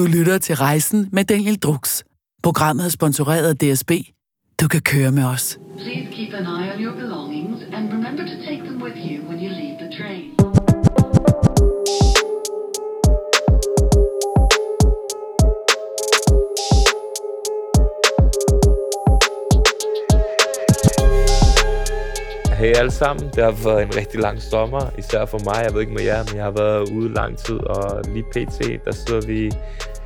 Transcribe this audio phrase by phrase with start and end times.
[0.00, 2.02] Du lytter til Rejsen med Daniel Drux.
[2.42, 3.90] Programmet er sponsoreret af DSB.
[4.60, 5.58] Du kan køre med os.
[5.78, 9.38] Please keep an eye on your belongings and remember to take them with you when
[9.44, 10.50] you leave the train.
[22.58, 23.24] Hej alle sammen.
[23.34, 25.64] Det har været en rigtig lang sommer, især for mig.
[25.64, 28.84] Jeg ved ikke med jer, men jeg har været ude lang tid, og lige pt.
[28.84, 29.50] der sidder vi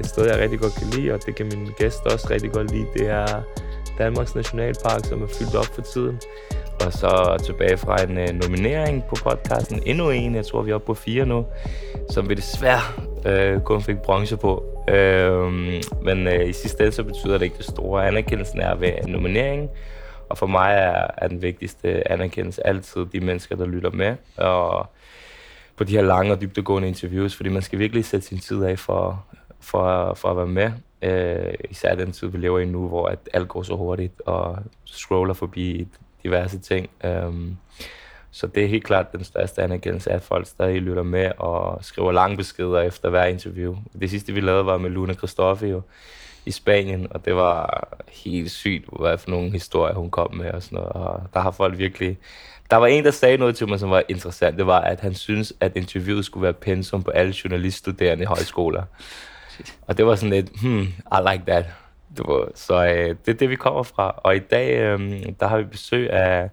[0.01, 2.71] et sted, jeg rigtig godt kan lide, og det kan mine gæster også rigtig godt
[2.71, 2.87] lide.
[2.95, 3.43] Det er
[3.99, 6.21] Danmarks Nationalpark, som er fyldt op for tiden.
[6.87, 9.83] Og så tilbage fra en øh, nominering på podcasten.
[9.87, 11.47] Endnu en, jeg tror vi er oppe på fire nu,
[12.11, 12.81] som vi desværre
[13.27, 14.65] øh, kun fik bronze på.
[14.89, 15.53] Øh,
[16.03, 18.07] men øh, i sidste ende så betyder det ikke det store.
[18.07, 19.69] Anerkendelsen er ved nomineringen,
[20.29, 24.17] og for mig er, er den vigtigste anerkendelse altid de mennesker, der lytter med.
[24.37, 24.87] Og
[25.77, 28.79] på de her lange og dybdegående interviews, fordi man skal virkelig sætte sin tid af
[28.79, 29.25] for,
[29.65, 30.73] for, for at være med.
[31.03, 34.59] Øh, især den tid, vi lever i nu, hvor at alt går så hurtigt og
[34.85, 35.89] scroller forbi
[36.23, 36.91] diverse ting.
[37.05, 37.57] Um,
[38.31, 42.13] så det er helt klart den største anerkendelse, at folk stadig lytter med og skriver
[42.13, 43.77] lange beskeder efter hver interview.
[44.01, 45.83] Det sidste, vi lavede, var med Luna Christoffi jo,
[46.47, 50.63] i Spanien, og det var helt sygt, hvad for nogle historier hun kom med og
[50.63, 50.93] sådan noget.
[50.93, 52.19] Og der har folk virkelig...
[52.71, 54.59] Der var en, der sagde noget til mig, som var interessant.
[54.59, 58.83] Det var, at han synes, at interviewet skulle være pensum på alle journaliststuderende i højskoler.
[59.87, 61.65] Og det var sådan lidt, hmm, I like that.
[62.17, 64.21] Det var, så øh, det er det, vi kommer fra.
[64.25, 66.51] Og i dag, øh, der har vi besøg af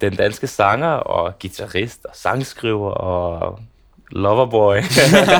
[0.00, 3.58] den danske sanger og guitarist og sangskriver og
[4.10, 4.76] loverboy,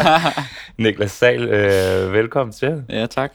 [0.78, 1.48] Niklas Sal.
[1.48, 2.84] Øh, velkommen til.
[2.88, 3.32] Ja, tak.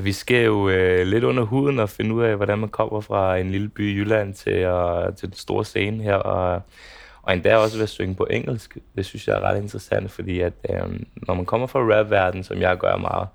[0.00, 3.36] Vi skal jo øh, lidt under huden og finde ud af, hvordan man kommer fra
[3.36, 6.14] en lille by i Jylland til, øh, til den store scene her.
[6.14, 6.62] Og,
[7.22, 8.76] og endda også ved at synge på engelsk.
[8.96, 10.76] Det synes jeg er ret interessant, fordi at, øh,
[11.26, 13.28] når man kommer fra rap-verdenen, som jeg gør meget,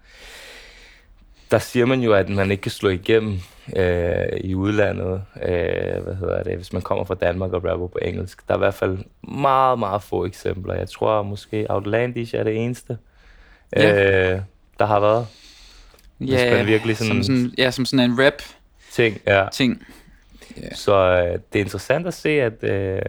[1.51, 3.39] der siger man jo, at man ikke kan slå igennem
[3.75, 7.99] øh, i udlandet, øh, hvad hedder det, hvis man kommer fra Danmark og rapper på
[8.01, 8.47] engelsk.
[8.47, 8.97] Der er i hvert fald
[9.31, 10.73] meget, meget få eksempler.
[10.73, 12.97] Jeg tror måske Outlandish er det eneste,
[13.75, 14.31] Ja.
[14.33, 14.41] øh,
[14.79, 15.27] der har været.
[16.17, 18.33] Hvis Ja, man virkelig sådan- som sådan, ja, som sådan en rap
[18.91, 19.45] Ting, ja.
[19.53, 19.83] ting.
[20.73, 23.01] Så øh, det er interessant at se, at, øh,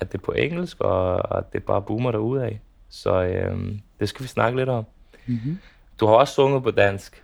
[0.00, 2.60] at det er på engelsk, og, at det bare boomer derude af.
[2.90, 3.58] Så øh,
[4.00, 4.84] det skal vi snakke lidt om.
[5.26, 5.58] Mm-hmm.
[6.00, 7.22] Du har også sunget på dansk.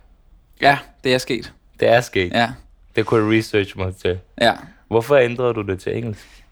[0.61, 1.53] Ja, det er sket.
[1.79, 2.31] Det er sket.
[2.33, 2.49] Ja,
[2.95, 4.19] Det kunne jeg research mig til.
[4.41, 4.53] ja.
[4.87, 6.43] Hvorfor ændrede du det til engelsk?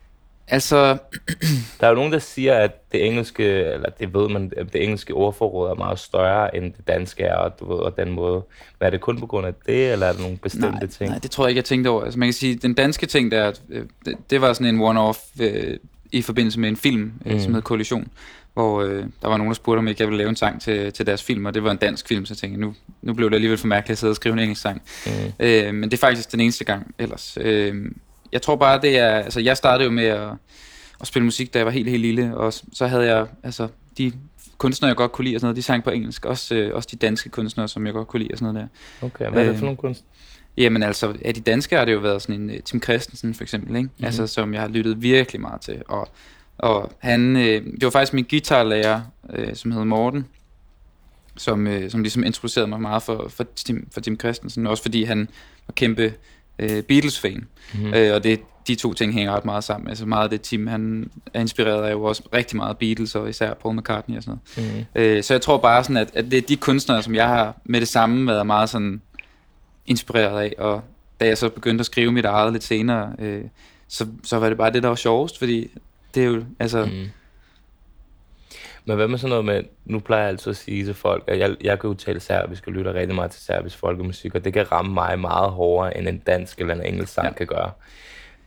[0.48, 0.98] Altså,
[1.80, 4.84] Der er jo nogen, der siger, at det engelske, eller det ved man, at det
[4.84, 8.44] engelske ordforråd er meget større, end det danske er, og, du ved, og den måde.
[8.80, 11.10] Men er det kun på grund af det, eller er der nogle bestemte nej, ting?
[11.10, 12.04] nej, det tror jeg ikke, jeg tænkte over.
[12.04, 15.42] Altså, man kan sige, den danske ting der, øh, det, det var sådan en one-off
[15.44, 15.78] øh,
[16.14, 17.40] i forbindelse med en film, øh, Mm.
[17.40, 18.08] som hed Kollision,
[18.54, 20.94] hvor øh, der var nogen, der spurgte, om ikke jeg ville lave en sang til,
[20.94, 23.30] til deres film, og det var en dansk film, så jeg tænkte, nu, nu blev
[23.30, 24.82] det alligevel for mærkeligt at sidde og skrive en engelsk sang.
[25.06, 25.12] Mm.
[25.40, 27.38] Øh, men det er faktisk den eneste gang ellers.
[27.42, 27.76] Øh,
[28.32, 29.10] jeg tror bare, det er...
[29.10, 30.30] Altså, jeg startede jo med at,
[31.02, 33.26] at spille musik, da jeg var helt, helt lille, og så havde jeg...
[33.44, 34.12] Altså, de
[34.58, 36.26] kunstnere, jeg godt kunne lide og sådan noget, de sang på engelsk.
[36.26, 38.70] Også, øh, også de danske kunstnere, som jeg godt kunne lide og sådan noget
[39.02, 39.06] der.
[39.06, 40.04] Okay, hvad er det Øh, for nogle kunst?
[40.58, 43.44] Jamen altså, af de danske har det jo været sådan en uh, Tim Christensen for
[43.44, 43.88] eksempel, ikke?
[43.88, 44.06] Mm-hmm.
[44.06, 45.82] Altså, som jeg har lyttet virkelig meget til.
[45.88, 46.10] Og,
[46.58, 49.02] og han, øh, det var faktisk min guitarlærer,
[49.34, 50.26] øh, som hed Morten,
[51.38, 55.04] som, øh, som ligesom introducerede mig meget for, for, Tim, for Tim Christensen, også fordi
[55.04, 55.30] han
[55.68, 56.14] var kæmpe
[56.60, 57.48] øh, Beatles-fan.
[57.74, 57.80] Mm.
[57.80, 57.94] Mm.
[57.94, 59.90] Øh, og det, de to ting hænger ret meget sammen.
[59.90, 63.30] Altså meget af det Tim, han er inspireret af jo også rigtig meget Beatles, og
[63.30, 64.86] især Paul McCartney og sådan noget.
[64.96, 65.02] Mm.
[65.02, 67.58] Øh, så jeg tror bare sådan, at, at det er de kunstnere, som jeg har
[67.66, 69.02] med det samme været meget sådan
[69.86, 70.82] inspireret af, og
[71.20, 73.44] da jeg så begyndte at skrive mit eget lidt senere, øh,
[73.88, 75.72] så, så var det bare det, der var sjovest, fordi
[76.16, 77.10] det er jo, altså, mm.
[78.86, 81.40] Men hvad med sådan noget med, nu plejer jeg altid at sige til folk, at
[81.40, 84.72] jeg, jeg kan tale serbisk og lytter rigtig meget til serbisk folkemusik, og det kan
[84.72, 87.28] ramme mig meget hårdere, end en dansk eller en engelsk sang.
[87.28, 87.34] Ja.
[87.34, 87.72] kan gøre.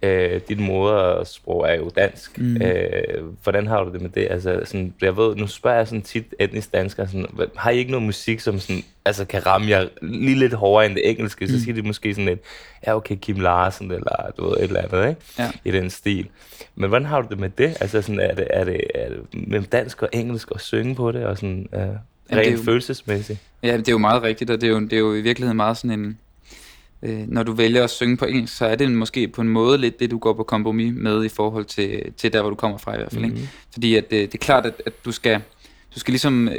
[0.03, 2.39] Øh, dit modersprog er jo dansk.
[2.39, 2.63] Mm.
[2.63, 4.27] Øh, hvordan har du det med det?
[4.31, 7.27] Altså, sådan, jeg ved, nu spørger jeg sådan tit etnisk danskere, sådan,
[7.57, 10.95] har I ikke noget musik, som sådan, altså, kan ramme jer lige lidt hårdere end
[10.95, 11.49] det engelske?
[11.49, 11.59] Så Mm.
[11.61, 12.41] siger de måske sådan lidt,
[12.87, 15.21] ja okay, Kim Larsen, eller du ved, et eller andet, ikke?
[15.39, 15.51] Ja.
[15.65, 16.29] i den stil.
[16.75, 17.77] Men hvordan har du det med det?
[17.81, 21.13] Altså sådan, er det, er det, er det med dansk og engelsk og synge på
[21.13, 21.99] det, og sådan det
[22.33, 23.39] rent er jo- følelsesmæssigt?
[23.63, 25.57] ja, det er jo meget rigtigt, og det er jo, det er jo i virkeligheden
[25.57, 26.19] meget sådan en,
[27.03, 29.79] øh, når du vælger at synge på engelsk, så er det måske på en måde
[29.79, 32.79] lidt det, du går på kompromis med i forhold til, til der, hvor du kommer
[32.79, 33.37] fra i hvert fald, ikke?
[33.37, 33.49] Mhm.
[33.73, 35.41] Fordi at, øh, det er klart, at, at du skal,
[35.95, 36.57] du skal ligesom øh,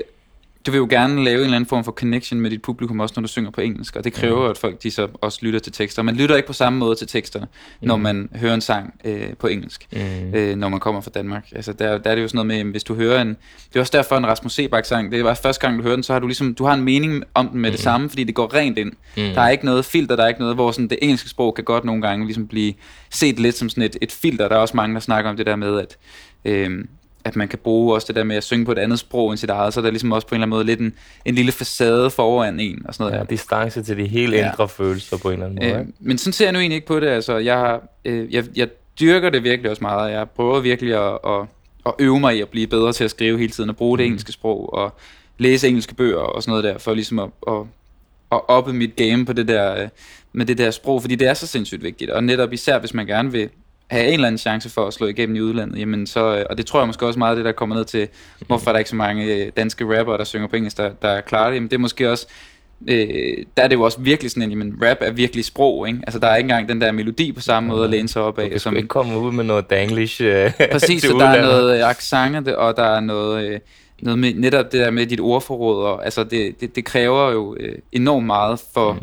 [0.66, 3.14] du vil jo gerne lave en eller anden form for connection med dit publikum, også
[3.18, 4.50] når du synger på engelsk, og det kræver mm.
[4.50, 6.02] at folk de så også lytter til tekster.
[6.02, 7.46] Man lytter ikke på samme måde til teksterne,
[7.82, 7.88] mm.
[7.88, 10.34] når man hører en sang øh, på engelsk, mm.
[10.34, 11.48] øh, når man kommer fra Danmark.
[11.56, 13.30] Altså, der, der er det jo sådan noget med, hvis du hører en...
[13.70, 16.14] Det er også derfor en Rasmus Sebak-sang, det var første gang, du hører den, så
[16.14, 17.74] har du ligesom, du har en mening om den med mm.
[17.74, 18.92] det samme, fordi det går rent ind.
[18.92, 19.24] Mm.
[19.24, 21.64] Der er ikke noget filter, der er ikke noget, hvor sådan det engelske sprog kan
[21.64, 22.74] godt nogle gange ligesom blive
[23.10, 24.48] set lidt som sådan et, et filter.
[24.48, 25.98] Der er også mange, der snakker om det der med, at...
[26.46, 26.86] Øh,
[27.28, 29.38] at man kan bruge også det der med at synge på et andet sprog end
[29.38, 30.94] sit eget, så er der ligesom også på en eller anden måde lidt en,
[31.26, 33.14] en lille facade foran en og sådan noget.
[33.14, 33.26] Ja, der.
[33.26, 34.66] distance til de helt indre ja.
[34.66, 35.80] følelser på en eller anden måde.
[35.80, 37.08] Øh, men sådan ser jeg nu egentlig ikke på det.
[37.08, 38.68] Altså, jeg, øh, jeg, jeg
[39.00, 40.12] dyrker det virkelig også meget.
[40.12, 41.46] Jeg prøver virkelig at, at,
[41.86, 44.04] at øve mig i at blive bedre til at skrive hele tiden, og bruge det
[44.04, 44.08] mm.
[44.08, 44.94] engelske sprog, og
[45.38, 47.60] læse engelske bøger og sådan noget der, for ligesom at, at,
[48.32, 49.90] at oppe mit game på det der, øh,
[50.34, 52.12] med det der sprog, fordi det er så sindssygt vigtigt.
[52.12, 53.50] Og netop især, hvis man gerne vil
[53.90, 56.58] have en eller anden chance for at slå igennem i udlandet, jamen så, øh, og
[56.58, 58.08] det tror jeg måske også meget det, der kommer ned til,
[58.48, 61.22] hvorfor er der ikke så mange øh, danske rapper, der synger på engelsk, der, der
[61.22, 62.28] klarer det, jamen det er måske også,
[62.88, 63.08] øh,
[63.58, 66.00] der er det jo også virkelig sådan, at jamen, rap er virkelig sprog, ikke?
[66.04, 68.40] Altså der er ikke engang den der melodi på samme måde at læne sig op
[68.40, 68.52] af.
[68.52, 71.90] Du som, ikke komme ud med noget danglish øh, Præcis, så der er noget øh,
[71.90, 73.46] accent, og der er noget...
[73.46, 73.60] Øh,
[74.02, 77.56] noget med netop det der med dit ordforråd, og altså det, det, det kræver jo
[77.60, 79.00] øh, enormt meget for, mm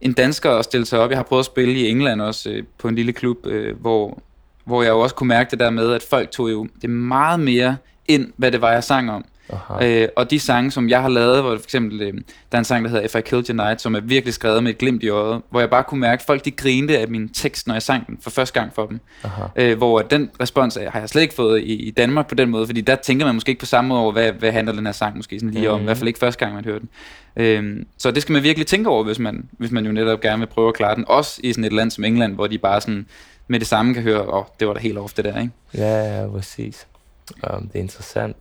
[0.00, 1.10] en dansker at stille sig op.
[1.10, 4.18] Jeg har prøvet at spille i England også øh, på en lille klub, øh, hvor,
[4.64, 7.40] hvor jeg jo også kunne mærke det der med, at folk tog jo det meget
[7.40, 7.76] mere
[8.08, 9.24] ind, hvad det var, jeg sang om.
[9.82, 12.20] Øh, og de sange, som jeg har lavet, hvor for eksempel, øh, der
[12.52, 14.70] er en sang, der hedder If I Killed Your Night, som er virkelig skrevet med
[14.70, 17.28] et glimt i øjet, hvor jeg bare kunne mærke, at folk de grinede af min
[17.28, 19.00] tekst, når jeg sang den for første gang for dem.
[19.56, 22.66] Øh, hvor den respons har jeg slet ikke fået i, i Danmark på den måde,
[22.66, 24.92] fordi der tænker man måske ikke på samme måde over, hvad, hvad handler den her
[24.92, 25.74] sang måske sådan lige mm.
[25.74, 26.88] om, i hvert fald ikke første gang, man hører den.
[27.36, 30.38] Øh, så det skal man virkelig tænke over, hvis man, hvis man jo netop gerne
[30.38, 32.80] vil prøve at klare den, også i sådan et land som England, hvor de bare
[32.80, 33.06] sådan
[33.48, 35.52] med det samme kan høre, åh, oh, det var da helt ofte der, ikke?
[35.74, 36.86] Ja, ja, præcis.
[37.52, 38.36] Um, det er interessant.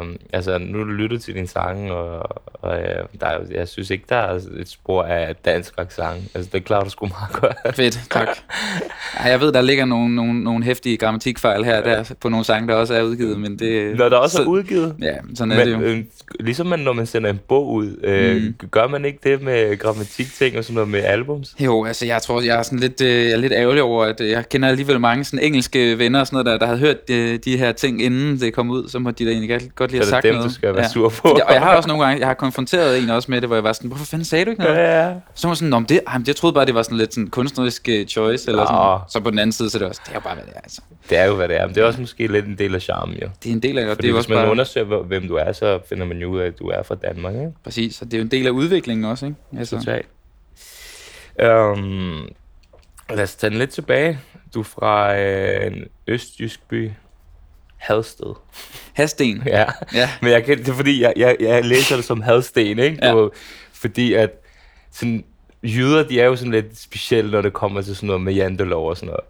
[0.00, 2.18] Um, altså, nu har du lyttet til din sang, og,
[2.54, 6.30] og uh, der er, jeg synes ikke, der er et spor af dansk accent.
[6.34, 7.76] Altså, det klarer du sgu meget godt.
[7.76, 8.28] Fedt, tak.
[9.20, 12.68] Ja, jeg ved, der ligger nogle, nogle, nogle hæftige grammatikfejl her der på nogle sange,
[12.68, 13.96] der også er udgivet, men det...
[13.96, 14.96] Når der også så, er udgivet?
[15.02, 15.80] Ja, sådan er men, det jo.
[15.80, 16.04] Øh,
[16.40, 18.68] ligesom man, når man sender en bog ud, øh, mm.
[18.70, 21.54] gør man ikke det med grammatikting og sådan noget med albums?
[21.60, 24.20] Jo, altså jeg tror, jeg er sådan lidt, øh, jeg er lidt ærgerlig over, at
[24.20, 27.38] jeg kender alligevel mange sådan engelske venner og sådan noget, der, der havde hørt øh,
[27.44, 30.00] de her ting inden inden det kom ud, så må de da egentlig godt lige
[30.00, 30.48] have sagt dem, noget.
[30.48, 30.88] du skal være ja.
[30.88, 31.28] sur på.
[31.28, 33.64] og jeg har også nogle gange, jeg har konfronteret en også med det, hvor jeg
[33.64, 34.76] var sådan, hvorfor fanden sagde du ikke noget?
[34.76, 35.14] Ja, ja.
[35.34, 37.88] Så var sådan, Nå, det, jamen, jeg troede bare, det var sådan lidt sådan kunstnerisk
[37.88, 39.00] uh, choice, eller sådan.
[39.08, 40.52] Så på den anden side, så er det også, det er jo bare, hvad det
[40.56, 40.80] er, altså.
[41.10, 42.82] Det er jo, hvad det er, men det er også måske lidt en del af
[42.82, 43.28] charmen, jo.
[43.42, 43.94] Det er en del af det.
[43.94, 44.50] Fordi det er hvis man bare...
[44.50, 47.34] undersøger, hvem du er, så finder man jo ud af, at du er fra Danmark,
[47.34, 47.52] ikke?
[47.64, 49.38] Præcis, og det er jo en del af udviklingen også, ikke?
[49.58, 49.76] Altså.
[49.76, 50.06] Totalt.
[51.42, 52.28] Um,
[53.10, 54.18] lad os tage den lidt tilbage.
[54.54, 56.90] Du er fra øh, en østjysk by.
[57.84, 58.34] Hadsted.
[58.92, 59.42] Hadsten?
[59.46, 59.64] Ja.
[59.94, 60.10] ja.
[60.22, 62.98] Men jeg det er fordi, jeg, jeg, jeg læser det som Hadsten, ikke?
[63.02, 63.14] Ja.
[63.14, 63.32] Og,
[63.72, 64.30] fordi at
[64.90, 65.24] sådan,
[65.62, 68.88] jyder, de er jo sådan lidt specielle, når det kommer til sådan noget med jantelov
[68.88, 69.24] og sådan noget.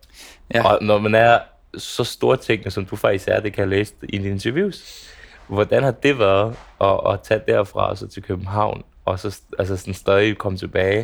[0.54, 0.72] Ja.
[0.72, 1.38] Og når man er
[1.78, 5.08] så store ting, som du faktisk er, det kan jeg læse i dine interviews.
[5.46, 9.76] Hvordan har det været at, at tage derfra og så til København, og så altså
[9.76, 11.00] sådan stadig komme tilbage?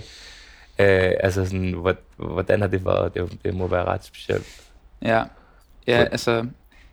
[0.79, 3.14] Øh, altså sådan, hvordan har det været?
[3.14, 4.47] Det, det må være ret specielt.
[5.02, 5.23] Ja,
[5.87, 6.47] ja altså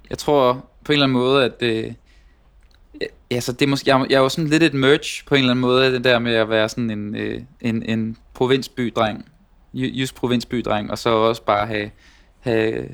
[0.09, 1.95] jeg tror på en eller anden måde, at det,
[3.31, 5.51] altså det er måske, jeg, jeg er jo sådan lidt et merch på en eller
[5.51, 9.25] anden måde, det der med at være sådan en, øh, en, en provinsbydreng,
[9.74, 11.92] just provinsbydreng, og så også bare have,
[12.39, 12.88] have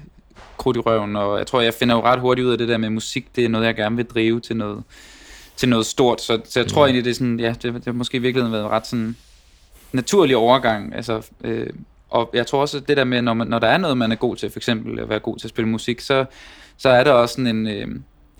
[0.58, 2.78] krudt i røven, og jeg tror, jeg finder jo ret hurtigt ud af det der
[2.78, 4.84] med musik, det er noget, jeg gerne vil drive til noget,
[5.56, 6.86] til noget stort, så, så jeg tror mm.
[6.86, 9.16] egentlig, det er sådan, ja, det, det har måske i virkeligheden været ret sådan
[9.92, 11.68] naturlig overgang, altså, øh,
[12.10, 14.12] og jeg tror også, at det der med, når, man, når der er noget, man
[14.12, 16.26] er god til, for eksempel at være god til at spille musik, så,
[16.84, 17.68] så er der også sådan en...
[17.68, 17.88] Øh,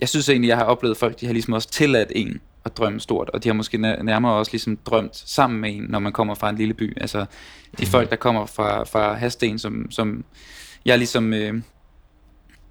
[0.02, 3.00] jeg synes egentlig, jeg har oplevet folk, de har ligesom også tilladt en at drømme
[3.00, 6.36] stort, og de har måske nærmere også ligesom drømt sammen med en, når man kommer
[6.36, 7.02] fra en lille by.
[7.02, 7.26] Altså, de
[7.80, 7.86] mm.
[7.86, 10.26] folk, der kommer fra, fra Hasten, som, som
[10.86, 11.34] jeg ligesom...
[11.34, 11.54] Øh,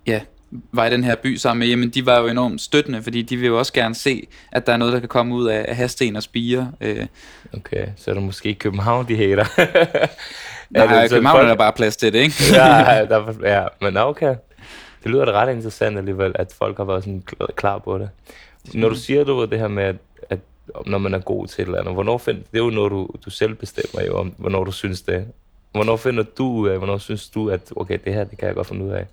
[0.06, 0.20] ja,
[0.72, 3.36] var i den her by sammen med, jamen de var jo enormt støttende, fordi de
[3.36, 5.76] vil jo også gerne se, at der er noget, der kan komme ud af, af
[5.76, 6.72] Hasten og Spire.
[6.80, 7.06] Øh.
[7.56, 9.44] Okay, så er det måske i København, de hater.
[10.70, 11.44] Nej, er det, København folk...
[11.44, 12.34] er der bare plads til det, ikke?
[12.52, 14.34] ja, der, ja, men okay.
[15.02, 17.22] Det lyder da ret interessant alligevel, at folk har været sådan
[17.56, 18.10] klar på det.
[18.74, 19.96] Når du siger du det her med, at,
[20.30, 20.38] at
[20.86, 23.08] når man er god til et eller andet, hvornår find, det er jo noget, du,
[23.24, 25.26] du selv bestemmer jo om, hvornår du synes det.
[25.72, 28.66] Hvornår finder du af, hvornår synes du, at okay, det her, det kan jeg godt
[28.66, 29.06] finde ud af?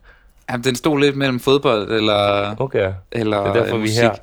[0.51, 2.93] Jamen, den stod lidt mellem fodbold eller, okay.
[3.12, 3.96] eller det er derfor, musik.
[3.96, 4.15] Vi er her.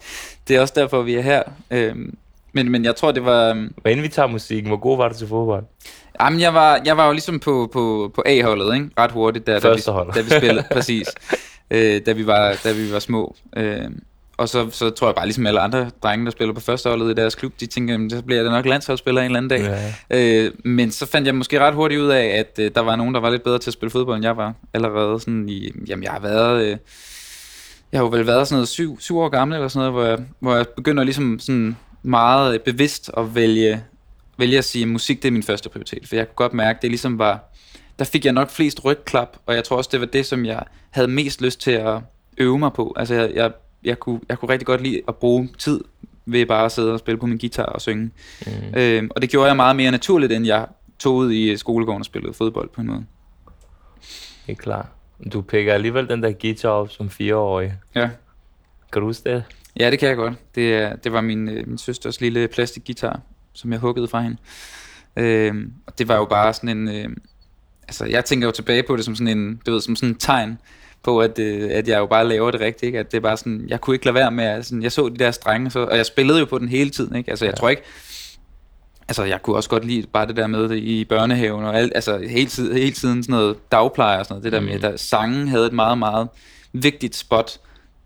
[0.49, 1.43] Det er også derfor, vi er her.
[1.71, 2.17] Øhm,
[2.53, 3.51] men, men jeg tror, det var...
[3.51, 5.65] Øhm, Hvad inden vi tager musikken, hvor god var du til fodbold?
[6.21, 8.91] Jamen, jeg var, jeg var jo ligesom på, på, på A-holdet, ikke?
[8.99, 9.81] Ret hurtigt, der, da, vi,
[10.15, 11.09] da vi spillede, præcis.
[11.71, 13.37] Øh, da, vi var, da vi var små.
[13.57, 13.91] Øh,
[14.37, 17.15] og så, så tror jeg bare, ligesom alle andre drenge, der spiller på førsteholdet i
[17.15, 19.93] deres klub, de tænker, jamen, så bliver jeg da nok landsholdsspiller en eller anden dag.
[20.11, 20.45] Ja.
[20.45, 23.15] Øh, men så fandt jeg måske ret hurtigt ud af, at øh, der var nogen,
[23.15, 24.55] der var lidt bedre til at spille fodbold, end jeg var.
[24.75, 26.77] Allerede sådan i, jamen jeg har været, øh,
[27.93, 30.17] jeg har jo vel været sådan noget syv, syv år gammel eller sådan noget, hvor
[30.17, 33.83] jeg, hvor jeg begynder ligesom sådan meget øh, bevidst at vælge,
[34.39, 36.09] vælge at sige, at musik det er min første prioritet.
[36.09, 37.53] For jeg kunne godt mærke, det ligesom var,
[37.99, 40.63] der fik jeg nok flest rygklap, og jeg tror også, det var det, som jeg
[40.91, 42.01] havde mest lyst til at
[42.39, 42.95] øve mig på.
[42.97, 43.53] Altså jeg, jeg,
[43.85, 45.81] jeg, kunne, jeg kunne rigtig godt lide at bruge tid
[46.27, 48.11] ved bare at sidde og spille på min guitar og synge.
[48.47, 48.53] Mm.
[48.77, 50.67] Øhm, og det gjorde jeg meget mere naturligt, end jeg
[50.99, 53.05] tog ud i skolegården og spillede fodbold på en måde.
[54.47, 54.87] Det er klart.
[55.33, 57.75] Du pikker alligevel den der guitar op som fireårig.
[57.95, 58.11] Ja.
[58.93, 59.45] Kan du huske det?
[59.81, 60.35] Ja, det kan jeg godt.
[60.55, 63.21] Det, det var min, øh, min søsters lille plastikguitar,
[63.53, 64.37] som jeg huggede fra hende.
[65.17, 66.89] Øhm, og det var jo bare sådan en...
[66.89, 67.17] Øh,
[67.89, 70.15] altså, jeg tænker jo tilbage på det som sådan en, du ved, som sådan en
[70.15, 70.59] tegn
[71.03, 72.99] på, at, øh, at jeg jo bare laver det rigtigt, ikke?
[72.99, 75.09] At det er bare sådan, jeg kunne ikke lade være med, at sådan, jeg så
[75.09, 77.31] de der strenge, så, og jeg spillede jo på den hele tiden, ikke?
[77.31, 77.57] Altså, jeg ja.
[77.57, 77.83] tror ikke,
[79.09, 81.93] altså, jeg kunne også godt lide bare det der med det i børnehaven, og alt,
[81.95, 85.01] altså, hele, tiden, hele tiden sådan noget dagpleje og sådan noget, det der med, at
[85.01, 86.29] sangen havde et meget, meget
[86.73, 87.59] vigtigt spot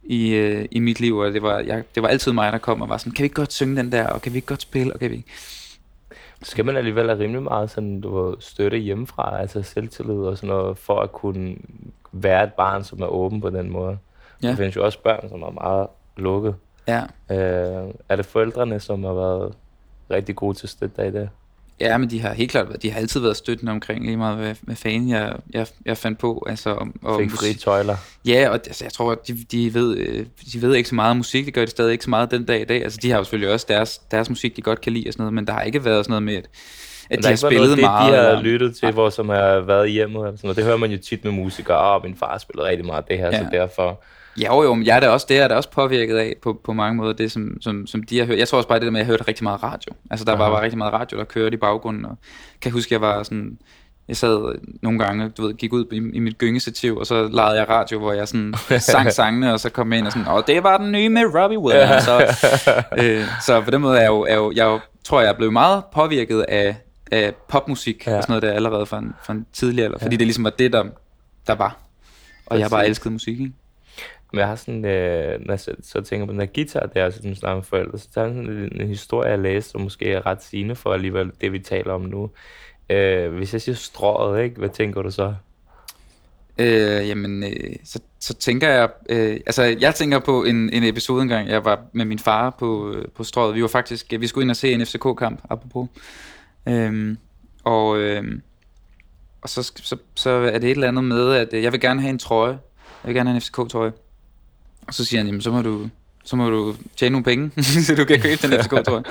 [0.03, 2.83] i, øh, i mit liv, og det var, jeg, det var altid mig, der kom
[2.83, 4.63] og var sådan, kan vi ikke godt synge den der, og kan vi ikke godt
[4.63, 5.29] spille, og kan vi ikke?
[6.43, 10.79] Skal man alligevel have rimelig meget sådan, du støtte hjemmefra, altså selvtillid og sådan noget,
[10.79, 11.57] for at kunne
[12.13, 13.99] være et barn, som er åben på den måde?
[14.43, 14.49] Ja.
[14.49, 16.55] Der findes jo også børn, som er meget lukket.
[16.89, 19.55] Ja, Øh, er det forældrene, som har været
[20.11, 21.31] rigtig gode til at støtte dig i det?
[21.81, 24.55] Ja, men de har helt klart de har altid været støttende omkring lige meget, hvad,
[24.61, 26.47] hvad fanden jeg, jeg, jeg fandt på.
[26.49, 27.97] Altså, om, og Fik fri tøjler?
[28.27, 31.11] Ja, og altså, jeg tror, at de, de, ved, øh, de ved ikke så meget
[31.11, 32.83] om musik, det gør de stadig ikke så meget den dag i dag.
[32.85, 35.23] Altså, de har jo selvfølgelig også deres, deres musik, de godt kan lide og sådan
[35.23, 36.45] noget, men der har ikke været sådan noget med, at,
[37.11, 38.13] at de har været noget, spillet det, meget.
[38.13, 40.21] de har eller- lyttet til, hvor som har været hjemmet.
[40.21, 40.57] Eller sådan noget.
[40.57, 41.97] Det hører man jo tit med musikere.
[41.97, 43.39] Åh, min far spiller rigtig meget det her, ja.
[43.39, 44.01] så derfor...
[44.41, 46.61] Ja, jo, jo, men jeg er da også, det er da også påvirket af på,
[46.65, 48.39] på mange måder, det som, som, som de har hørt.
[48.39, 49.93] Jeg tror også bare det der med, at jeg hørte rigtig meget radio.
[50.11, 50.55] Altså der var Aha.
[50.55, 52.19] bare rigtig meget radio, der kørte i baggrunden, og
[52.63, 53.59] kan huske, jeg var sådan,
[54.09, 57.59] jeg sad nogle gange, du ved, gik ud i, i mit gyngestativ, og så legede
[57.59, 60.47] jeg radio, hvor jeg sådan sang sangene, og så kom jeg ind og sådan, og
[60.47, 62.05] det var den nye med Robbie Williams.
[62.09, 62.35] Så,
[62.99, 65.35] øh, så på den måde er jeg jo, er jo, jeg jo, tror jeg, er
[65.35, 66.77] blevet meget påvirket af,
[67.13, 68.11] af popmusik, Ja.
[68.11, 68.17] ja.
[68.17, 70.51] og sådan noget der allerede fra en, fra en tidlig alder, fordi det ligesom var
[70.51, 70.85] det, der,
[71.47, 71.77] der var.
[72.47, 72.89] Og jeg bare Præcis.
[72.89, 73.53] elskede musik, ikke?
[74.33, 77.05] Men jeg har sådan, øh, når jeg så, så tænker på den der guitar, der
[77.05, 79.81] er ligesom snakker med forældre, så tager jeg sådan en, en historie, jeg læste, som
[79.81, 82.31] måske er ret sigende for alligevel det, vi taler om nu.
[82.91, 84.57] Øh, hvis jeg siger strået, ikke?
[84.57, 85.35] Hvad tænker du så?
[86.59, 91.23] Øh, jamen, øh, så, så tænker jeg, øh, altså jeg tænker på en, en episode
[91.23, 93.55] engang, jeg var med min far på, øh, på strået.
[93.55, 95.89] Vi var faktisk, vi skulle ind og se en FCK-kamp, apropos.
[96.69, 97.17] Øh,
[97.65, 98.25] og, øh,
[99.43, 102.01] og så, så, så er det et eller andet med, at øh, jeg vil gerne
[102.01, 102.59] have en trøje.
[103.03, 103.93] Jeg vil gerne have en FCK-trøje.
[104.87, 105.89] Og så siger han, jamen så må du,
[106.25, 109.03] så må du tjene nogle penge, så du kan købe den FCK-trøje.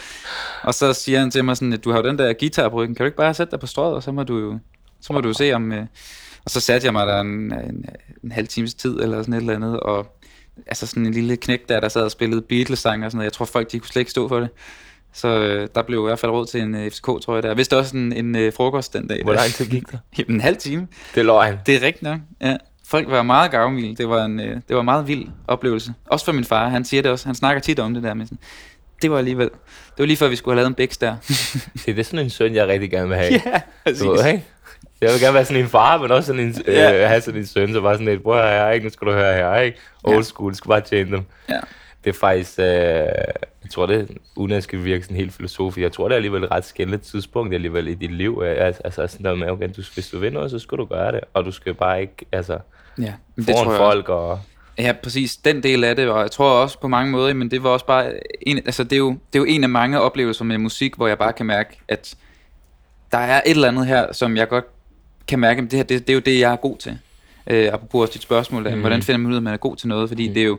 [0.64, 2.76] og så siger han til mig sådan, at du har jo den der guitar på
[2.76, 4.60] ryggen, kan du ikke bare sætte dig på strøget, og så må du jo
[5.02, 5.72] så må du se om...
[5.72, 5.86] Øh,
[6.46, 7.86] og så satte jeg mig der en, en,
[8.24, 10.20] en halv times tid, eller sådan et eller andet, og
[10.68, 13.26] altså sådan en lille knæk der, der sad og spillede Beatles-sange og sådan noget.
[13.26, 14.50] Jeg tror folk, de kunne slet ikke stå for det.
[15.14, 17.50] Så øh, der blev i hvert fald råd til en øh, FCK, tror jeg der.
[17.50, 19.24] Jeg vidste også en, en øh, frokost den dag.
[19.24, 19.98] Hvor lang tid gik der?
[20.18, 20.88] Jamen, en halv time.
[21.16, 21.58] Det er løgn.
[21.66, 22.58] Det er rigtigt nok, ja.
[22.90, 23.96] Folk var meget gavmilde.
[23.96, 25.94] Det var en, øh, det var en meget vild oplevelse.
[26.06, 26.70] Også for min far.
[26.70, 27.26] Han siger det også.
[27.26, 28.38] Han snakker tit om det der med sådan.
[29.02, 29.50] Det var alligevel.
[29.50, 31.16] Det var lige før, vi skulle have lavet en bæks der.
[31.22, 33.32] Se, det er sådan en søn, jeg rigtig gerne vil have.
[33.46, 34.02] ja, præcis.
[34.02, 34.46] Du ikke?
[35.02, 37.02] Jeg vil gerne være sådan en far, men også sådan en, Ja.
[37.04, 38.86] øh, have sådan en søn, så bare sådan et, bror her, ikke?
[38.86, 39.78] Nu skal du høre her, ikke?
[40.04, 41.24] Old school, skal bare tjene dem.
[41.50, 41.60] Ja.
[42.04, 45.84] Det er faktisk, øh, jeg tror det, uden at jeg skal virke sådan helt filosofisk,
[45.84, 48.42] jeg tror det er alligevel et ret skældet tidspunkt alligevel i dit liv.
[48.46, 50.86] øh, Altså, altså sådan der med, okay, du, hvis du vil noget, så skal du
[50.86, 52.58] gøre det, og du skal bare ikke, altså,
[53.00, 53.78] Ja, men det tror jeg også.
[53.78, 54.40] folk og...
[54.78, 55.38] Ja, præcis.
[55.38, 57.86] Den del af det, og jeg tror også på mange måder, men det var også
[57.86, 60.96] bare en, altså det er, jo, det er jo en af mange oplevelser med musik,
[60.96, 62.16] hvor jeg bare kan mærke, at
[63.12, 64.66] der er et eller andet her, som jeg godt
[65.28, 66.98] kan mærke, at det her, det, det er jo det, jeg er god til.
[67.48, 68.72] Øh, apropos også dit spørgsmål, mm.
[68.72, 68.80] Mhm.
[68.80, 70.10] hvordan finder man ud af, at man er god til noget?
[70.10, 70.34] Fordi mm.
[70.34, 70.58] det er jo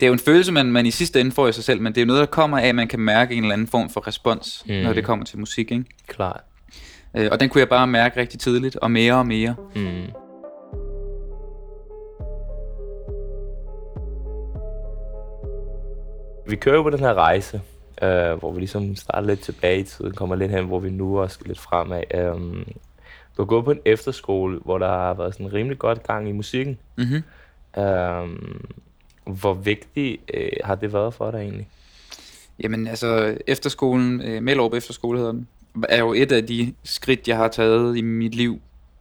[0.00, 1.92] det er jo en følelse, man, man i sidste ende får i sig selv, men
[1.92, 3.90] det er jo noget, der kommer af, at man kan mærke en eller anden form
[3.90, 4.74] for respons, mm.
[4.74, 5.72] Når det kommer til musik.
[5.72, 5.84] Ikke?
[6.06, 6.40] Klart.
[7.16, 9.54] Øh, og den kunne jeg bare mærke rigtig tidligt, og mere og mere.
[9.74, 10.02] Mm.
[16.50, 17.60] Vi kører jo på den her rejse,
[18.02, 21.20] øh, hvor vi ligesom starter lidt tilbage i tiden, kommer lidt hen, hvor vi nu
[21.20, 22.34] også skal lidt fremad.
[22.34, 22.64] Um,
[23.36, 26.32] du har gået på en efterskole, hvor der har været sådan rimelig godt gang i
[26.32, 26.78] musikken.
[26.96, 27.22] Mm-hmm.
[27.82, 28.70] Um,
[29.24, 31.68] hvor vigtigt øh, har det været for dig egentlig?
[32.62, 35.48] Jamen altså, efterskolen, øh, Mellerup Efterskole hedder den,
[35.88, 38.60] er jo et af de skridt, jeg har taget i mit liv,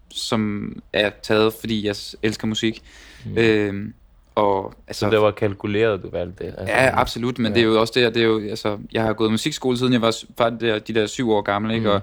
[0.09, 2.83] som er taget, fordi jeg elsker musik.
[3.25, 3.37] Mm.
[3.37, 3.93] Øh,
[4.39, 6.53] og altså, Så det var kalkuleret, du valgte det?
[6.57, 7.53] Altså, Ja, absolut, men ja.
[7.53, 10.01] det er jo også det, det er jo, altså, jeg har gået musikskole siden jeg
[10.01, 11.87] var var der, de der syv år gammel, ikke?
[11.87, 11.95] Mhm.
[11.95, 12.01] Og,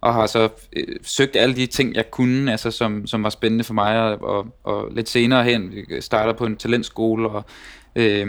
[0.00, 3.64] og har så øh, søgt alle de ting, jeg kunne, altså, som, som var spændende
[3.64, 7.44] for mig, og, og, og lidt senere hen øh, starter på en talentskole, og
[7.96, 8.26] øh,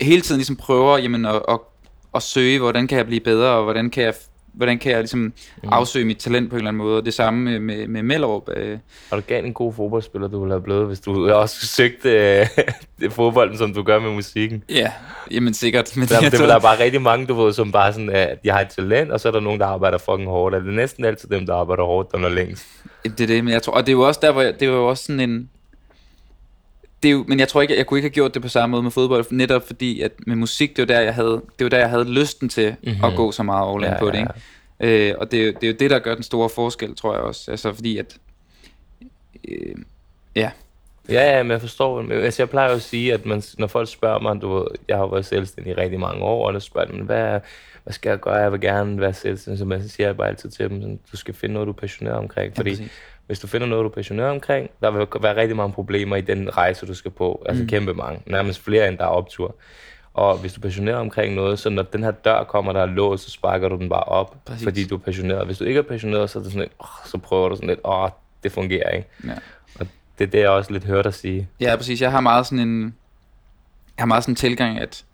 [0.00, 1.58] hele tiden ligesom prøver jamen, at, at,
[2.14, 4.14] at søge, hvordan kan jeg blive bedre, og hvordan kan jeg,
[4.58, 5.32] hvordan kan jeg ligesom mm.
[5.72, 8.48] afsøge mit talent på en eller anden måde, og det samme med, med, med Mellerup,
[8.56, 8.78] øh,
[9.10, 12.10] Og du gav en god fodboldspiller, du ville have blevet, hvis du også søgte
[12.40, 12.46] øh,
[13.00, 14.62] det fodbolden, som du gør med musikken.
[14.70, 14.92] ja,
[15.30, 17.92] jamen sikkert, men Der, det, tror- der er bare rigtig mange, du ved, som bare
[17.92, 20.54] sådan, at de har et talent, og så er der nogen, der arbejder fucking hårdt.
[20.54, 22.66] Og det er næsten altid dem, der arbejder hårdt, der når længst.
[23.04, 24.68] Det er det, men jeg tror, og det er jo også der, hvor jeg, det
[24.70, 25.48] var jo også sådan en,
[27.02, 28.70] det er jo, men jeg tror ikke, jeg kunne ikke have gjort det på samme
[28.70, 31.68] måde med fodbold, netop fordi, at med musik, det var der, jeg havde, det var
[31.68, 32.90] der, jeg havde lysten til Mhm.
[32.92, 33.04] mm-hmm.
[33.04, 34.20] at gå så meget all Ja, på det, ja,
[34.80, 35.08] ikke?
[35.10, 37.12] Øh, og det, er jo- det er jo det, der gør den store forskel, tror
[37.14, 38.16] jeg også, altså fordi at,
[39.48, 39.74] øh,
[40.36, 40.50] ja,
[41.10, 42.02] Ja, ja, men jeg forstår.
[42.02, 44.96] Men altså, jeg plejer jo at sige, at man, når folk spørger mig, du jeg
[44.96, 47.40] har været selvstændig i rigtig mange år, og der spørger de, "Men hvad,
[47.88, 48.34] hvad skal jeg gøre?
[48.34, 49.58] Jeg vil gerne være selvstændig.
[49.58, 51.72] Så man så siger jeg bare altid til dem, sådan, du skal finde noget, du
[51.72, 52.56] er passioneret omkring.
[52.56, 52.90] Fordi præcis.
[53.26, 56.20] hvis du finder noget, du er passioneret omkring, der vil være rigtig mange problemer i
[56.20, 57.42] den rejse, du skal på.
[57.46, 57.68] Altså mm.
[57.68, 58.22] kæmpe mange.
[58.26, 59.54] Nærmest flere, end der er optur.
[60.14, 62.86] Og hvis du er passioneret omkring noget, så når den her dør kommer, der er
[62.86, 64.64] låst, så sparker du den bare op, Præcis.
[64.64, 65.46] fordi du er passioneret.
[65.46, 67.68] Hvis du ikke er passioneret, så er det sådan lidt, oh, så prøver du sådan
[67.68, 68.10] lidt, åh, oh,
[68.42, 69.08] det fungerer ikke.
[69.26, 69.34] ja.
[69.80, 69.86] Og
[70.18, 71.48] det er det, jeg også lidt hørt dig sige.
[71.60, 72.02] Ja, præcis.
[72.02, 72.82] Jeg har meget sådan en,
[73.96, 75.04] jeg har meget sådan en tilgang, at,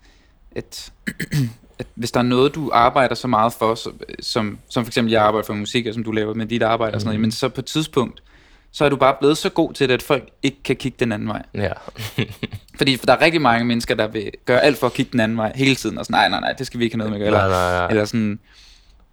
[0.55, 0.91] at,
[1.79, 3.89] at hvis der er noget, du arbejder så meget for, så,
[4.19, 6.95] som, som for eksempel jeg arbejder for musik, og som du laver med dit arbejde
[6.95, 8.23] og sådan noget, men så på et tidspunkt,
[8.71, 11.11] så er du bare blevet så god til det, at folk ikke kan kigge den
[11.11, 11.43] anden vej.
[11.53, 11.71] Ja.
[12.77, 15.37] Fordi der er rigtig mange mennesker, der vil gøre alt for at kigge den anden
[15.37, 17.27] vej hele tiden, og sådan, nej, nej, nej, det skal vi ikke have noget med
[17.27, 17.49] at gøre.
[17.49, 17.87] Nej, nej, nej.
[17.89, 18.39] Eller sådan,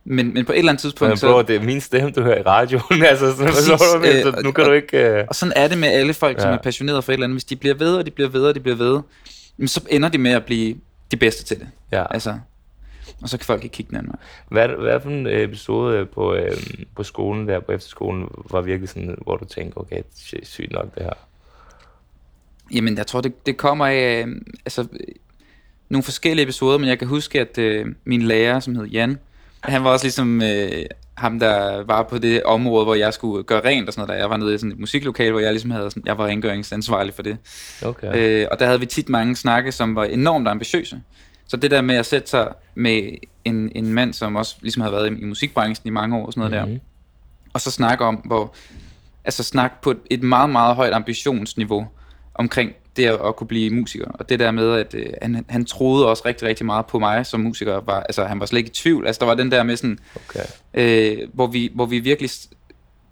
[0.04, 2.22] men, men på et eller andet tidspunkt, Men så, bro, det er min stemme, du
[2.22, 3.02] hører i radioen.
[3.10, 4.98] altså, sådan, Præcis, forstår du, øh, så nu kan du ikke...
[4.98, 5.24] Øh...
[5.28, 6.56] Og sådan er det med alle folk, som Ja.
[6.56, 7.34] er passionerede for et eller andet.
[7.34, 9.00] Hvis de bliver ved, og de bliver ved, og de bliver ved,
[9.66, 10.76] så ender de med at blive
[11.10, 11.66] de bedste til det.
[11.92, 12.04] Ja.
[12.10, 12.34] Altså,
[13.22, 14.66] og så kan folk ikke kigge den anden vej.
[14.66, 16.56] Hvad, hvad for en episode på, øh,
[16.96, 20.94] på skolen der, på efterskolen, var virkelig sådan, hvor du tænkte, okay, shit, sygt nok
[20.94, 21.12] det her.
[22.74, 25.14] Jamen, jeg tror, det, det kommer af øh, altså, øh,
[25.88, 29.18] nogle forskellige episoder, men jeg kan huske, at øh, min lærer, som hed Jan,
[29.60, 33.64] han var også ligesom øh, ham, der var på det område, hvor jeg skulle gøre
[33.64, 34.16] rent og sådan noget.
[34.16, 34.22] Der.
[34.22, 37.14] Jeg var nede i sådan et musiklokale, hvor jeg ligesom havde sådan, jeg var rengøringsansvarlig
[37.14, 37.36] for det.
[37.84, 38.16] Okay.
[38.16, 41.00] Øh, og der havde vi tit mange snakke, som var enormt ambitiøse.
[41.52, 43.10] Så det der med at sætte sig med
[43.44, 46.32] en, en mand, som også ligesom havde været i, i musikbranchen i mange år og
[46.32, 46.80] sådan noget mm-hmm.
[46.80, 48.54] der, og så snakke om, hvor,
[49.24, 51.86] altså snakke på et, et meget, meget højt ambitionsniveau
[52.34, 54.04] omkring det at, kunne blive musiker.
[54.04, 57.26] Og det der med, at øh, han, han troede også rigtig, rigtig meget på mig
[57.26, 57.80] som musiker.
[57.80, 59.06] Var, altså, han var slet ikke i tvivl.
[59.06, 60.44] Altså, der var den der med sådan, okay.
[60.74, 62.30] øh, hvor, vi, hvor vi virkelig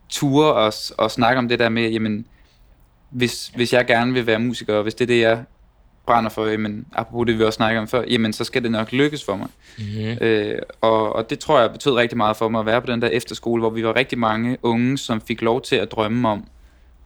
[0.08, 2.26] turde os og snakke om det der med, jamen,
[3.10, 5.44] hvis, hvis jeg gerne vil være musiker, og hvis det er det, jeg
[6.10, 8.92] brænder for, jamen, apropos det, vi også snakker om før, jamen, så skal det nok
[8.92, 9.48] lykkes for mig.
[9.78, 10.16] Mm-hmm.
[10.26, 13.02] Øh, og, og det tror jeg betød rigtig meget for mig at være på den
[13.02, 16.44] der efterskole, hvor vi var rigtig mange unge, som fik lov til at drømme om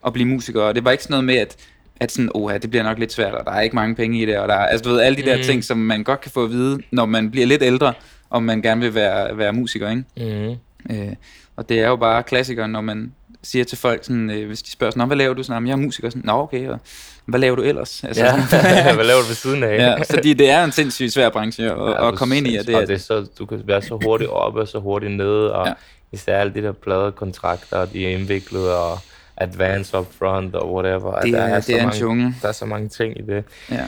[0.06, 0.64] at blive musikere.
[0.64, 1.56] Og det var ikke sådan noget med, at,
[2.00, 4.26] at sådan, oha, det bliver nok lidt svært, og der er ikke mange penge i
[4.26, 5.44] det, og der er, altså du ved, alle de der Mhm.
[5.44, 7.92] ting, som man godt kan få at vide, når man bliver lidt ældre,
[8.30, 10.04] om man gerne vil være, være musiker, ikke?
[10.16, 10.96] Mm-hmm.
[10.96, 11.12] Øh,
[11.56, 13.12] og det er jo bare klassikeren, når man
[13.42, 15.42] siger til folk, sådan, øh, hvis de spørger sådan, "Nå, hvad laver du?
[15.42, 16.10] Sådan, "Jamen, jeg er musiker.
[16.10, 16.78] Sådan, Nå, okay, og
[17.26, 18.04] hvad laver du ellers?
[18.04, 19.76] Altså, Ja, hvad laver du ved siden af?
[19.78, 22.56] ja, fordi det er en sindssygt svær branche at, Ja, at komme ind i.
[22.56, 24.78] Og det, og er, det er så, du kan være så hurtigt oppe og så
[24.78, 25.72] hurtigt nede, og Ja.
[26.12, 28.98] især alle de der pladekontrakter, de er indviklet, og
[29.36, 31.12] advance up front og whatever.
[31.12, 32.34] at Det der er- det så er en mange, jungle.
[32.42, 33.44] Der er så mange ting i det.
[33.70, 33.84] ja.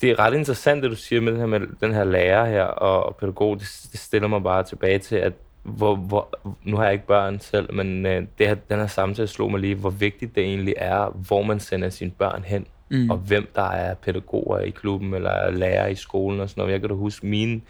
[0.00, 2.62] Det er ret interessant, det du siger med den her, med den her lærer her
[2.62, 3.58] og, og pædagog.
[3.60, 5.32] Det, det stiller mig bare tilbage til, at
[5.66, 6.28] hvor, hvor,
[6.64, 9.60] nu har jeg ikke børn selv, men øh, det her, den her samtale slog mig
[9.60, 13.10] lige, hvor vigtigt det egentlig er, hvor man sender sine børn hen, Mm.
[13.10, 16.72] og hvem der er pædagoger i klubben, eller er lærere i skolen og sådan noget.
[16.72, 17.60] Jeg kan da huske mine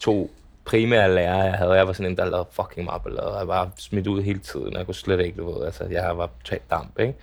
[0.00, 0.30] to
[0.64, 1.72] primære lærere, jeg havde.
[1.72, 3.36] Jeg var sådan en, der lavede fucking meget ballade.
[3.38, 4.72] Jeg var smidt ud hele tiden.
[4.76, 7.14] Jeg kunne slet ikke, du ved, altså, jeg var totalt damp, ikke?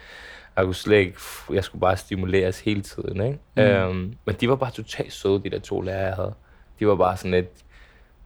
[0.58, 1.14] Jeg kunne slet ikke,
[1.54, 3.40] jeg skulle bare stimuleres hele tiden, ikke?
[3.56, 3.62] Mm.
[3.62, 6.34] Øhm, men de var bare totalt søde, de der to lærere, jeg havde.
[6.80, 7.50] De var bare sådan lidt,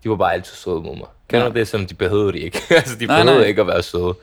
[0.03, 1.07] de var bare altid søde mod mig.
[1.29, 1.51] Kender Ja.
[1.53, 2.61] det, som de behøvede de ikke?
[2.69, 3.47] altså, de Nej, behøvede nej.
[3.47, 4.13] ikke at være søde.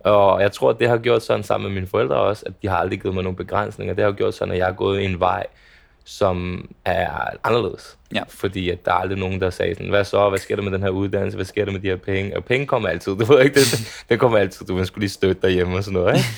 [0.00, 2.68] Og jeg tror, at det har gjort sådan sammen med mine forældre også, at de
[2.68, 3.94] har aldrig givet mig nogle begrænsninger.
[3.94, 5.46] Det har gjort sådan, at jeg er gået en vej,
[6.04, 7.10] som er
[7.44, 7.96] anderledes.
[8.14, 8.22] Ja.
[8.28, 10.72] Fordi at der er aldrig nogen, der sagde sådan, hvad så, hvad sker der med
[10.72, 12.36] den her uddannelse, hvad sker der med de her penge?
[12.36, 15.10] Og penge kommer altid, du ved ikke, det, det kommer altid, du man skulle lige
[15.10, 16.28] støtte derhjemme og sådan noget, ikke?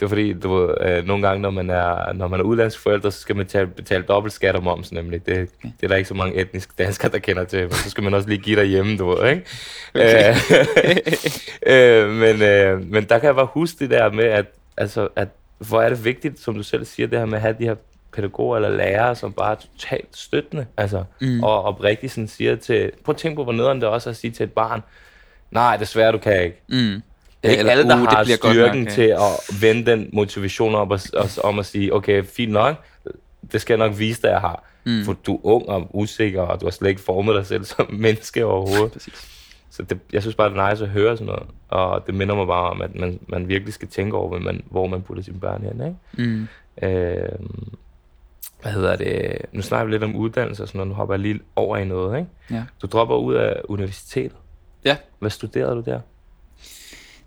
[0.00, 2.78] Det er fordi, du ved, øh, nogle gange, når man er, når man er udlandsk
[2.78, 5.26] forældre, så skal man betale, betale dobbelt skat og moms, nemlig.
[5.26, 8.04] Det, det er der ikke så mange etniske danskere, der kender til, men så skal
[8.04, 9.42] man også lige give derhjemme, du ved, ikke?
[9.94, 10.34] Okay.
[11.66, 15.08] Øh, øh, men, øh, men der kan jeg bare huske det der med, at, altså,
[15.16, 15.28] at
[15.58, 17.74] hvor er det vigtigt, som du selv siger, det her med at have de her
[18.12, 21.42] pædagoger eller lærere, som bare er totalt støttende, altså, mm.
[21.42, 24.16] og oprigtigt sådan siger til, prøv at tænke på, hvor nederen det også er at
[24.16, 24.82] sige til et barn,
[25.50, 26.62] nej, desværre, du kan ikke.
[26.68, 27.02] Mm.
[27.42, 28.94] Det er ikke Eller, alle, der uh, det har styrken nok, ja.
[28.94, 32.76] til at vende den motivation op og, og, om at sige, okay, fint nok,
[33.52, 34.64] det skal jeg nok vise dig, jeg har.
[34.84, 35.04] Mm.
[35.04, 37.92] For du er ung og usikker, og du har slet ikke formet dig selv som
[37.92, 38.92] menneske overhovedet.
[38.96, 39.28] Præcis.
[39.70, 41.46] Så det, jeg synes bare, det er nice at høre sådan noget.
[41.68, 44.62] Og det minder mig bare om, at man, man virkelig skal tænke over, hvor man,
[44.70, 45.86] hvor man putter sine børn hen.
[45.86, 46.30] Ikke?
[46.30, 46.48] Mm.
[46.82, 47.38] Øh,
[48.62, 49.36] hvad hedder det?
[49.52, 50.88] Nu snakker vi lidt om uddannelse og sådan noget.
[50.88, 52.18] Nu hopper jeg lige over i noget.
[52.18, 52.30] Ikke?
[52.50, 52.64] Ja.
[52.82, 54.36] Du dropper ud af universitetet.
[54.84, 54.96] Ja.
[55.18, 56.00] Hvad studerede du der?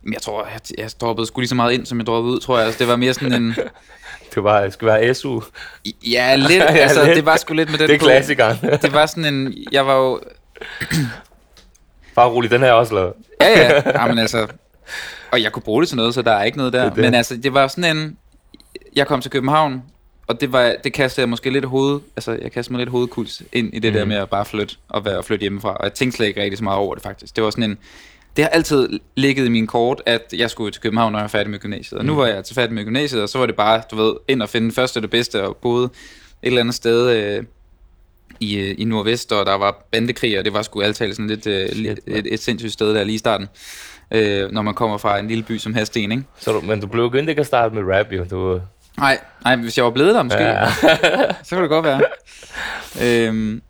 [0.04, 2.40] Men jeg tror, jeg, jeg droppede sgu lige så meget ind, som jeg droppede ud,
[2.40, 2.66] tror jeg.
[2.66, 3.56] Altså, det var mere sådan en...
[4.36, 5.42] Det var, det skulle være SU.
[6.04, 6.52] Ja, lidt.
[6.64, 7.16] Ja, altså, lidt.
[7.16, 8.58] det var sgu lidt med den Det er klassikeren.
[8.82, 9.54] Det var sådan en...
[9.72, 10.20] Jeg var jo...
[12.16, 13.14] Bare rolig, den jeg også lavet.
[13.42, 14.02] Ja, ja.
[14.02, 14.48] Jamen altså...
[15.32, 16.84] Og jeg kunne bruge det til noget, så der er ikke noget der.
[16.84, 17.04] Det det.
[17.04, 18.18] Men altså, det var sådan en...
[18.96, 19.84] Jeg kom til København,
[20.28, 22.00] og det, var, det kastede jeg måske lidt hoved...
[22.16, 23.98] Altså, jeg kastede mig lidt hovedkuls ind i det mm.
[24.00, 25.76] der med at bare flytte og være flytte hjemmefra.
[25.76, 27.36] Og jeg tænkte slet ikke rigtig så meget over det, faktisk.
[27.36, 27.78] Det var sådan en...
[28.36, 31.28] Det har altid ligget i min kort, at jeg skulle til København, når jeg var
[31.28, 32.00] færdig med gymnasiet.
[32.00, 34.14] Og nu var jeg til færdig med gymnasiet, og så var det bare, du ved,
[34.28, 35.92] ind og finde det første det bedste, og boede et
[36.44, 37.44] eller andet sted øh,
[38.40, 41.48] i, øh, i Nordvest, og der var bandekrig, og det var sgu altid sådan lidt
[41.48, 41.98] øh, mand.
[42.08, 43.48] et, et sindssygt sted der lige i starten.
[44.12, 46.24] Øh, når man kommer fra en lille by som Hasten, ikke?
[46.40, 48.26] Så du, men du blev begyndt ikke at starte med rap, jo.
[48.32, 48.62] Du,
[48.98, 50.70] Nej, nej, hvis jeg var blevet der måske, ja.
[51.44, 52.02] så kunne det godt være.
[53.28, 53.62] øhm,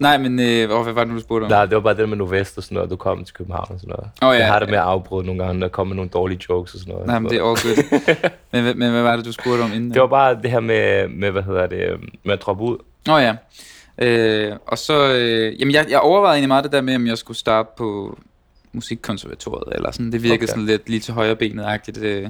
[0.00, 1.50] nej, men øh, hvad var det nu, du spurgte om?
[1.50, 3.80] nej, det var bare det med Nordvest og sådan noget, du kom til København og
[3.80, 4.10] sådan noget.
[4.22, 4.44] Åh, ja.
[4.44, 6.80] Jeg har det med at afbryde nogle gange, når der kommer nogle dårlige jokes og
[6.80, 7.06] sådan noget.
[7.06, 8.00] Nej, men det er all good.
[8.52, 9.90] men, hvad- men hvad var det, du spurgte om inden?
[9.90, 12.76] Det var bare det her med, med hvad hedder det, med at droppe ud.
[13.06, 13.34] Nå ja.
[13.98, 17.18] Øh, og så, øh, jamen jeg, jeg overvejede egentlig meget det der med, om jeg
[17.18, 18.18] skulle starte på
[18.72, 20.12] musikkonservatoriet, eller sådan.
[20.12, 20.46] Det virkede okay.
[20.46, 21.98] sådan lidt lige til højre benet-agtigt.
[22.02, 22.28] Øh,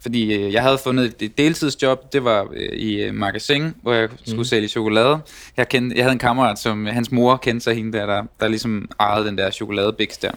[0.00, 4.08] fordi øh, jeg havde fundet et- deltidsjob, det var øh, i øh, magasin, hvor jeg
[4.24, 4.44] skulle mm.
[4.44, 5.18] sælge chokolade.
[5.56, 8.48] Jeg, kendte, jeg havde en kammerat, som hans mor kendte sig hende der, der, der
[8.48, 10.30] ligesom ejede den der chokoladebiks der.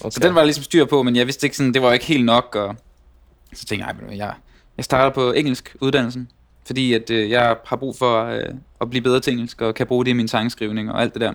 [0.00, 0.10] Okay.
[0.10, 2.04] Så den var der ligesom styr på, men jeg vidste ikke sådan, det var ikke
[2.04, 2.76] helt nok, og
[3.54, 4.32] så tænkte jeg, "Ej, ved du hvad, jeg,
[4.76, 6.28] jeg starter på engelsk uddannelsen,
[6.66, 8.42] fordi at øh, jeg har brug for øh,
[8.80, 11.20] at blive bedre til engelsk, og kan bruge det i min sangskrivning og alt det
[11.20, 11.32] der.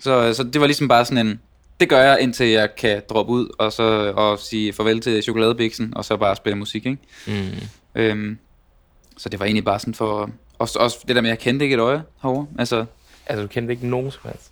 [0.00, 1.40] Så, så det var ligesom bare sådan en,
[1.80, 5.92] det gør jeg, indtil jeg kan droppe ud, og så og sige farvel til chokoladebiksen,
[5.96, 6.98] og så bare spille musik, ikke?
[7.26, 7.42] Mm.
[7.94, 8.38] Øhm,
[9.16, 11.64] så det var egentlig bare sådan for, også, også det der med, at jeg kendte
[11.64, 12.84] ikke et øje herovre, altså,
[13.26, 14.50] Altså, du kendte ikke nogen som helst,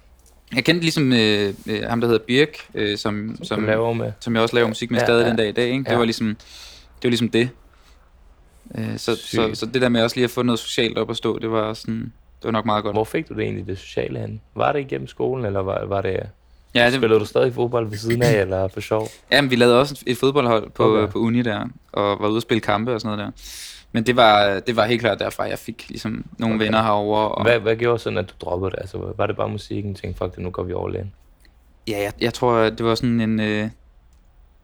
[0.55, 4.13] jeg kendte ligesom øh, øh, ham, der hedder Birk, øh, som, som som, laver med.
[4.21, 5.29] som jeg også laver musik med Ja, stadig ja.
[5.29, 5.65] den dag i dag.
[5.69, 5.85] Ikke?
[5.85, 5.97] Det, Ja.
[5.97, 6.27] var ligesom,
[6.97, 7.49] det var ligesom det.
[8.79, 11.17] Øh, så, så, så det der med også lige at få noget socialt op at
[11.17, 12.01] stå, det var, sådan,
[12.39, 12.95] det var nok meget godt.
[12.95, 14.41] Hvor fik du det egentlig, det sociale hen?
[14.55, 16.21] Var det igennem skolen, eller var, var det...
[16.75, 19.09] Ja, det, Spillede du stadig fodbold ved siden af, eller for sjov?
[19.33, 21.13] jamen, vi lavede også et fodboldhold på, Okay.
[21.13, 23.43] på uni der, og var ude at spille kampe og sådan noget der.
[23.93, 26.65] Men det var, det var helt klart derfra, jeg fik ligesom nogle Okay.
[26.65, 27.29] venner herovre.
[27.29, 28.79] Og, Hvad, hvad gjorde sådan, at du droppede det?
[28.81, 31.13] Altså, var det bare musikken, tænkte, fuck det, nu går vi all in?
[31.89, 33.41] Ja, jeg, jeg tror, det var sådan en...
[33.41, 33.69] Øh,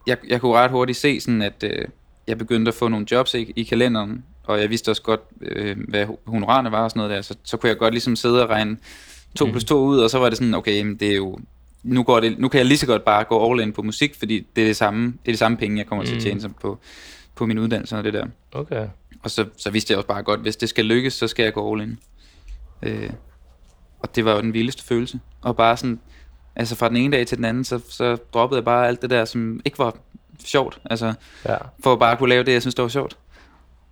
[0.07, 1.85] jeg, jeg kunne ret hurtigt se sådan, at øh,
[2.29, 5.77] jeg begyndte at få nogle jobs i, i kalenderen, og jeg vidste også godt, øh,
[5.89, 8.51] hvad honorarerne var og sådan noget der, så, så kunne jeg godt ligesom sidde og
[8.51, 8.77] regne
[9.37, 11.39] 2 plus 2 ud, og så var det sådan, okay, men det er jo...
[11.85, 14.15] Nu, går det, nu kan jeg lige så godt bare gå all in på musik,
[14.19, 16.41] fordi det er det samme, det er det samme penge, jeg kommer til at tjene
[16.41, 16.79] som på,
[17.35, 18.27] på min uddannelse og det der.
[18.53, 18.89] Okay.
[19.23, 21.53] Og så, så vidste jeg også bare godt, hvis det skal lykkes, så skal jeg
[21.53, 21.99] gå all in.
[22.83, 23.11] Øh,
[24.01, 25.21] og det var jo den vildeste følelse.
[25.43, 26.01] Og bare sådan,
[26.57, 29.11] altså fra den ene dag til den anden, så, så droppede jeg bare alt det
[29.11, 29.97] der, som ikke var
[30.45, 30.81] sjovt.
[30.85, 31.57] Altså, Ja.
[31.83, 33.17] for at bare kunne lave det, jeg synes, det var sjovt.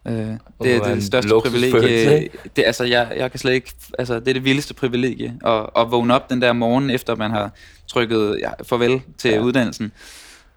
[0.09, 0.15] Øh,
[0.63, 2.29] det, er det største privilegie.
[2.57, 5.39] Det, altså, jeg, jeg kan slet ikke, altså, det er det vildeste privilegie.
[5.45, 7.51] At, at vågne op den der morgen, efter man har
[7.87, 9.41] trykket ja, farvel til Ja.
[9.41, 9.93] uddannelsen.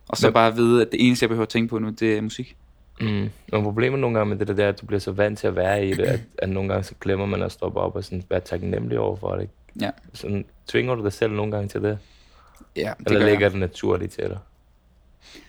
[0.07, 2.17] Og så Men- bare vide, at det eneste, jeg behøver at tænke på nu, det
[2.17, 2.55] er musik.
[3.01, 3.29] Mm.
[3.51, 5.47] Nogle problemer nogle gange med det der, det er, at du bliver så vant til
[5.47, 8.03] at være i det, at, at nogle gange så glemmer man at stoppe op og
[8.03, 9.49] sådan være taknemmelig over for det.
[9.81, 11.97] Ja, Sådan, tvinger du dig selv nogle gange til det?
[12.75, 13.29] ja det Eller gør jeg.
[13.35, 14.37] ligger det naturligt til dig?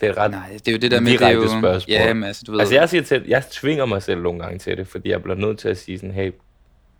[0.01, 0.31] Det er et ret...
[0.31, 1.49] Nej, det er jo det der med, det er jo...
[1.49, 1.83] spørgsmål.
[1.89, 2.61] Ja, men altså, du ved...
[2.61, 5.37] Altså jeg siger til, jeg tvinger mig selv nogle gange til det, fordi jeg bliver
[5.37, 6.33] nødt til at sige sådan, hey,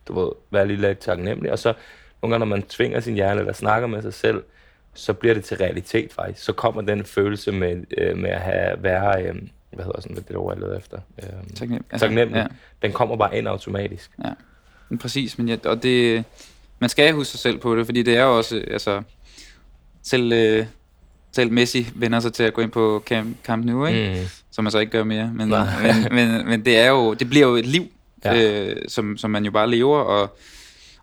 [0.09, 1.75] du ved, vær lige lidt taknemmelig, og så
[2.23, 4.43] nogle gange, når man tvinger sin hjerne, eller snakker med sig selv,
[4.95, 6.45] så bliver det til realitet faktisk.
[6.45, 9.35] Så kommer den følelse med, øh, med at have, være, øh,
[9.73, 10.99] hvad hedder sådan, det ord, jeg leder efter?
[11.23, 12.41] Øh, Taknem, altså, taknemmelig.
[12.41, 12.47] Ja,
[12.87, 14.11] Den kommer bare ind automatisk.
[14.89, 16.25] men præcis, men ja, og det...
[16.79, 19.03] Man skal huske sig selv på det, fordi det er jo også, altså...
[20.03, 20.67] Selv, øh,
[21.37, 24.21] selv Messi vender sig til at gå ind på Camp, Camp Nou, ikke?
[24.21, 24.27] Mm.
[24.51, 25.31] Som man så ikke gør mere.
[25.35, 25.67] Men, Nej.
[26.13, 27.83] men, men, men det er jo, det bliver jo et liv,
[28.25, 28.35] Ja.
[28.35, 28.65] ja.
[28.71, 30.37] øh, som, som man jo bare lever, og,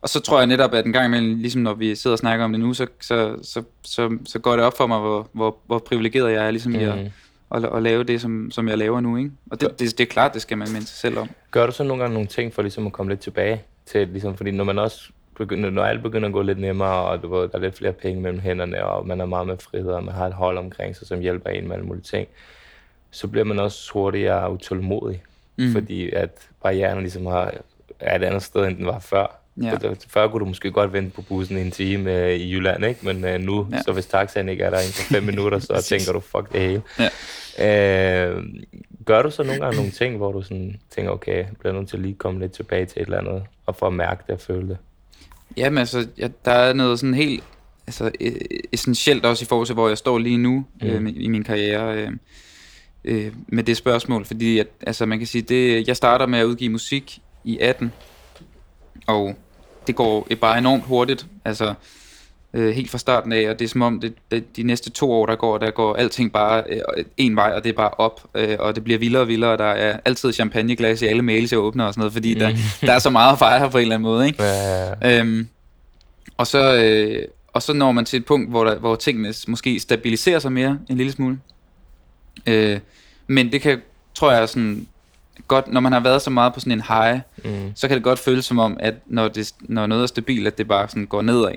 [0.02, 2.46] og så tror jeg netop, at en gang imellem, ligesom når vi sidder og snakker
[2.46, 5.58] om det nu, så, så, så, så, så går det op for mig, hvor, hvor,
[5.68, 6.80] hvor privilegeret jeg er, ligesom mm.
[6.80, 7.56] i at, Mm.
[7.58, 9.18] at, at lave det, som, som jeg laver nu.
[9.18, 9.32] Ikke?
[9.52, 11.30] Og det, det, det er klart, det skal man minde sig selv om.
[11.52, 14.38] Gør du så nogle gange nogle ting for ligesom at komme lidt tilbage til, ligesom,
[14.38, 17.42] fordi når man også begynder, når alt begynder at gå lidt nemmere, og du ved,
[17.50, 20.14] der er lidt flere penge mellem hænderne, og man er meget med frihed, og man
[20.14, 22.28] har et hold omkring sig, som hjælper en med alle mulige ting,
[23.12, 25.24] så bliver man også hurtigere utålmodig,
[25.58, 25.72] mm.
[25.72, 26.30] fordi at
[26.64, 27.54] barrieren ligesom har,
[28.00, 29.40] er et andet sted, end den var før.
[29.62, 29.66] Ja.
[29.68, 29.80] Ja.
[29.80, 32.86] Så, før kunne du måske godt vente på bussen i en time øh, i Jylland,
[32.86, 33.00] ikke?
[33.06, 33.82] men øh, nu, Ja.
[33.82, 36.62] så hvis taxaen ikke er der inden for fem minutter, så tænker du, fuck det
[36.62, 36.82] hele.
[37.00, 38.30] Ja.
[38.30, 38.44] Øh,
[39.06, 41.90] gør du så nogle gange nogle ting, hvor du sådan tænker, okay, jeg bliver nødt
[41.90, 44.34] til at lige komme lidt tilbage til et eller andet, og for at mærke det
[44.36, 44.78] og føle det?
[45.58, 47.44] Jamen altså, ja, der er noget sådan helt
[47.88, 48.36] altså, øh,
[48.72, 50.88] essentielt også i forhold til, hvor jeg står lige nu mm.
[50.88, 52.12] øh, i min karriere øh,
[53.06, 54.26] øh, med det spørgsmål.
[54.26, 57.92] Fordi at, altså, man kan sige, det, jeg starter med at udgive musik i 18,
[59.08, 59.36] og
[59.88, 61.26] det går bare enormt hurtigt.
[61.46, 61.74] Altså,
[62.54, 65.12] øh, helt fra starten af, og det er som om, det, det, de næste to
[65.12, 66.82] år, der går, der går alting bare øh,
[67.18, 69.58] en vej, og det er bare op, øh, og det bliver vildere og vildere, og
[69.58, 72.40] der er altid champagneglas i alle mails, jeg åbner og sådan noget, fordi mm.
[72.40, 72.52] der,
[72.88, 74.44] der er så meget at fejre på en eller anden måde, ikke?
[74.44, 75.48] Øh, Øhm,
[76.38, 79.80] og, så, øh, og så når man til et punkt, hvor, der, hvor tingene måske
[79.80, 81.40] stabiliserer sig mere en lille smule.
[82.48, 82.80] Øh,
[83.28, 83.82] men det kan,
[84.14, 84.88] tror jeg, sådan
[85.48, 88.04] godt, når man har været så meget på sådan en high, mm, så kan det
[88.04, 91.06] godt føles som om, at når, det, når noget er stabilt, at det bare sådan
[91.06, 91.56] går nedad.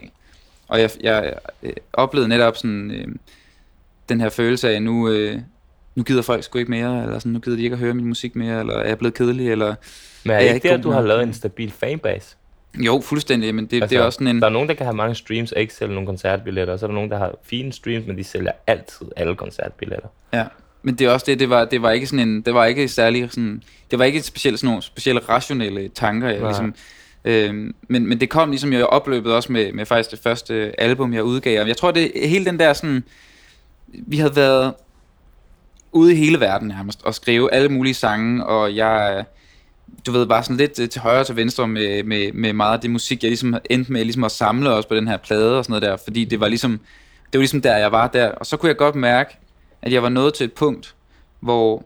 [0.69, 3.07] Og jeg, jeg øh, oplevede netop sådan øh,
[4.09, 5.39] den her følelse af, nu, øh,
[5.95, 8.07] nu gider folk sgu ikke mere, eller sådan, nu gider de ikke at høre min
[8.07, 9.75] musik mere, eller er jeg blevet kedelig, eller...
[10.25, 12.37] men er Er ikke ikke at du har lavet en stabil fanbase?
[12.79, 14.41] Jo, fuldstændig, men det, altså, det er også sådan en...
[14.41, 16.87] Der er nogen, der kan have mange streams og ikke sælge nogle koncertbilletter, og så
[16.87, 20.09] er der nogen, der har fine streams, men de sælger altid alle koncertbilletter.
[20.33, 20.45] Ja,
[20.83, 22.89] men det er også det, det var, det var ikke sådan en, det var ikke
[22.89, 26.49] særlig sådan, det var ikke specielt sådan nogle specielle rationelle tanker, jeg Nej.
[26.49, 26.75] ligesom,
[27.27, 31.15] øhm, men, men det kom ligesom jeg opløbet også med, med faktisk det første album,
[31.15, 33.05] jeg udgav, og jeg tror, det hele den der sådan,
[33.87, 34.75] vi havde været
[35.93, 39.25] ude i hele verden nærmest, og skrive alle mulige sange, og jeg,
[40.07, 42.75] du ved, bare sådan lidt øh, til højre og til venstre med, med, med meget
[42.75, 45.59] af det musik, jeg ligesom endte med ligesom at samle også på den her plade
[45.59, 46.73] og sådan noget der, fordi det var ligesom,
[47.33, 49.39] det var ligesom der, jeg var der, og så kunne jeg godt mærke,
[49.83, 50.95] at jeg var nået til et punkt,
[51.41, 51.85] hvor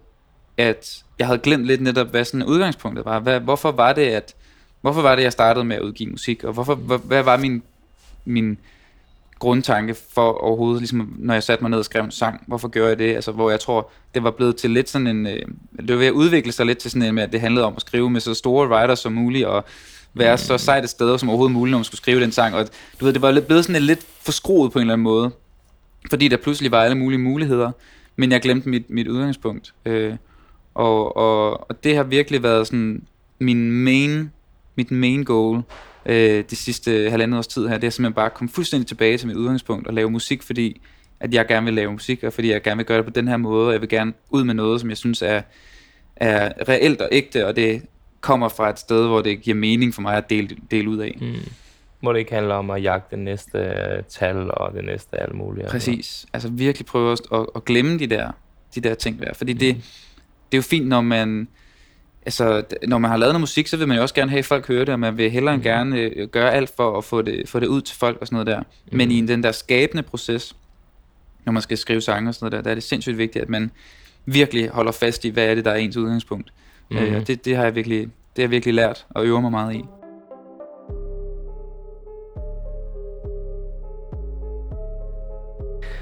[0.57, 3.21] at jeg havde glemt lidt netop, hvad sådan udgangspunktet var.
[3.21, 4.35] Hvad, hvorfor var det, at
[4.81, 7.63] hvorfor var det, jeg startede med at udgive musik, og hvorfor, hvad, hvad var min,
[8.25, 8.59] min
[9.39, 12.89] grundtanke for overhovedet, ligesom når jeg satte mig ned og skrev en sang, hvorfor gjorde
[12.89, 13.15] jeg det?
[13.15, 15.43] Altså, hvor jeg tror, det var blevet til lidt sådan en, øh,
[15.79, 17.73] det var ved at udvikle sig lidt til sådan en med, at det handlede om
[17.77, 19.65] at skrive med så store writers som muligt, og
[20.15, 22.69] være så sejt et sted som overhovedet muligt, når man skulle skrive den sang, og
[23.01, 25.31] du ved, det var lidt- blevet sådan lidt forskruet på en eller anden måde,
[26.11, 27.71] fordi der pludselig var alle mulige muligheder,
[28.17, 29.75] men jeg glemte mit, mit udgangspunkt.
[29.85, 30.15] Øh,
[30.75, 33.03] og, og, og det har virkelig været sådan
[33.39, 34.31] min main,
[34.77, 35.63] mit main goal
[36.07, 39.19] øh, de sidste halvandet års tid her, det er simpelthen bare at komme fuldstændig tilbage
[39.19, 40.81] til mit udgangspunkt og lave musik, fordi
[41.21, 43.29] at jeg gerne vil lave musik, og fordi jeg gerne vil gøre det på den
[43.29, 45.43] her måde, og jeg vil gerne ud med noget, som jeg synes er,
[46.17, 47.83] er reelt og ægte, og det
[48.21, 51.19] kommer fra et sted, hvor det giver mening for mig at dele, dele ud af.
[51.21, 51.35] Mm.
[52.01, 55.35] Må det ikke handle om at jagte det næste øh, tal og det næste alt
[55.35, 55.69] muligt?
[55.69, 56.27] Præcis.
[56.33, 58.31] Altså virkelig prøve at, at, at glemme de der,
[58.75, 59.35] de der ting der.
[59.35, 59.77] Fordi det,
[60.53, 61.49] det er jo fint, når man,
[62.27, 64.45] altså, når man har lavet noget musik, så vil man jo også gerne have, at
[64.45, 67.23] folk hører det, og man vil hellere end gerne øh, gøre alt for at få
[67.23, 68.63] det, få det ud til folk og sådan noget der.
[68.93, 70.57] Men i den der skabende proces,
[71.45, 73.49] når man skal skrive sange og sådan noget der, der er det sindssygt vigtigt, at
[73.49, 73.71] man
[74.27, 76.53] virkelig holder fast i, hvad er det, der er ens udgangspunkt.
[76.91, 76.97] Mm.
[76.97, 79.51] Øh, og det, det har jeg virkelig, det har jeg virkelig lært og øver mig
[79.51, 79.85] meget i.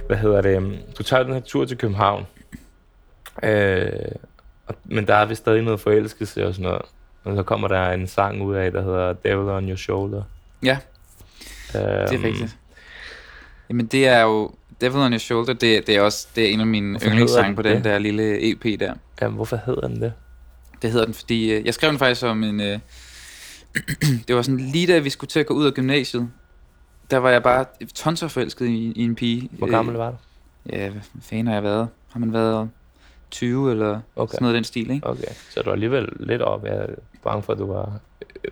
[0.07, 0.85] Hvad hedder det?
[0.99, 2.27] Du tager den her tur til København,
[3.43, 3.89] øh,
[4.69, 6.83] og- men der er vist stadig noget forelskelse og sådan noget.
[7.25, 10.23] Og så kommer der en sang ud af, der hedder Devil on Your Shoulder.
[10.63, 10.79] Ja,
[11.75, 12.57] Øh, det er rigtigt.
[13.69, 14.51] Jamen det er jo,
[14.81, 17.63] Devil on Your Shoulder, det, det er også det er en af mine yndlingssange på
[17.63, 17.85] den det?
[17.85, 18.95] der lille EP der.
[19.23, 20.13] Jamen, hvorfor hedder den det?
[20.83, 22.61] Det hedder den, fordi øh, jeg skrev den faktisk som en...
[22.61, 22.79] Øh,
[24.29, 26.29] det var sådan lige da vi skulle til at gå ud af gymnasiet,
[27.11, 29.49] der var jeg bare tonser forelsket i, i en pige.
[29.53, 30.17] Hvor gammel var du?
[30.73, 31.89] Øh, ja, hvad fanden har jeg været?
[32.13, 32.71] Har man været
[33.31, 34.33] 20 eller okay.
[34.33, 35.07] Sådan noget den stil, ikke?
[35.07, 36.64] Okay, så du er alligevel lidt op.
[36.64, 36.87] Jeg er
[37.25, 37.93] bange for, at du var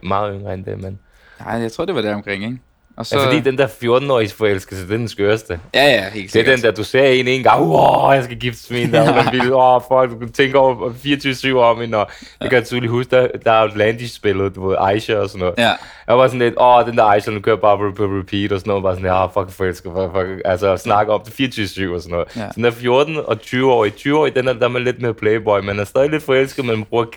[0.03, 0.99] meget yngre end det, men...
[1.41, 2.59] Nej, jeg tror, det var der omkring, ikke?
[2.97, 3.19] Og Så...
[3.19, 5.61] Ja, fordi den der 14-årige forelskelse, det er den skørste.
[5.75, 6.57] Ja, ja, helt Det er sikkert.
[6.57, 9.31] den der, du ser en en gang, wow, jeg skal giftes med en, der er
[9.33, 12.09] vildt, åh, oh, fuck, du kan tænke over 24-7 om hende, og
[12.41, 15.55] jeg kan tydeligt huske, der, der er Outlandish-spillet, du ved, Aisha og sådan noget.
[15.59, 15.71] Ja,
[16.09, 18.61] Jeg var sådan lidt, åh, oh, den der Aisha, nu kører bare på, repeat og
[18.61, 22.01] sådan noget, bare sådan, ja, fuck, forelsker, fuck, fuck, altså snakke om det 24-7 og
[22.01, 22.27] sådan noget.
[22.37, 22.41] Ja.
[22.41, 22.47] Ja.
[22.49, 25.03] Så den der 14 og 20 år, 20 år, den er, der er man lidt
[25.03, 27.09] mere playboy, man er stadig lidt forelsket, men man bruger at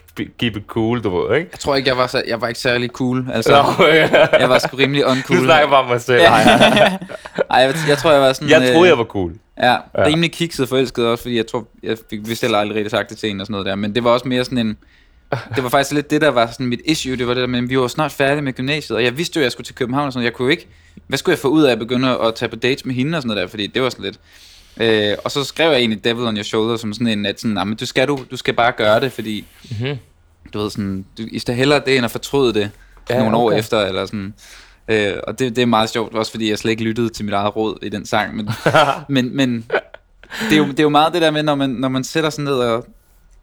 [0.43, 1.49] keep- it cool, du ved, ikke?
[1.51, 3.25] jeg tror ikke, jeg var, så, jeg var ikke særlig cool.
[3.33, 4.09] Altså, ja.
[4.39, 5.37] jeg var sgu rimelig uncool.
[5.45, 6.21] snakker bare mig selv.
[6.21, 6.43] Ej,
[7.51, 8.49] Ej, jeg, jeg tror, jeg var sådan...
[8.49, 9.33] jeg troede, øh, jeg var cool.
[9.63, 13.09] Ja, rimelig kikset forelsket også, fordi jeg tror, jeg fik vist heller aldrig rigtig sagt
[13.09, 14.77] det til en og sådan noget der, men det var også mere sådan en,
[15.55, 17.59] det var faktisk lidt det, der var sådan mit issue, det var det der med,
[17.63, 19.75] at vi var snart færdige med gymnasiet, og jeg vidste jo, at jeg skulle til
[19.75, 20.67] København og sådan noget, jeg kunne jo ikke,
[21.07, 23.21] hvad skulle jeg få ud af at begynde at tage på dates med hende og
[23.21, 24.19] sådan noget der, fordi det var sådan lidt,
[24.77, 27.53] øh, og så skrev jeg egentlig Devil on your shoulder som sådan en, at sådan,
[27.53, 29.45] nah, men du skal, du, du skal bare gøre det, fordi,
[29.79, 29.97] Mhm.
[30.53, 32.71] du ved sådan, du, i stedet hellere det, end at fortryde det
[33.09, 33.59] Ja, ja, nogle år okay.
[33.59, 34.33] efter, eller sådan,
[34.89, 37.33] Øh, og det, det er meget sjovt, også fordi jeg slet ikke lyttede til mit
[37.33, 38.35] eget råd i den sang.
[38.35, 38.49] Men,
[39.09, 39.65] men, men
[40.49, 42.29] det, er jo, det er jo meget det der med, når man, når man sætter
[42.29, 42.87] sig ned og...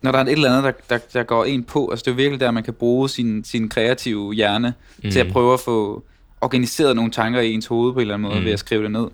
[0.02, 2.12] Når der er et eller andet, der, der, der går en på, altså det er
[2.12, 5.10] jo virkelig der, man kan bruge sin, sin kreative hjerne mm.
[5.10, 6.04] til at prøve at få
[6.40, 8.44] organiseret nogle tanker i ens hoved på en eller anden måde, mm.
[8.44, 9.06] ved at skrive det ned.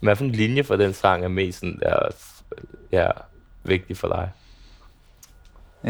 [0.00, 1.98] Hvad for en linje for den sang er mest sådan der,
[2.92, 3.06] ja,
[3.64, 4.30] vigtig for dig?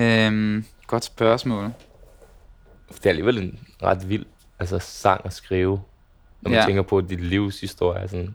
[0.02, 1.64] Øhm, godt spørgsmål.
[2.88, 4.24] Det er alligevel en ret vild
[4.58, 5.80] altså, sang at skrive,
[6.42, 6.66] når man Ja.
[6.66, 8.08] tænker på dit livshistorie.
[8.08, 8.34] Sådan.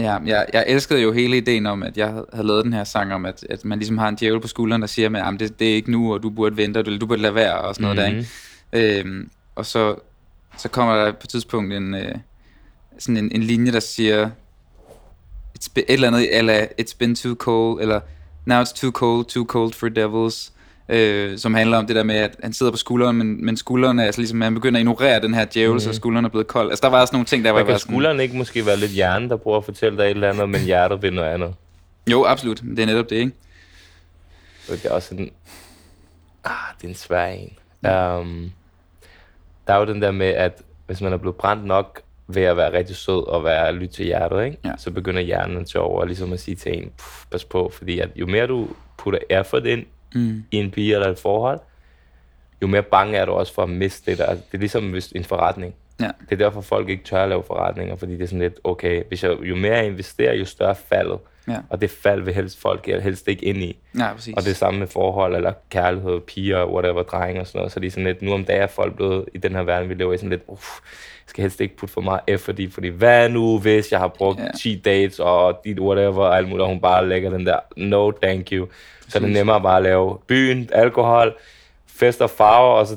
[0.00, 3.14] Ja, jeg, jeg elskede jo hele ideen om, at jeg havde lavet den her sang
[3.14, 5.70] om, at, at man ligesom har en djævel på skulderen, der siger, at det, det
[5.70, 7.96] er ikke nu, og du burde vente, eller du burde lade være, og sådan noget
[7.96, 8.18] der, Mhm.
[8.72, 9.00] ikke?
[9.00, 9.96] Øhm, og så,
[10.56, 12.14] så kommer der på et tidspunkt en, øh,
[12.98, 14.30] sådan en, en linje, der siger,
[15.58, 18.00] it's been, et eller andet, eller it's been too cold, eller
[18.46, 20.52] now it's too cold, too cold for devils,
[20.88, 24.02] øh, som handler om det der med, at han sidder på skulderen, men, men skuldrene
[24.02, 25.80] er altså ligesom, man begynder at ignorere den her djævel, mm.
[25.80, 26.70] så skulderen er blevet kold.
[26.70, 28.76] Altså der var også nogle ting, der var Men kan sådan, skulderen ikke måske være
[28.76, 31.54] lidt hjernen, der prøver at fortælle dig et eller andet, men hjertet vil noget andet?
[32.10, 33.32] jo absolut, det er netop det, ikke?
[34.68, 35.30] Og det er også sådan,
[36.44, 37.52] ah, det er en svær en.
[37.82, 38.52] Um,
[39.66, 42.56] der er jo den der med, at hvis man er blevet brændt nok ved at
[42.56, 44.58] være rigtig sød og være lyt til hjertet, ikke?
[44.64, 44.72] Ja.
[44.78, 47.98] så begynder hjernen at tage over, ligesom at sige til en, "Puh, pas på, fordi
[47.98, 50.44] at jo mere du putter effort ind Mm.
[50.50, 51.60] i en pige eller et forhold,
[52.62, 54.26] jo mere bange er du også for at miste det der.
[54.26, 55.74] Altså, det er ligesom hvis en forretning.
[56.00, 56.10] Ja.
[56.30, 59.02] Det er derfor, folk ikke tør at lave forretninger, fordi det er sådan lidt, okay,
[59.08, 61.18] hvis jeg, jo mere jeg investerer, jo større faldet.
[61.48, 61.56] Ja.
[61.68, 63.78] Og det fald vil helst folk helst ikke ind i.
[63.98, 64.34] Ja, præcis.
[64.36, 67.72] Og det samme med forhold, eller kærlighed, piger, whatever, drenge og sådan noget.
[67.72, 69.88] Så det er sådan lidt, nu om dagen er folk blevet i den her verden,
[69.88, 72.70] vi lever i sådan lidt, uff, jeg skal helst ikke putte for meget effort i,
[72.70, 74.44] fordi hvad nu, hvis jeg har brugt Ja.
[74.44, 74.54] yeah.
[74.54, 78.10] 10 dates, og dit whatever, og alt muligt, og hun bare lægger den der, no
[78.10, 78.66] thank you.
[79.08, 81.38] Så er det nemmere bare at lave byen, alkohol,
[81.86, 82.96] fest og farver, og så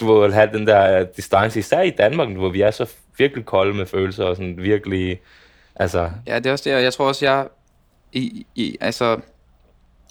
[0.00, 3.74] du vil have den der distance, især i Danmark, hvor vi er så virkelig kolde
[3.74, 5.20] med følelser, og sådan virkelig,
[5.76, 7.46] altså, Ja, det er også det, og jeg tror også, jeg
[8.12, 9.20] i, i, altså,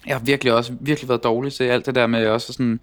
[0.06, 2.80] jeg har virkelig også virkelig været dårlig til alt det der med også sådan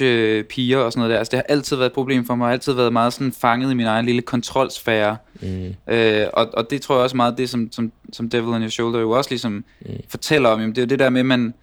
[0.00, 1.18] øh, piger og sådan noget der.
[1.18, 2.44] Altså, det har altid været et problem for mig.
[2.44, 5.16] Jeg har altid været meget sådan fanget i min egen lille kontrolsfære.
[5.40, 8.62] mm, Øh, og, og det tror jeg også meget det, som, som, som Devil on
[8.62, 9.90] Your Shoulder jo også ligesom mm.
[10.08, 10.60] fortæller om.
[10.60, 11.54] Jamen, det er jo det der med, man,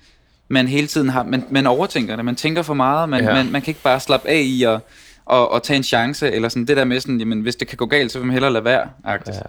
[0.48, 2.26] man hele tiden har, man, man overtænker det.
[2.26, 3.10] Man tænker for meget.
[3.10, 3.34] Man, Ja.
[3.34, 4.80] man, man kan ikke bare slappe af i at
[5.26, 7.78] og, og tage en chance, eller sådan det der med sådan, jamen hvis det kan
[7.78, 9.38] gå galt, så vil man hellere lade være, agtigt.
[9.38, 9.42] ja.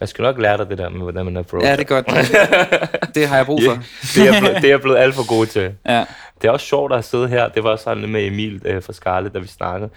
[0.00, 1.70] Man skal nok lære dig det der med, hvordan man approacher.
[1.70, 2.06] Ja, det er godt.
[3.14, 3.72] det har jeg brug for.
[3.72, 3.78] Ja,
[4.14, 5.72] det, er jeg blevet, det er jeg blevet alt for god til.
[5.86, 6.04] Ja.
[6.42, 7.48] Det er også sjovt at sidde her.
[7.48, 9.90] Det var sådan med Emil øh, fra Scarlet, da vi snakkede.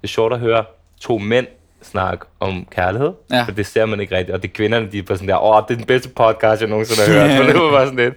[0.00, 0.64] Det er sjovt at høre
[1.00, 1.46] to mænd
[1.82, 3.12] snakke om kærlighed.
[3.30, 3.42] Ja.
[3.42, 4.34] For det ser man ikke rigtigt.
[4.34, 6.60] Og det er kvinderne, de er bare sådan der, åh, det er den bedste podcast,
[6.60, 7.36] jeg nogensinde har hørt.
[7.38, 8.14] For det var bare sådan lidt.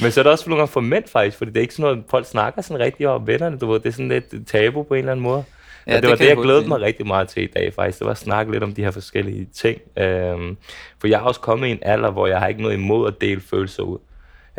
[0.00, 1.90] Men så er det også nogle gange for mænd faktisk, fordi det er ikke sådan
[1.90, 3.80] noget, folk snakker sådan rigtig om vennerne, du ved.
[3.80, 5.44] Det er sådan lidt tabu på en eller anden måde.
[5.88, 7.72] Ja, og det, det var det, jeg jeg glædede mig rigtig meget til i dag
[7.74, 7.98] faktisk.
[7.98, 9.80] Det var at snakke lidt om de her forskellige ting.
[9.98, 10.56] Øhm,
[11.00, 13.20] for jeg er også kommet i en alder, hvor jeg har ikke noget imod at
[13.20, 13.98] dele følelser ud.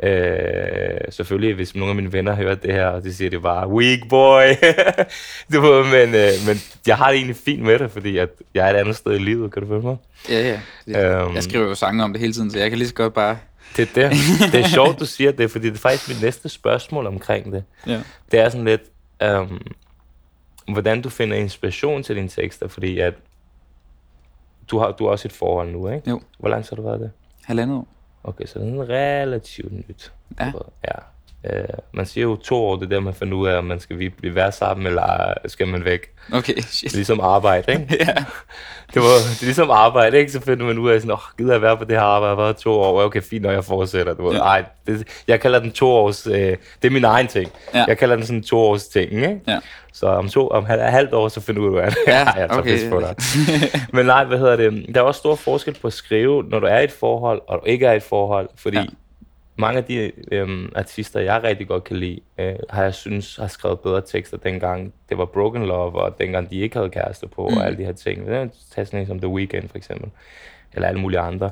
[0.03, 3.67] Øh, selvfølgelig, hvis nogle af mine venner hører det her, og de siger, det var
[3.67, 4.41] weak boy.
[5.53, 8.67] du ved, men, øh, men jeg har det egentlig fint med det, fordi at jeg
[8.67, 9.97] er et andet sted i livet, kan du følge mig?
[10.29, 11.21] Ja, ja.
[11.21, 11.35] Øhm.
[11.35, 13.37] jeg skriver jo sange om det hele tiden, så jeg kan lige så godt bare...
[13.77, 14.17] Det er det.
[14.51, 17.63] Det er sjovt, du siger det, fordi det er faktisk mit næste spørgsmål omkring det.
[17.87, 18.01] Ja.
[18.31, 18.81] Det er sådan lidt,
[19.23, 19.61] øhm,
[20.71, 23.13] hvordan du finder inspiration til dine tekster, fordi at
[24.71, 26.09] du har, du har også et forhold nu, ikke?
[26.09, 26.21] Jo.
[26.39, 27.11] Hvor lang tid har du været det?
[27.43, 27.87] Halvandet år.
[28.23, 30.13] Okay, så det er relativt nyt.
[30.39, 30.51] Ja.
[30.87, 30.95] Ja.
[31.45, 33.79] Øh, man siger jo to år, det er der, man finder ud af, om man
[33.79, 35.99] skal vi blive være sammen, eller skal man væk.
[36.33, 36.93] Okay, Det shit.
[36.93, 37.87] ligesom arbejde, ikke?
[38.05, 38.13] ja.
[38.93, 40.31] Det, var, det er ligesom arbejde, ikke?
[40.31, 42.45] Så finder man ud af sådan, oh, gider jeg være på det her arbejde, jeg
[42.45, 44.13] har to år, okay, fint, når jeg fortsætter.
[44.13, 44.31] Du.
[44.31, 44.37] Ja.
[44.39, 47.51] Ej, det, jeg kalder den to års, øh, det er min egen ting.
[47.73, 47.85] Ja.
[47.87, 49.39] Jeg kalder den sådan to års ting, ikke?
[49.47, 49.59] Ja.
[49.93, 51.97] Så om, to, om halv, halvt år, så finder du ud af det.
[52.07, 52.89] Ja, jeg tager okay.
[52.89, 53.15] på dig.
[53.93, 54.85] Men nej, hvad hedder det?
[54.95, 57.59] Der er også stor forskel på at skrive, når du er i et forhold, og
[57.59, 58.49] du ikke er i et forhold.
[58.55, 58.85] Fordi Ja.
[59.59, 63.47] Mange af de øhm, artister, jeg rigtig godt kan lide, øh, har jeg synes har
[63.47, 67.47] skrevet bedre tekster dengang det var Broken Love, og dengang de ikke havde kæreste på,
[67.49, 67.57] mm.
[67.57, 68.27] og alle de her ting.
[68.71, 70.09] Tag sådan en som The Weeknd for eksempel,
[70.73, 71.49] eller alle mulige andre.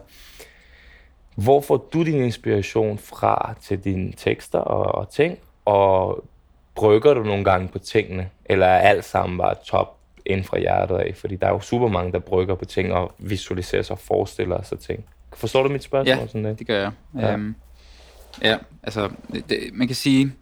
[1.35, 6.23] Hvor får du din inspiration fra til dine tekster og, og ting, og
[6.75, 10.95] brygger du nogle gange på tingene, eller er alt sammen bare top ind fra hjertet
[10.95, 13.99] af, fordi der er jo super mange, der brygger på ting og visualiserer sig og
[13.99, 15.05] forestiller sig ting.
[15.33, 16.17] Forstår du mit spørgsmål?
[16.17, 16.59] Ja, sådan lidt?
[16.59, 16.91] det gør jeg.
[17.15, 17.27] Ja.
[17.27, 17.55] Ja, um,
[18.41, 19.09] ja altså,
[19.49, 20.33] det, man kan sige,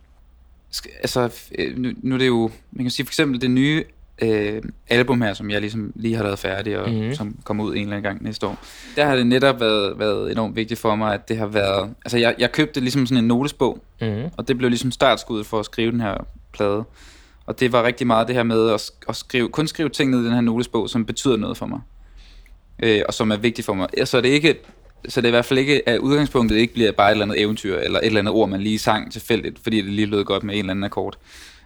[1.02, 1.30] altså,
[1.60, 3.84] øh, nu, nu er det jo, man kan sige for eksempel det nye
[4.22, 7.14] øh, album her, som jeg ligesom lige har lavet færdig, og mm-hmm.
[7.16, 8.58] som kommer ud en eller anden gang næste år.
[8.96, 12.18] Der har det netop været, været enormt vigtigt for mig, at det har været, altså
[12.18, 14.24] jeg, jeg købte ligesom sådan en notesbog, Mhm.
[14.38, 16.18] og det blev ligesom startskuddet for at skrive den her
[16.54, 16.84] plade.
[17.46, 20.22] Og det var rigtig meget det her med at, at skrive, kun skrive ting ned
[20.22, 21.80] i den her notesbog, som betyder noget for mig.
[22.84, 23.88] Øh, og som er vigtigt for mig.
[24.06, 24.60] Så det er ikke
[25.10, 27.78] så det i hvert fald ikke, at udgangspunktet ikke bliver bare et eller andet eventyr,
[27.78, 30.54] eller et eller andet ord, man lige sang tilfældigt, fordi det lige lød godt med
[30.54, 31.18] en eller anden akkord.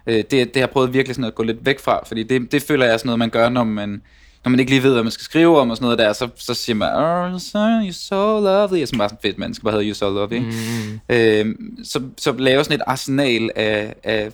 [0.06, 2.52] Øh, det, det har jeg prøvet virkelig sådan at gå lidt væk fra, fordi det,
[2.52, 4.02] det føler jeg er sådan noget, man gør, når man,
[4.44, 6.28] når man ikke lige ved, hvad man skal skrive om og sådan noget der, så,
[6.36, 9.54] så siger man, oh, you're so, you're so lovely, og så bare sådan fedt, man
[9.54, 10.38] skal bare hedde You're so lovely.
[10.38, 11.00] Mm.
[11.08, 14.30] Øh, så, så lave sådan et arsenal af, af,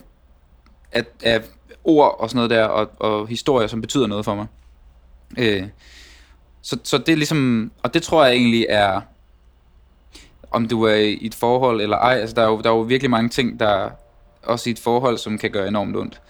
[0.91, 1.41] af, af
[1.83, 4.45] ord og sådan noget der, og, og historier, som betyder noget for mig.
[5.37, 5.63] Øh,
[6.67, 9.01] så, så det er ligesom, og det tror jeg egentlig er,
[10.51, 12.81] om du er i et forhold eller ej, altså der er jo, der er jo
[12.81, 13.89] virkelig mange ting, der
[14.43, 16.21] også i et forhold, som kan gøre enormt ondt.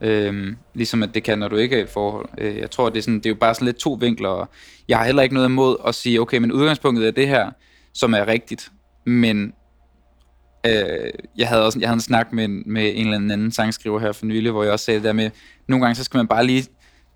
[0.00, 2.28] Øhm, ligesom at det kan, når du ikke er i et forhold.
[2.38, 4.48] Øh, jeg tror, det er, sådan, det er jo bare sådan lidt to vinkler, og
[4.88, 7.50] jeg har heller ikke noget imod at sige, okay, men udgangspunktet er det her,
[7.92, 8.70] som er rigtigt,
[9.06, 9.52] men
[10.66, 14.12] øh, jeg havde også jeg havde en snak med, med en eller anden sangskriver her
[14.12, 15.30] for nylig, hvor jeg også sagde det der med,
[15.68, 16.66] nogle gange så skal man bare lige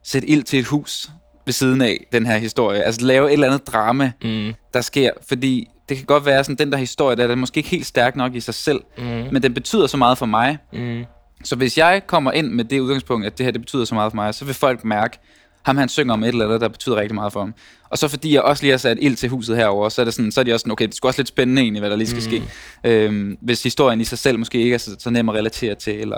[0.04, 1.10] sætte ild til et hus
[1.48, 2.82] ved siden af den her historie.
[2.82, 4.52] Altså lave et eller andet drama, Mm.
[4.74, 7.70] der sker, fordi det kan godt være sådan, den der historie, der, er måske ikke
[7.70, 9.04] helt stærk nok i sig selv, Mm.
[9.32, 10.58] men den betyder så meget for mig.
[10.72, 11.04] Mm.
[11.44, 14.12] Så hvis jeg kommer ind med det udgangspunkt, at det her det betyder så meget
[14.12, 15.18] for mig, så vil folk mærke,
[15.62, 17.54] ham han synger om et eller andet, der betyder rigtig meget for ham.
[17.90, 20.14] Og så fordi jeg også lige har sat ild til huset herover, så er det
[20.14, 21.90] sådan, så er de også sådan, okay, det er sgu også lidt spændende egentlig, hvad
[21.90, 22.42] der lige skal ske.
[22.84, 26.00] Øhm, hvis historien i sig selv måske ikke er så, så nem at relatere til,
[26.00, 26.16] eller...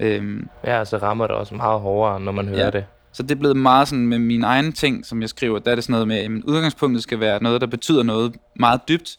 [0.00, 2.70] Øhm, Ja, så rammer det også meget hårdere, når man hører Ja.
[2.70, 2.84] det.
[3.12, 5.74] Så det er blevet meget sådan med mine egne ting, som jeg skriver, der er
[5.74, 9.16] det sådan noget med, at udgangspunktet skal være noget, der betyder noget meget dybt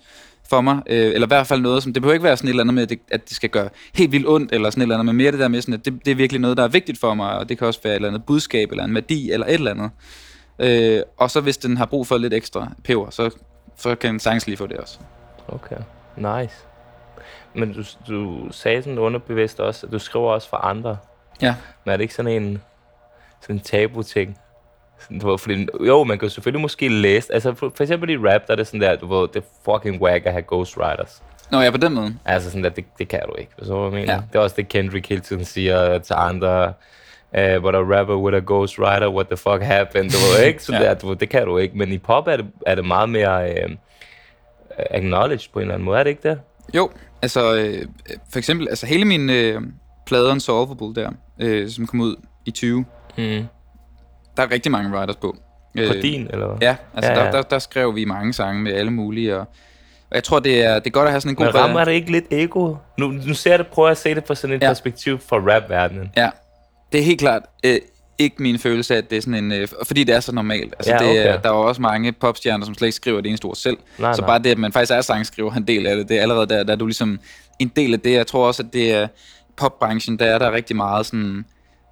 [0.50, 2.52] for mig, øh, eller i hvert fald noget, som, det behøver ikke være sådan et
[2.52, 4.86] eller andet med, at det, at det skal gøre helt vildt ondt, eller sådan et
[4.86, 6.64] eller andet, men mere det der med sådan, at det, det er virkelig noget, der
[6.64, 8.96] er vigtigt for mig, og det kan også være et eller andet budskab, eller en
[8.96, 9.92] værdi, eller et eller andet.
[10.60, 13.30] Øh, og så hvis den har brug for lidt ekstra peber, så,
[13.78, 15.00] så kan en sagtens lige få det også.
[15.48, 15.78] Okay,
[16.18, 16.56] nice.
[17.56, 20.98] Men du, du sagde sådan underbevidst også, at du skriver også for andre.
[21.42, 21.56] Ja.
[21.86, 22.62] Men er det ikke sådan en,
[23.42, 24.38] sådan en tabu-ting?
[25.00, 28.18] Sådan, du ved, fordi, jo, man kan selvfølgelig måske læse, altså for, for eksempel i
[28.18, 31.24] rap, der er det sådan der, du ved, det er fucking whack at have ghostwriters.
[31.52, 32.16] Nå ja, på den måde.
[32.26, 34.14] Altså sådan der, det, det kan du ikke, så jeg mener.
[34.14, 34.22] Ja.
[34.34, 36.68] Det er også det, Kendrick hele tiden siger til andre,
[37.32, 40.64] uh, what a rapper with a ghostwriter, what the fuck happened, du ved ikke?
[40.66, 40.80] Så Ja.
[40.80, 43.10] der, du ved, det kan du ikke, men i pop er det, er det meget
[43.10, 43.72] mere uh,
[44.78, 46.40] acknowledged på en eller anden måde, er det ikke det?
[46.74, 46.90] Jo,
[47.22, 47.86] altså øh,
[48.32, 49.62] for eksempel, altså hele min øh,
[50.06, 52.16] plade Unsolvable der, øh, som kom ud
[52.46, 52.86] i 20,
[53.18, 53.46] Mm.
[54.38, 55.36] der er rigtig mange writers på.
[55.78, 56.58] På Øh, din, eller hvad?
[56.62, 57.26] Ja, altså Ja, ja.
[57.26, 59.40] Der, der, der skrev vi mange sange med alle mulige, og,
[60.10, 61.46] og jeg tror, det er, det er godt at have sådan en god...
[61.46, 62.76] Men rammer det ikke lidt ego?
[62.98, 64.68] Nu, nu ser jeg det, prøver at se det fra sådan et Ja.
[64.68, 66.12] perspektiv fra rap-verdenen.
[66.18, 66.30] Ja,
[66.92, 67.78] det er helt klart øh,
[68.20, 69.52] ikke min følelse af, at det er sådan en...
[69.52, 70.74] Øh, fordi det er så normalt.
[70.80, 71.44] Altså, Ja, det, er- okay.
[71.44, 73.78] Der er jo også mange popstjerner, som slet ikke skriver det eneste ord selv.
[74.00, 74.28] Nej, så nej.
[74.28, 76.64] bare det, at man faktisk er sangskriver, en del af det, det er allerede der,
[76.64, 77.20] der er du ligesom
[77.60, 78.14] en del af det.
[78.14, 79.08] Jeg tror også, at det er
[79.58, 81.46] popbranchen, der er der rigtig meget sådan...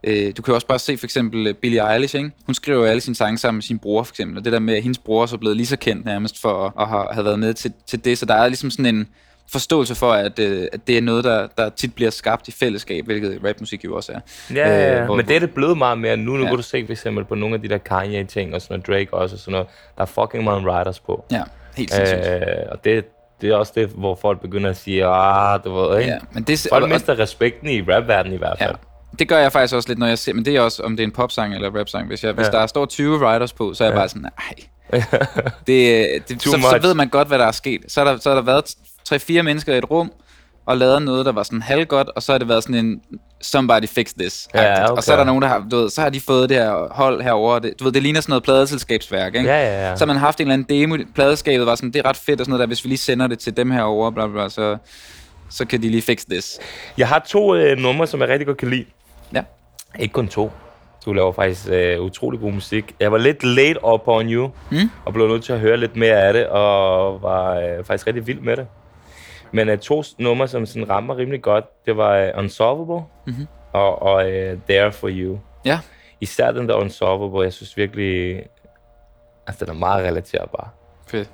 [0.03, 2.31] Øh, du kan jo også bare se for eksempel øh, Billie Eilish, ikke?
[2.45, 4.37] Hun skriver jo alle sine sange sammen med sin bror, for eksempel.
[4.37, 6.65] Og det der med, at hendes bror er så blevet lige så kendt nærmest for
[6.79, 8.17] at, at have, været med til, til det.
[8.17, 9.07] Så der er ligesom sådan en
[9.51, 13.05] forståelse for, at, øh, at det er noget, der, der tit bliver skabt i fællesskab,
[13.05, 14.19] hvilket rapmusik jo også er.
[14.55, 14.99] Ja, ja, ja.
[14.99, 16.23] Øh, hvor- men det er det blevet meget mere nu.
[16.31, 16.43] Nu Ja.
[16.43, 16.47] ja.
[16.49, 19.13] kan du se for eksempel på nogle af de der Kanye-ting og sådan noget, Drake
[19.13, 19.67] også og sådan noget.
[19.97, 21.25] Der er fucking mange writers på.
[21.31, 21.41] Ja,
[21.77, 22.25] helt sindssygt.
[22.27, 22.41] Øh,
[22.71, 23.05] og det,
[23.41, 26.11] det er også det, hvor folk begynder at sige, ah, du ved, ikke?
[26.11, 28.75] Ja, men det, Folk og, mister respekten i rapverdenen i hvert ja, fald.
[29.19, 31.03] Det gør jeg faktisk også lidt, når jeg ser, men det er også, om det
[31.03, 32.07] er en popsang eller rapsang.
[32.07, 32.51] Hvis, jeg, hvis Ja.
[32.51, 33.99] der står 20 writers på, så er jeg Ja.
[33.99, 34.65] bare sådan, nej.
[35.67, 37.81] det, det, så, så ved man godt, hvad der er sket.
[37.87, 40.11] Så har der, så har der været tre-fire mennesker i et rum,
[40.65, 43.01] og lavet noget, der var sådan halvgodt, og så har det været sådan en
[43.41, 44.47] somebody fix this.
[44.55, 45.19] Ja, Og så er okay.
[45.19, 47.59] der nogen, der har, du ved, så har de fået det her hold herover.
[47.59, 49.49] Det, du ved, det ligner sådan noget pladeselskabsværk, ikke?
[49.49, 49.95] Ja, ja, ja.
[49.95, 52.39] Så har man haft en eller anden demo, pladeskabet var sådan, det er ret fedt
[52.41, 54.77] og sådan noget der, hvis vi lige sender det til dem herover, bla, bla så,
[55.49, 56.59] så kan de lige fix this.
[56.97, 58.85] Jeg har to øh, numre, som jeg rigtig godt kan lide.
[59.33, 59.43] Ja.
[59.99, 60.51] Ikke kun to.
[61.05, 62.95] Du laver faktisk øh, utrolig god musik.
[62.99, 64.77] Jeg var lidt late up on you, Mm.
[65.05, 68.27] og blev nødt til at høre lidt mere af det, og var øh, faktisk rigtig
[68.27, 68.67] vild med det.
[69.51, 73.47] Men øh, to numre, som sådan rammer rimelig godt, det var øh, Unsolvable Mhm.
[73.73, 75.39] og, og øh, There For You.
[75.65, 75.79] Ja.
[76.21, 78.43] Især den der Unsolvable, jeg synes virkelig,
[79.47, 80.69] altså den er meget relaterbar.
[81.07, 81.29] Fedt.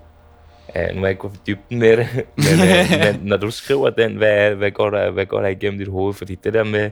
[0.75, 3.51] Uh, nu må jeg ikke gå for dybden med det, men, uh, men når du
[3.51, 6.13] skriver den, hvad, hvad, går der, hvad går der igennem dit hoved?
[6.13, 6.91] Fordi det der med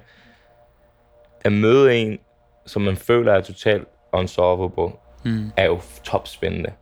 [1.43, 2.19] at møde en,
[2.65, 4.89] som man føler er totalt unsolvable,
[5.25, 5.51] Mm.
[5.57, 6.73] er jo topspændende.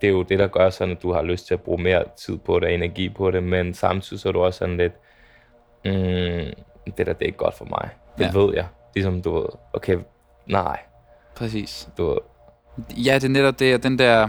[0.00, 2.04] Det er jo det, der gør sådan, at du har lyst til at bruge mere
[2.16, 4.92] tid på det og energi på det, men samtidig så er du også sådan lidt,
[5.84, 5.90] mm,
[6.96, 7.88] det der, det er ikke godt for mig.
[8.18, 8.38] Det Ja.
[8.40, 8.66] ved jeg.
[8.94, 9.98] Ligesom du ved, okay,
[10.46, 10.78] nej,
[11.36, 11.88] Præcis.
[11.98, 12.18] du ved.
[12.96, 14.28] Ja, det er netop det, at den der...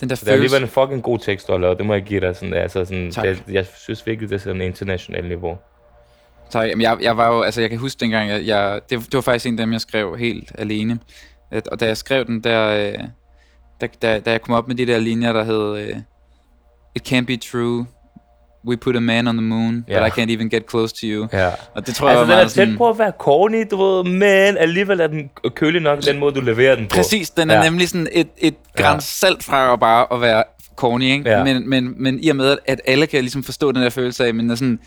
[0.00, 0.80] Den der Det er alligevel følelse...
[0.80, 1.78] en fucking god tekst, du har lavet.
[1.78, 2.36] Det må jeg give dig.
[2.36, 3.24] Sådan, altså, sådan, Tak.
[3.24, 5.58] det, jeg synes virkelig, det er sådan et internationalt niveau.
[6.50, 9.14] Tak, jamen jeg, jeg var jo, altså jeg kan huske dengang, jeg, jeg, det, det
[9.14, 10.98] var faktisk en af dem, jeg skrev helt alene.
[11.50, 12.98] At, og da jeg skrev den, der, øh,
[13.80, 15.96] da, da, da jeg kom op med de der linjer, der hed, øh,
[16.96, 17.86] It can't be true,
[18.68, 20.00] we put a man on the moon, Ja.
[20.00, 21.28] but I can't even get close to you.
[21.32, 21.50] Ja.
[21.74, 23.76] Og det tror jeg Altså, var den er tæt sådan, på at være corny, du
[23.82, 26.94] ved, men alligevel er den kølig nok den måde, du leverer den på.
[26.96, 27.60] Præcis, den er Ja.
[27.62, 27.70] ja.
[27.70, 28.82] nemlig sådan et, et Ja.
[28.82, 30.44] græns salt fra at bare at være
[30.76, 31.30] corny, ikke?
[31.30, 31.44] Ja.
[31.44, 34.34] Men, men, men i og med, at alle kan ligesom forstå den der følelse af,
[34.34, 34.78] men er sådan,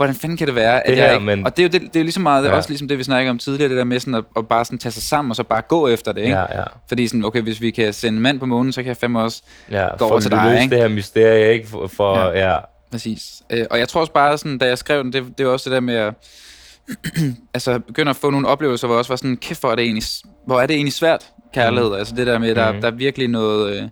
[0.00, 1.24] hvordan fanden kan det være, at Det jeg her, ikke...
[1.26, 2.50] men- Og det er jo det, det er ligesom meget, Ja.
[2.52, 4.78] også ligesom det, vi snakkede om tidligere, det der med sådan at, at bare sådan
[4.78, 6.36] tage sig sammen, og så bare gå efter det, ikke?
[6.36, 6.64] Ja, ja.
[6.88, 9.20] Fordi sådan, okay, hvis vi kan sende en mand på månen, så kan jeg fandme
[9.20, 9.42] også...
[9.70, 10.74] Ja, Går over til dig, ikke?
[10.74, 11.68] det her mysterie, ikke?
[11.68, 12.50] For, for Ja.
[12.52, 12.56] ja.
[12.90, 13.42] Præcis.
[13.50, 15.70] Øh, og jeg tror også bare, sådan, da jeg skrev den, det, det var også
[15.70, 16.14] det der med at...
[17.54, 19.84] altså, begynde at få nogle oplevelser, hvor jeg også var sådan, kæft, hvor er det
[19.84, 20.04] egentlig,
[20.46, 21.88] hvor er det egentlig svært, kærlighed.
[21.90, 21.94] Mm.
[21.96, 22.80] Altså det der med, der, Mhm.
[22.80, 23.76] der er virkelig noget...
[23.76, 23.82] Øh,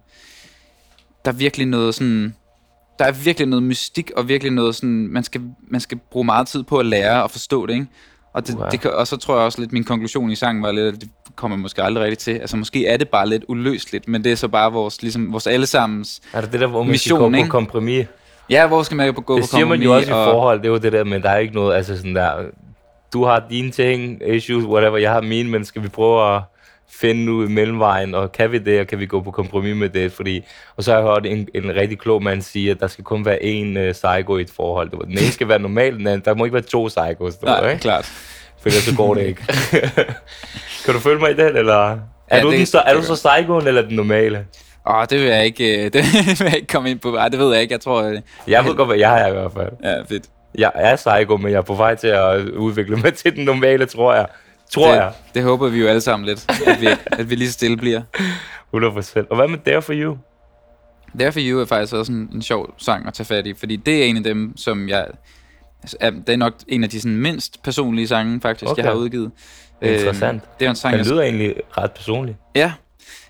[1.24, 2.34] der er virkelig noget sådan...
[2.98, 5.08] Der er virkelig noget mystik, og virkelig noget sådan...
[5.10, 5.40] Man skal,
[5.70, 7.86] man skal bruge meget tid på at lære og forstå det, ikke?
[8.32, 8.68] Og, det, Uha.
[8.68, 11.10] det, og så tror jeg også lidt, min konklusion i sangen var lidt, at det
[11.36, 12.30] kommer jeg måske aldrig rigtigt til.
[12.32, 15.46] Altså måske er det bare lidt uløseligt, men det er så bare vores, ligesom, vores
[15.46, 16.20] allesammens...
[16.32, 18.06] Er det det der, hvor man Mission, skal gå på kompromis?
[18.50, 20.58] Ja, hvor skal man gå Det på siger man jo kompromis, også i og- forhold,
[20.58, 22.32] det er jo det der, men der er ikke noget, altså sådan der,
[23.12, 26.42] du har dine ting, issues, whatever, jeg har mine, men skal vi prøve at
[26.90, 30.12] finde i mellemvejen, og kan vi det, og kan vi gå på kompromis med det,
[30.12, 30.44] fordi,
[30.76, 33.24] og så har jeg hørt en, en rigtig klog mand sige, at der skal kun
[33.24, 36.34] være én uh, psycho i et forhold, den ene skal være normal, den anden, der
[36.34, 37.80] må ikke være to psychos, ved, Nej, ikke?
[37.82, 38.04] klart.
[38.60, 39.42] for ellers så går det ikke.
[40.84, 41.74] kan du følge mig i den, eller?
[41.74, 41.98] Er,
[42.36, 44.46] Ja, du, det- den, så, er du så psychoen, eller den normale?
[44.90, 46.04] Åh, det vil jeg ikke, øh, det
[46.40, 47.14] vil jeg ikke komme ind på.
[47.16, 47.72] Ej, det ved jeg ikke.
[47.72, 48.18] Jeg tror, øh,
[48.48, 49.68] Jeg ved godt, hvad jeg er i hvert fald.
[49.84, 50.24] ja, fedt.
[50.58, 53.86] Jeg er psycho, men jeg er på vej til at udvikle mig til den normale,
[53.86, 54.26] tror jeg.
[54.72, 55.12] Tror det, jeg.
[55.34, 58.02] det håber vi jo alle sammen lidt, at vi, at vi lige stille bliver.
[58.74, 59.26] 100%.
[59.30, 60.16] Og hvad med Dare for You?
[61.18, 63.76] There for You er faktisk også en, en sjov sang at tage fat i, fordi
[63.76, 65.06] det er en af dem, som jeg...
[65.82, 68.82] Altså, er, det er nok en af de sådan, mindst personlige sange, faktisk, Okay.
[68.82, 69.30] jeg har udgivet.
[69.82, 70.34] Interessant.
[70.42, 72.36] Øhm, det er en sang, Den jeg lyder egentlig ret personlig.
[72.54, 72.72] Ja,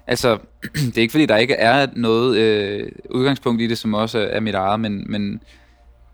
[0.07, 0.39] altså,
[0.75, 4.41] det er ikke fordi, der ikke er noget øh, udgangspunkt i det, som også er
[4.41, 5.41] mit eget, men, men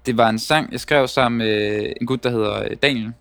[0.07, 3.13] det var en sang, jeg skrev sammen med en gut, der hedder øh, Daniel.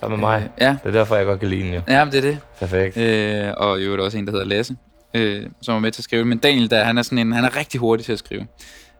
[0.00, 0.42] Der med mig.
[0.44, 1.80] Øh, ja, Det er derfor, jeg godt kan lide den, jo.
[1.88, 2.38] ja, men det er det.
[2.58, 2.96] Perfekt.
[2.96, 4.76] Øh, og i øvrigt også en, der hedder Lasse,
[5.14, 6.24] øh, som er med til at skrive.
[6.24, 8.46] Men Daniel, der, han er sådan en, han er rigtig hurtig til at skrive.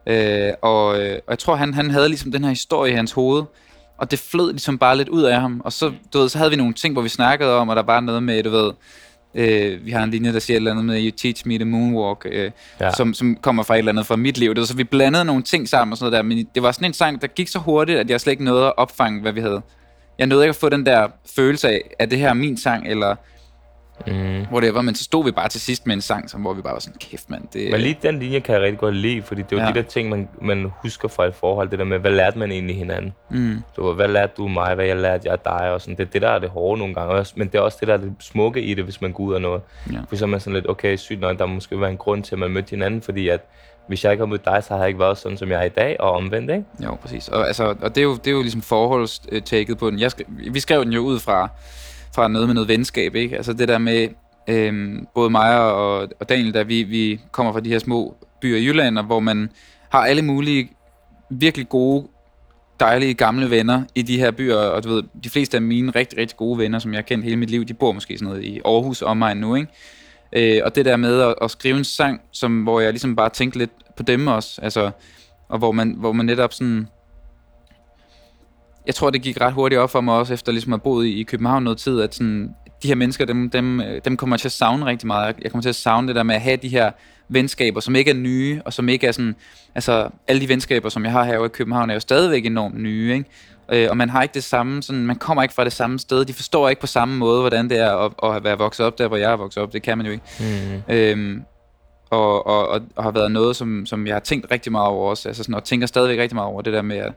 [0.07, 3.11] Øh, og, øh, og jeg tror, han, han havde ligesom den her historie i hans
[3.11, 3.43] hoved,
[3.97, 5.61] og det flød ligesom bare lidt ud af ham.
[5.65, 7.83] Og så, du ved, så havde vi nogle ting, hvor vi snakkede om, og der
[7.83, 8.71] var noget med, du ved,
[9.35, 11.65] øh, vi har en linje, der siger et eller andet med, you teach me the
[11.65, 12.91] moonwalk, øh, ja.
[12.91, 14.49] som, som kommer fra et eller andet fra mit liv.
[14.49, 16.71] Det var, så vi blandede nogle ting sammen og sådan noget der, men det var
[16.71, 19.31] sådan en sang, der gik så hurtigt, at jeg slet ikke nåede at opfange, hvad
[19.31, 19.61] vi havde.
[20.19, 22.87] Jeg nåede ikke at få den der følelse af, at det her er min sang,
[22.87, 23.15] eller
[24.07, 24.41] Mm.
[24.51, 26.73] whatever, men så stod vi bare til sidst med en sang, som, hvor vi bare
[26.73, 29.41] var sådan, kæft mand, det Men lige den linje kan jeg rigtig godt lide, fordi
[29.41, 29.69] det er jo Ja.
[29.69, 31.69] de der ting, man, man husker fra et forhold.
[31.69, 33.13] Det der med, hvad lærte man egentlig hinanden?
[33.29, 35.95] mm, Du hvad lærte du mig, hvad jeg lærte jeg dig, og sådan.
[35.97, 37.93] Det er det, der er det hårde nogle gange men det er også det, der
[37.93, 39.61] er det smukke i det, hvis man går ud af noget.
[39.93, 39.97] Ja.
[40.09, 42.35] For så er man sådan lidt, okay, sygt nok, der måske være en grund til,
[42.35, 43.41] at man mødte hinanden, fordi at
[43.87, 45.65] hvis jeg ikke havde mødt dig, så havde jeg ikke været sådan, som jeg er
[45.65, 46.63] i dag, og omvendt, ikke?
[46.83, 47.27] jo, præcis.
[47.27, 49.99] Og, altså, og det, er jo, det er jo ligesom forholdstaket på den.
[49.99, 51.49] Jeg skrev, vi skrev den jo ud fra,
[52.15, 53.35] fra noget med noget venskab, ikke?
[53.37, 54.07] Altså det der med,
[54.47, 58.57] øhm, både mig og, og Daniel, der vi, vi kommer fra de her små byer
[58.57, 59.51] i Jylland, og hvor man
[59.89, 60.71] har alle mulige
[61.29, 62.07] virkelig gode,
[62.79, 66.19] dejlige gamle venner i de her byer, og du ved, de fleste af mine rigtig,
[66.19, 68.43] rigtig gode venner, som jeg har kendt hele mit liv, de bor måske sådan noget
[68.43, 69.71] i Aarhus og mig nu, ikke?
[70.33, 73.29] Øh, og det der med at, at skrive en sang, som, hvor jeg ligesom bare
[73.29, 74.91] tænkte lidt på dem også, altså,
[75.49, 76.87] og hvor man, hvor man netop sådan,
[78.85, 81.05] jeg tror, det gik ret hurtigt op for mig også, efter ligesom at have boet
[81.05, 84.39] i, i København noget tid, at sådan, de her mennesker, dem, dem, dem kommer jeg
[84.39, 85.35] til at savne rigtig meget.
[85.41, 86.91] Jeg kommer til at savne det der med at have de her
[87.29, 89.35] venskaber, som ikke er nye, og som ikke er sådan,
[89.75, 93.13] altså alle de venskaber, som jeg har herovre i København, er jo stadigvæk enormt nye,
[93.13, 93.29] ikke?
[93.71, 96.25] Øh, og man har ikke det samme, sådan, man kommer ikke fra det samme sted,
[96.25, 99.07] de forstår ikke på samme måde, hvordan det er at, at være vokset op der,
[99.07, 100.23] hvor jeg er vokset op, det kan man jo ikke.
[100.39, 100.93] Mm.
[100.93, 101.43] Øhm,
[102.09, 105.09] og, og, og, og har været noget, som, som jeg har tænkt rigtig meget over
[105.09, 107.13] også, altså sådan, og tænker stadigvæk rigtig meget over det der med at,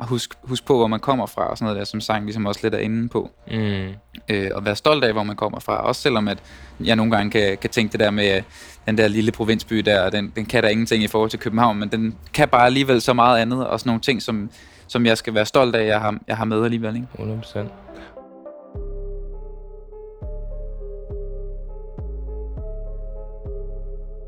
[0.00, 2.46] at huske, huske på, hvor man kommer fra, og sådan noget der, som sang ligesom
[2.46, 3.30] også lidt er inde på.
[3.50, 3.88] Mm.
[4.28, 6.38] Øh, og være stolt af, hvor man kommer fra, også selvom at
[6.80, 8.42] jeg nogle gange kan, kan tænke det der med
[8.86, 11.88] den der lille provinsby der, den, den kan der ingenting i forhold til København, men
[11.88, 14.50] den kan bare alligevel så meget andet, og sådan nogle ting, som,
[14.88, 16.96] som jeg skal være stolt af, jeg har, jeg har med alligevel.
[16.96, 17.40] Ikke?
[17.42, 17.68] 100%.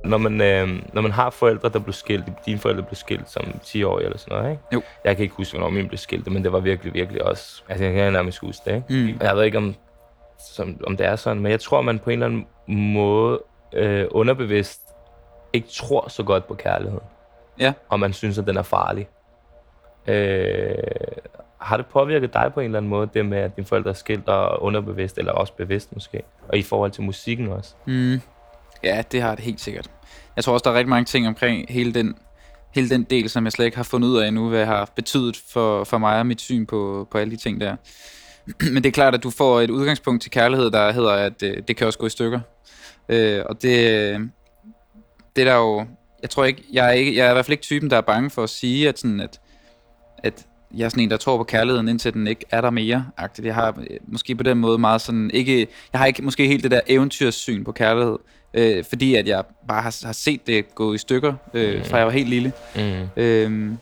[0.08, 3.42] når man, øh, når man har forældre, der blev skilt, dine forældre blev skilt som
[3.62, 4.62] 10 år eller sådan noget, ikke?
[4.72, 4.82] Jo.
[5.04, 7.62] Jeg kan ikke huske, hvornår mine blev skilt, men det var virkelig, virkelig også...
[7.68, 9.12] Altså, jeg kan nærmest huske det, ikke?
[9.12, 9.18] Mm.
[9.20, 9.74] Jeg ved ikke, om,
[10.38, 12.46] som, om det er sådan, men jeg tror, man på en eller anden
[12.92, 13.40] måde
[13.72, 14.80] øh, underbevidst
[15.52, 17.00] ikke tror så godt på kærlighed.
[17.60, 17.72] Ja.
[17.88, 19.08] Og man synes, at den er farlig.
[20.06, 20.74] Øh,
[21.60, 23.94] har det påvirket dig på en eller anden måde, det med, at dine forældre er
[23.94, 26.22] skilt og underbevidst, eller også bevidst måske?
[26.48, 27.74] Og i forhold til musikken også?
[27.86, 28.20] Mm.
[28.84, 29.90] Ja, det har det helt sikkert.
[30.36, 32.14] Jeg tror også, der er rigtig mange ting omkring hele den,
[32.74, 35.40] hele den del, som jeg slet ikke har fundet ud af endnu, hvad har betydet
[35.52, 37.76] for, for mig og mit syn på, på alle de ting der.
[38.72, 41.56] Men det er klart, at du får et udgangspunkt til kærlighed, der hedder, at øh,
[41.68, 42.40] det kan også gå i stykker.
[43.08, 43.72] Øh, og det,
[45.36, 45.86] det er der jo...
[46.22, 47.16] Jeg tror ikke jeg, er ikke...
[47.16, 49.20] jeg er i hvert fald ikke typen, der er bange for at sige, at, sådan,
[49.20, 49.40] at,
[50.22, 50.46] at
[50.76, 53.06] jeg er sådan en, der tror på kærligheden, indtil den ikke er der mere.
[53.20, 53.44] -agtigt.
[53.46, 55.30] Jeg har øh, måske på den måde meget sådan...
[55.30, 58.18] Ikke, jeg har ikke måske helt det der eventyrssyn på kærlighed,
[58.54, 62.06] øh, fordi at jeg bare har, har set det gå i stykker, øh, fra jeg
[62.06, 62.52] var helt lille.
[62.76, 63.08] Mm.
[63.16, 63.78] Øhm,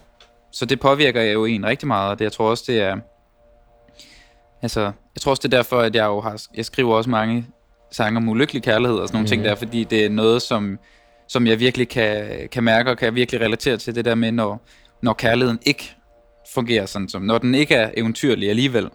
[0.53, 2.97] så det påvirker jo en rigtig meget, og det, jeg tror også, det er...
[4.62, 6.43] Altså, jeg tror også, det er derfor, at jeg jo har...
[6.57, 7.47] Jeg skriver også mange
[7.93, 9.28] sange om ulykkelig kærlighed og sådan nogle mm.
[9.28, 10.78] ting der, fordi det er noget, som,
[11.28, 14.66] som jeg virkelig kan, kan mærke og kan virkelig relatere til det der med, når,
[15.03, 15.97] når kærligheden ikke
[16.55, 18.88] fungerer sådan som, når den ikke er eventyrlig alligevel.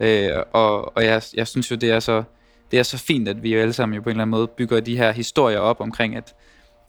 [0.00, 2.22] Øh, og og jeg, jeg synes jo, det er så
[2.70, 4.46] det er så fint, at vi jo alle sammen jo på en eller anden måde
[4.46, 6.34] bygger de her historier op omkring, at,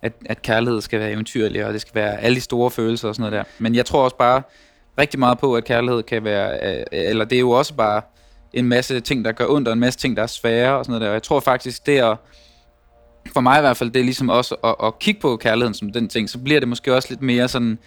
[0.01, 3.15] at, at kærlighed skal være eventyrlig, og det skal være alle de store følelser og
[3.15, 3.51] sådan noget der.
[3.59, 4.41] Men jeg tror også bare
[4.97, 8.01] rigtig meget på, at kærlighed kan være, øh, eller det er jo også bare
[8.53, 10.91] en masse ting, der gør ondt, og en masse ting, der er svære og sådan
[10.91, 11.07] noget der.
[11.07, 12.15] Og jeg tror faktisk, det er,
[13.33, 15.91] for mig i hvert fald, det er ligesom også at, at kigge på kærligheden som
[15.91, 17.79] den ting, så bliver det måske også lidt mere sådan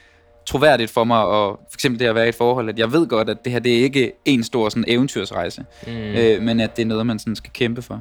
[0.50, 3.06] troværdigt for mig, og for eksempel det at være i et forhold, at jeg ved
[3.06, 5.92] godt, at det her, det er ikke en stor sådan eventyrsrejse, mm.
[5.92, 8.00] øh, men at det er noget, man sådan skal kæmpe for.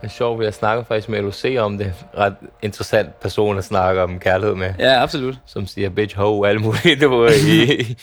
[0.00, 1.94] Det er sjovt, jeg snakker faktisk med LOC om det.
[2.18, 4.74] Ret interessant person at snakke om kærlighed med.
[4.78, 5.38] Ja, absolut.
[5.46, 7.96] Som siger bitch, ho, alle mulige, du ved, i,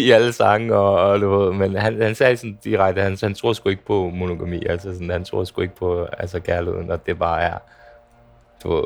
[0.00, 3.34] i alle sange, og, og du ved, men han, han sagde sådan direkte, han, han
[3.34, 7.06] tror sgu ikke på monogami, altså sådan, han tror sgu ikke på altså kærligheden, og
[7.06, 7.58] det bare er,
[8.62, 8.84] du ved,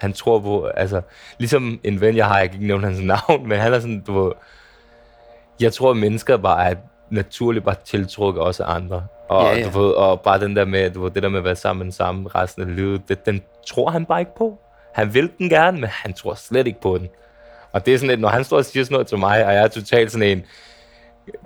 [0.00, 1.00] han tror på, altså,
[1.38, 4.00] ligesom en ven, jeg har, jeg kan ikke nævne hans navn, men han er sådan,
[4.06, 4.32] du ved,
[5.60, 6.74] jeg tror, at mennesker bare er
[7.10, 9.06] naturligt bare tiltrukket også af andre.
[9.28, 9.70] Og, Ja, ja.
[9.70, 11.92] Du ved, og bare den der med, du ved, det der med at være sammen
[11.92, 14.58] sammen resten af livet, det, den tror han bare ikke på.
[14.94, 17.08] Han vil den gerne, men han tror slet ikke på den.
[17.72, 19.54] Og det er sådan lidt, når han står og siger sådan noget til mig, og
[19.54, 20.42] jeg er totalt sådan en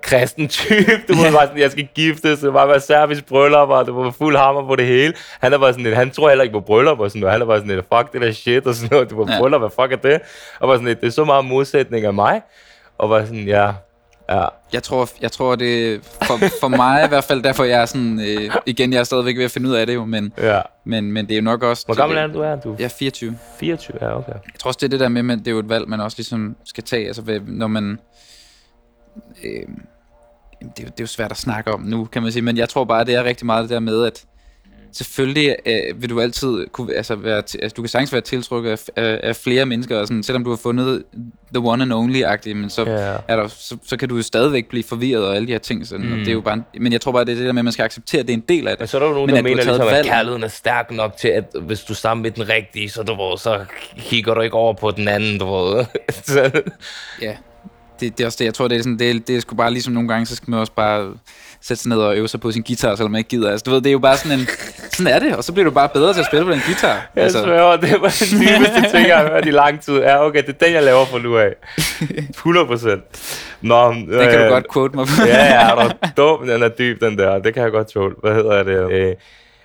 [0.03, 3.87] kristen type, du ved, bare sådan, jeg skal giftes, det var være service bryllup, og
[3.87, 5.15] det var fuld hammer på det hele.
[5.41, 7.43] Han er bare sådan lidt, han tror heller ikke på bryllup og sådan noget, han
[7.43, 9.39] er bare sådan lidt, fuck det der shit og sådan noget, du var Ja.
[9.41, 10.21] bryllup, hvad fuck er det?
[10.61, 12.43] Og bare sådan lidt, det er så meget modsætning af mig.
[12.99, 13.73] Og var sådan, ja,
[14.31, 17.87] ja, Jeg tror, jeg tror det for, for mig i hvert fald, derfor jeg er
[17.87, 20.61] sådan, øh, igen, jeg er stadigvæk ved at finde ud af det jo, men, ja.
[20.85, 21.87] men, men det er jo nok også...
[21.87, 22.41] Hvor gammel er du?
[22.41, 22.77] Er du?
[22.79, 23.39] Jeg er 24.
[23.61, 24.33] 24, ja, okay.
[24.33, 26.01] Jeg tror også, det er det der med, at det er jo et valg, man
[26.01, 27.99] også ligesom skal tage, altså når man...
[29.45, 29.51] Øh,
[30.61, 32.69] det, er det er jo svært at snakke om nu, kan man sige, men jeg
[32.69, 34.25] tror bare, det er rigtig meget det der med, at
[34.93, 38.79] selvfølgelig øh, vil du altid kunne, altså, være, altså, du kan sagtens være tiltrukket af,
[39.05, 41.03] af, af flere mennesker, og sådan, selvom du har fundet
[41.55, 43.17] the one and only-agtigt, men så, Ja.
[43.29, 45.87] er der, så, så kan du jo stadigvæk blive forvirret og alle de her ting,
[45.87, 46.13] sådan, mm.
[46.13, 47.61] og det er jo bare, en- men jeg tror bare, det er det der med,
[47.61, 48.89] at man skal acceptere, at det er en del af Men det.
[48.89, 50.49] så er der jo nogen, Men der at du har mener ligesom, at kærligheden er
[50.49, 53.65] stærk nok til, at hvis du er sammen med den rigtige, så, du så
[53.99, 55.85] kigger du ikke over på den anden, du ved.
[56.25, 56.63] Så-
[57.23, 57.37] Ja,
[58.03, 59.71] det, det er også det, jeg tror, det er sådan, det, det er sgu bare
[59.71, 61.15] ligesom nogle gange, så skal man også bare
[61.61, 63.51] sætte sig ned og øve sig på sin guitar, selvom man ikke gider.
[63.51, 64.47] Altså, du ved, det er jo bare sådan en,
[64.91, 67.11] sådan er det, og så bliver du bare bedre til at spille på den guitar.
[67.17, 67.97] Jeg altså, sværger, det var
[68.31, 69.95] den dybeste ting, jeg har hørt i lang tid.
[69.99, 71.53] Ja, okay, det er den, jeg laver fra nu af.
[72.31, 73.03] 100 procent.
[73.61, 75.27] Nå, den kan du godt quote mig på.
[75.27, 77.39] ja, ja, er du dum, den er dyb, den der.
[77.39, 78.15] Det kan jeg godt tåle.
[78.23, 78.93] Hvad hedder det?
[78.93, 79.15] Øh,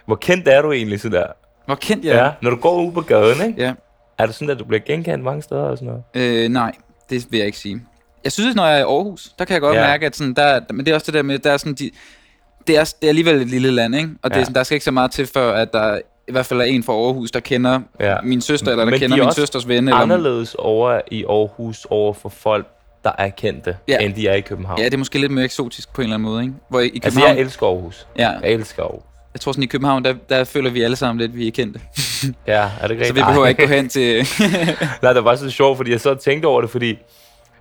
[0.06, 1.28] hvor kendt er du egentlig sådan der?
[1.66, 2.24] Hvor kendt jeg er.
[2.24, 2.32] ja.
[2.42, 3.62] Når du går ud på gaden, ikke?
[3.62, 3.74] Ja.
[4.18, 6.44] Er det sådan, at du bliver genkendt mange steder og sådan noget?
[6.44, 6.72] Øh, nej,
[7.10, 7.82] det vil jeg ikke sige.
[8.24, 9.82] Jeg synes, når jeg er i Aarhus, der kan jeg godt Ja.
[9.88, 11.92] mærke, at sådan, der, men det er også det der med, der er sådan, de,
[12.68, 14.10] det, er, det er alligevel et lille land, ikke?
[14.24, 14.42] Og det Ja.
[14.42, 16.64] er sådan, der skal ikke så meget til, før at der i hvert fald er
[16.66, 18.16] en fra Aarhus, der kender Ja.
[18.24, 19.88] min søster, eller der Men kender de min søsters ven.
[19.88, 22.68] Eller, Anderledes over i Aarhus over for folk,
[23.04, 23.98] der er kendte, Ja.
[23.98, 24.80] end de er i København.
[24.80, 26.56] ja, det er måske lidt mere eksotisk på en eller anden måde, ikke?
[26.70, 28.08] Hvor i, altså, København, jeg elsker Aarhus.
[28.18, 29.02] ja, Jeg elsker Aarhus.
[29.34, 31.80] jeg tror sådan, i København, der, der føler vi alle sammen lidt, vi er kendte.
[32.48, 33.08] Ja, er det rigtigt?
[33.08, 34.28] Så vi behøver ikke gå hen til...
[35.02, 36.98] Nej, det var så sjovt, fordi jeg så tænkte over det, fordi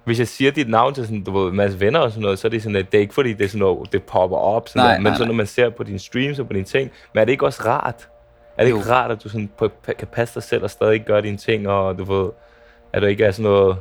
[0.06, 2.38] hvis jeg siger dit navn til sådan, du ved, en masse venner og sådan noget,
[2.38, 4.36] så er det sådan, at det er ikke fordi, det er sådan noget, det popper
[4.36, 6.52] op, sådan Nej, der, men nej, så når man ser på dine streams og på
[6.52, 8.08] dine ting, men er det ikke også rart?
[8.56, 8.92] Er det ikke Jo.
[8.94, 11.98] rart, at du sådan på, kan passe dig selv og stadig gøre dine ting, og
[11.98, 12.30] du ved,
[12.92, 13.76] at du ikke er sådan noget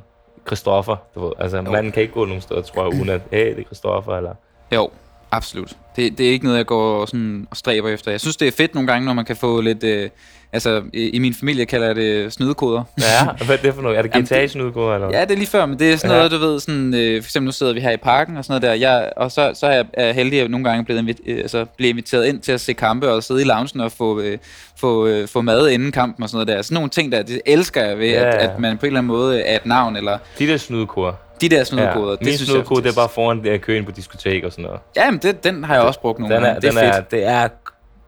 [0.47, 1.63] Christoffer, du ved, altså Jo.
[1.63, 4.33] manden kan ikke gå nogen steder, tror jeg, uden at, hey, det er Christoffer, eller...
[4.73, 4.89] jo,
[5.35, 5.77] Absolut.
[5.95, 8.11] Det, det er ikke noget, jeg går sådan og stræber efter.
[8.11, 9.83] Jeg synes, det er fedt nogle gange, når man kan få lidt...
[9.83, 10.09] Øh,
[10.53, 12.83] altså, i, i min familie kalder jeg det snydekoder.
[12.99, 13.97] Ja, hvad er det for noget?
[13.97, 15.09] Er det Jamen, GTA snudgård, eller?
[15.17, 16.17] Ja, det er lige før, men det er sådan Ja.
[16.17, 18.61] noget, du ved, sådan, øh, for eksempel nu sidder vi her i parken og sådan
[18.61, 21.19] noget der, jeg, og så, så er jeg er heldig at nogle gange blevet invit,
[21.25, 24.19] øh, altså, blive inviteret ind til at se kampe og sidde i loungen og få,
[24.19, 24.37] øh,
[24.79, 26.61] få, øh, få mad inden kampen og sådan noget der.
[26.63, 28.53] Sådan nogle ting der, det elsker jeg ved, Ja, at, ja.
[28.53, 31.13] at man på en eller anden måde er et navn, eller De der snudkoder.
[31.41, 32.11] De der snydekoder.
[32.21, 32.25] Ja.
[32.25, 34.79] Min snudkode, det er bare foran det køen på diskotek og sådan noget.
[34.95, 36.61] Ja, men det, den har jeg også brugt nogle Den er, gange.
[36.61, 37.11] Det den er er, fedt.
[37.11, 37.47] det er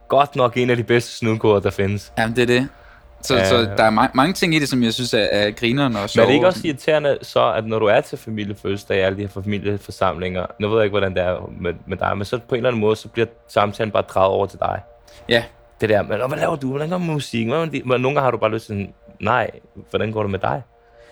[0.07, 2.13] godt nok en af de bedste snudkoder, der findes.
[2.17, 2.67] Jamen, det er det.
[3.21, 5.51] Så, Ja, så der er ma- mange ting i det, som jeg synes er, er
[5.51, 6.23] grineren og Men sjove.
[6.23, 9.29] er det ikke også irriterende så, at når du er til familiefødselsdag, alle de her
[9.29, 12.57] familieforsamlinger, nu ved jeg ikke, hvordan det er med, med dig, men så på en
[12.57, 14.79] eller anden måde, så bliver samtalen bare draget over til dig.
[15.29, 15.43] Ja,
[15.81, 16.69] Det der, men "Nå, hvad laver du?
[16.69, 17.71] Hvordan går musikken?
[17.71, 19.49] Det?" Men nogle gange har du bare lyst til sådan, nej,
[19.89, 20.61] hvordan går det med dig?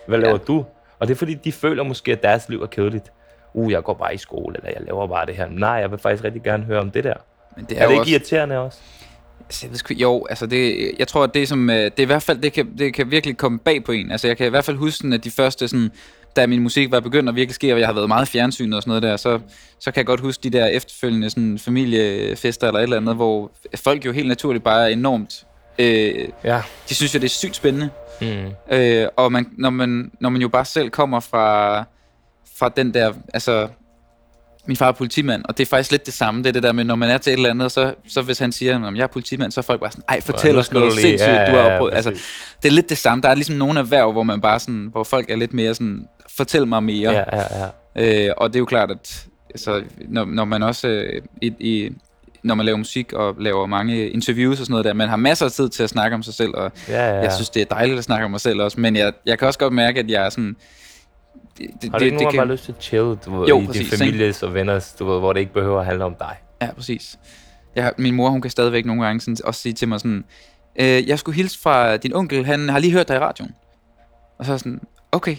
[0.06, 0.38] Hvad laver Ja.
[0.46, 0.64] du?
[0.98, 3.12] Og det er fordi, de føler måske, at deres liv er kedeligt.
[3.54, 5.48] Uh, jeg går bare i skole, eller jeg laver bare det her.
[5.50, 7.14] Nej, jeg vil faktisk rigtig gerne høre om det der.
[7.56, 8.12] men det Er, er, det ikke også...
[8.12, 8.78] irriterende også?
[9.48, 12.22] Altså, Jeg ved jo, altså det, jeg tror, at det som, øh, det i hvert
[12.22, 14.10] fald, det kan, det kan virkelig komme bag på en.
[14.12, 15.90] Altså jeg kan i hvert fald huske, sådan, at de første, sådan,
[16.36, 18.76] da min musik var begyndt at virkelig ske, og jeg har været meget i fjernsynet
[18.76, 19.40] og sådan noget der, så,
[19.80, 23.50] så kan jeg godt huske de der efterfølgende sådan, familiefester eller et eller andet, hvor
[23.74, 25.45] folk jo helt naturligt bare er enormt,
[25.78, 26.62] øh, Ja.
[26.88, 27.90] de synes jo, det er sygt spændende.
[28.20, 28.74] Mm.
[28.76, 31.78] Øh, og man, når, man, når man jo bare selv kommer fra,
[32.58, 33.68] fra den der, altså,
[34.66, 36.72] min far er politimand, og det er faktisk lidt det samme, det er det der
[36.72, 38.96] med, når man er til et eller andet, og så, så hvis han siger, at
[38.96, 41.46] jeg er politimand, så er folk bare sådan, ej, fortæl os noget lige- sindssygt, ja,
[41.46, 41.94] du har ja, ja, opprøvet.
[41.94, 42.10] Altså,
[42.62, 43.22] det er lidt det samme.
[43.22, 46.06] Der er ligesom nogle erhverv, hvor man bare sådan, hvor folk er lidt mere sådan,
[46.36, 47.12] fortæl mig mere.
[47.12, 47.42] Ja, ja,
[47.96, 48.28] ja.
[48.28, 51.90] Øh, og det er jo klart, at altså, når, når man også øh, i, i,
[52.46, 55.46] når man laver musik og laver mange interviews og sådan noget der, man har masser
[55.46, 57.22] af tid til at snakke om sig selv, og ja, ja.
[57.22, 59.48] jeg synes, det er dejligt at snakke om mig selv også, men jeg, jeg kan
[59.48, 60.56] også godt mærke, at jeg er sådan...
[61.58, 63.60] Det, det, har du ikke nogen kan, bare lyst til at chill du ved, Jo,
[63.60, 66.14] i præcis, din families og venners, du ved, hvor det ikke behøver at handle om
[66.18, 66.36] dig?
[66.62, 67.18] Ja, præcis.
[67.76, 70.24] Jeg, min mor, hun kan stadigvæk nogle gange sådan, også sige til mig sådan,
[70.80, 73.54] øh, jeg skulle hilse fra din onkel, han har lige hørt dig i radioen.
[74.38, 74.80] Og så er sådan,
[75.12, 75.36] okay,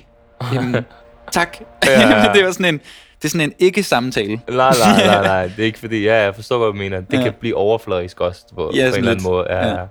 [0.53, 0.85] jamen,
[1.31, 1.57] tak.
[1.85, 2.31] Ja, ja.
[2.33, 2.81] det var sådan en,
[3.21, 4.41] det er sådan en ikke-samtale.
[4.49, 5.43] Nej, nej, nej, nej.
[5.43, 6.99] Det er ikke fordi, ja, jeg forstår, hvad du mener.
[6.99, 7.17] Det Ja.
[7.17, 7.23] ja.
[7.23, 9.45] kan blive overfladisk også, på, på en Ja, eller anden måde.
[9.49, 9.73] Ja, Ja.
[9.79, 9.85] ja.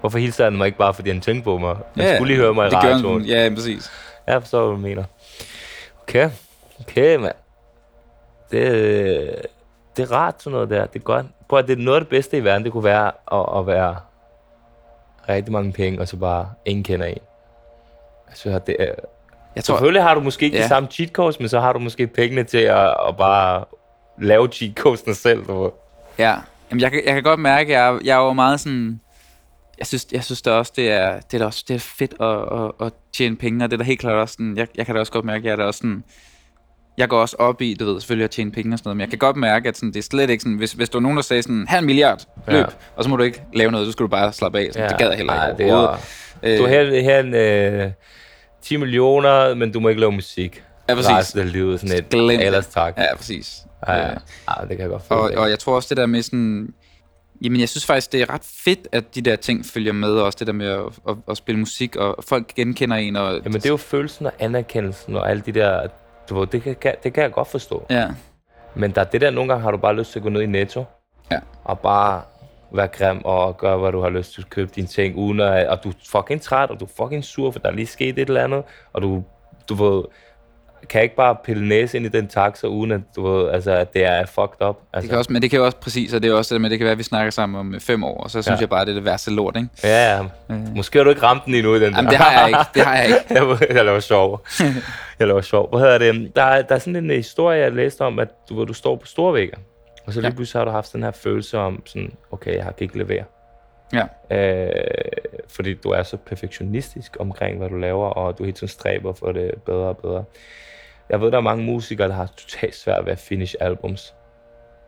[0.00, 1.76] Hvorfor hilser han mig ikke bare, fordi han tænkte på mig?
[1.96, 3.20] Han Ja, skulle lige høre mig i gør radioen.
[3.20, 3.90] han, ja, præcis.
[4.28, 5.04] Ja, jeg forstår, hvad du mener.
[6.02, 6.30] Okay.
[6.80, 7.34] Okay, mand.
[8.50, 8.70] Det,
[9.96, 10.86] det er rart, sådan noget der.
[10.86, 11.26] Det er godt.
[11.48, 13.66] Prøv at det er noget af det bedste i verden, det kunne være at, at
[13.66, 13.96] være
[15.28, 17.18] rigtig mange penge, og så bare ingen kender en.
[18.28, 18.92] Altså, det er,
[19.58, 20.62] Jeg tror, Selvfølgelig har du måske ikke ja.
[20.62, 23.64] De samme cheat codes, men så har du måske pengene til at, at bare
[24.20, 25.44] lave cheat codesene selv.
[25.46, 25.70] Du.
[26.18, 26.34] Ja,
[26.70, 29.00] Jamen, jeg, kan, jeg kan godt mærke, at jeg, jeg er jo meget sådan...
[29.78, 32.64] Jeg synes, jeg synes da også, det er, det er, også, det er fedt at,
[32.64, 34.56] at, at tjene penge, og det er da helt klart også sådan...
[34.56, 36.04] Jeg, jeg kan da også godt mærke, at jeg er da også sådan...
[36.98, 39.00] Jeg går også op i, du ved, selvfølgelig at tjene penge og sådan noget, men
[39.00, 41.02] jeg kan godt mærke, at sådan, det er slet ikke sådan, hvis, hvis der var
[41.02, 42.64] nogen, der sagde sådan, en milliard, løb, Ja.
[42.96, 44.68] og så må du ikke lave noget, så skal du bare slappe af.
[44.72, 44.88] Sådan, ja.
[44.88, 46.04] Det gad jeg heller Nej, ikke det overhovedet.
[46.42, 47.90] er, du er her, her en, øh,
[48.62, 50.64] 10 millioner, men du må ikke lave musik.
[50.88, 51.10] Ja, præcis.
[51.10, 52.46] Resten af livet, sådan et Glem det.
[52.46, 52.94] ellers tak.
[52.98, 53.58] Ja, præcis.
[53.88, 54.04] ja, ja.
[54.08, 54.12] Ja,
[54.60, 55.38] det kan jeg godt Og, følge.
[55.40, 56.68] og jeg tror også det der med sådan...
[57.42, 60.24] Jamen, jeg synes faktisk, det er ret fedt, at de der ting følger med, og
[60.24, 63.32] også det der med at, at, at spille musik, og folk genkender en, og...
[63.34, 65.86] Jamen, det er jo følelsen og anerkendelsen og alle de der...
[66.28, 67.86] Du ved, det, kan, kan- det kan jeg godt forstå.
[67.90, 68.08] Ja,
[68.74, 70.40] Men der er det der, nogle gange har du bare lyst til at gå ned
[70.42, 70.84] i Netto.
[71.30, 71.38] Ja.
[71.64, 72.22] Og bare
[72.74, 75.66] være grim og gøre, hvad du har lyst til at købe dine ting, uden at,
[75.68, 78.18] og du er fucking træt, og du er fucking sur, for der er lige sket
[78.18, 78.62] et eller andet,
[78.92, 79.22] og du,
[79.68, 80.04] du ved,
[80.88, 83.92] kan ikke bare pille næse ind i den taxa, uden at, du ved, altså, at
[83.94, 84.76] det er fucked up.
[84.92, 86.60] Altså, det kan også, men det kan jo også præcis, og det er også det
[86.60, 88.56] med, det kan være, at vi snakker sammen om øh, fem år, og så synes
[88.56, 88.60] Ja.
[88.60, 89.68] jeg bare, det er det værste lort, ikke?
[89.84, 90.22] Ja, ja.
[90.50, 90.76] Øh.
[90.76, 92.10] Måske har du ikke ramt den endnu i den Jamen, der.
[92.10, 93.18] det har jeg ikke, det har jeg ikke.
[93.70, 94.40] jeg, jeg laver sjov.
[95.18, 95.68] jeg laver sjov.
[95.70, 96.36] Hvad hedder det?
[96.36, 98.96] Der, er- der er sådan en historie, jeg læste om, at du, hvor du står
[98.96, 99.56] på Storvægger,
[100.08, 100.34] og så lige Ja.
[100.34, 103.24] pludselig har du haft den her følelse om, sådan, okay, jeg har kan ikke levere.
[103.92, 104.06] Ja.
[104.30, 104.72] Øh,
[105.48, 109.32] fordi du er så perfektionistisk omkring, hvad du laver, og du hele tiden stræber for
[109.32, 110.24] det bedre og bedre.
[111.10, 114.14] Jeg ved, der er mange musikere, der har totalt svært ved at finish albums.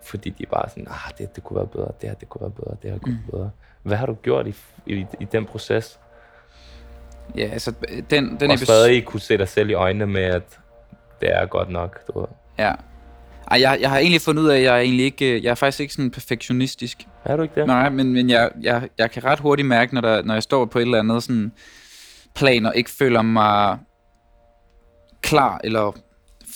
[0.03, 2.43] Fordi de er bare sådan, ah, det, det kunne være bedre, det her, det kunne
[2.43, 3.51] være bedre, det her kunne være bedre.
[3.83, 4.55] Hvad har du gjort i,
[4.87, 6.01] i, i den proces?
[7.37, 7.73] Ja, altså,
[8.11, 8.57] den, den og episode...
[8.67, 10.59] stadig kunne se dig selv i øjnene med, at
[11.21, 12.07] det er godt nok.
[12.07, 12.29] Du ved.
[12.59, 12.73] Ja.
[13.51, 15.51] Ej, jeg, jeg har egentlig fundet ud af, at jeg er egentlig ikke, øh, jeg
[15.51, 16.99] er faktisk ikke sådan perfektionistisk.
[17.25, 17.67] Er du ikke det?
[17.67, 20.65] Nej, men, men jeg, jeg, jeg kan ret hurtigt mærke, når, der, når jeg står
[20.65, 21.53] på et eller andet sådan
[22.35, 23.79] plan, og ikke føler mig
[25.23, 25.93] klar eller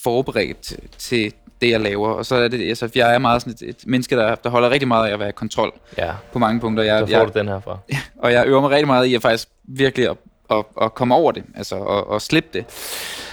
[0.02, 2.08] forberedt til, til det, jeg laver.
[2.08, 4.70] Og så er det, altså, jeg er meget sådan et, et menneske, der, der holder
[4.70, 6.82] rigtig meget af at være i kontrol Ja, på mange punkter.
[6.84, 7.78] Jeg, så får jeg, du den her fra.
[8.18, 10.16] og jeg øver mig rigtig meget i at faktisk virkelig at,
[10.50, 12.64] at, at komme over det, altså at, at slippe det.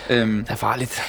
[0.09, 1.01] Øhm, Det er farligt.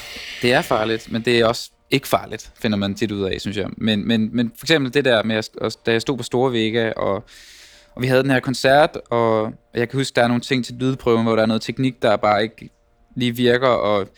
[0.43, 3.57] det er farligt, men det er også ikke farligt, finder man tit ud af, synes
[3.57, 3.69] jeg.
[3.77, 6.93] Men, men, men for eksempel det der med, at, da jeg stod på Store Vega,
[6.97, 7.15] og,
[7.95, 10.75] og vi havde den her koncert, og jeg kan huske, der er nogle ting til
[10.75, 12.71] lydprøven, hvor der er noget teknik, der bare ikke
[13.17, 14.09] lige virker, og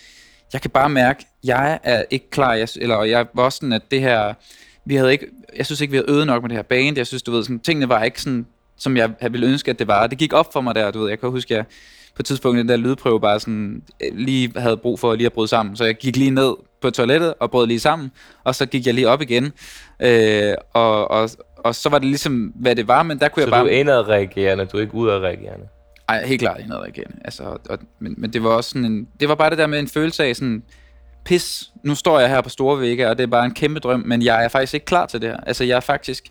[0.53, 4.01] jeg kan bare mærke, jeg er ikke klar, jeg, eller jeg var sådan, at det
[4.01, 4.35] her,
[4.85, 7.07] vi havde ikke, jeg synes ikke, vi havde øvet nok med det her band, jeg
[7.07, 8.47] synes, du ved, sådan, tingene var ikke sådan,
[8.77, 10.07] som jeg ville ønske, at det var.
[10.07, 11.65] Det gik op for mig der, du ved, jeg kan huske, jeg
[12.17, 15.27] på et tidspunkt den der lydprøve bare sådan, øh, lige havde brug for at lige
[15.27, 15.77] at bryde sammen.
[15.77, 18.11] Så jeg gik lige ned på toilettet og brød lige sammen,
[18.45, 19.53] og så gik jeg lige op igen.
[20.03, 23.47] Øh, og, og, og så var det ligesom, hvad det var, men der kunne Så
[23.47, 23.63] jeg bare...
[23.63, 25.67] du er indadreagerende, du er ikke udadreagerende.
[26.09, 27.17] Ej, helt klart indadreagerende.
[27.25, 29.09] Altså, og, men, men det var også sådan en...
[29.21, 30.63] Det var bare det der med en følelse af sådan...
[31.25, 34.03] Pis, nu står jeg her på store vægge, og det er bare en kæmpe drøm,
[34.07, 35.37] men jeg er faktisk ikke klar til det her.
[35.37, 36.25] Altså, jeg er faktisk...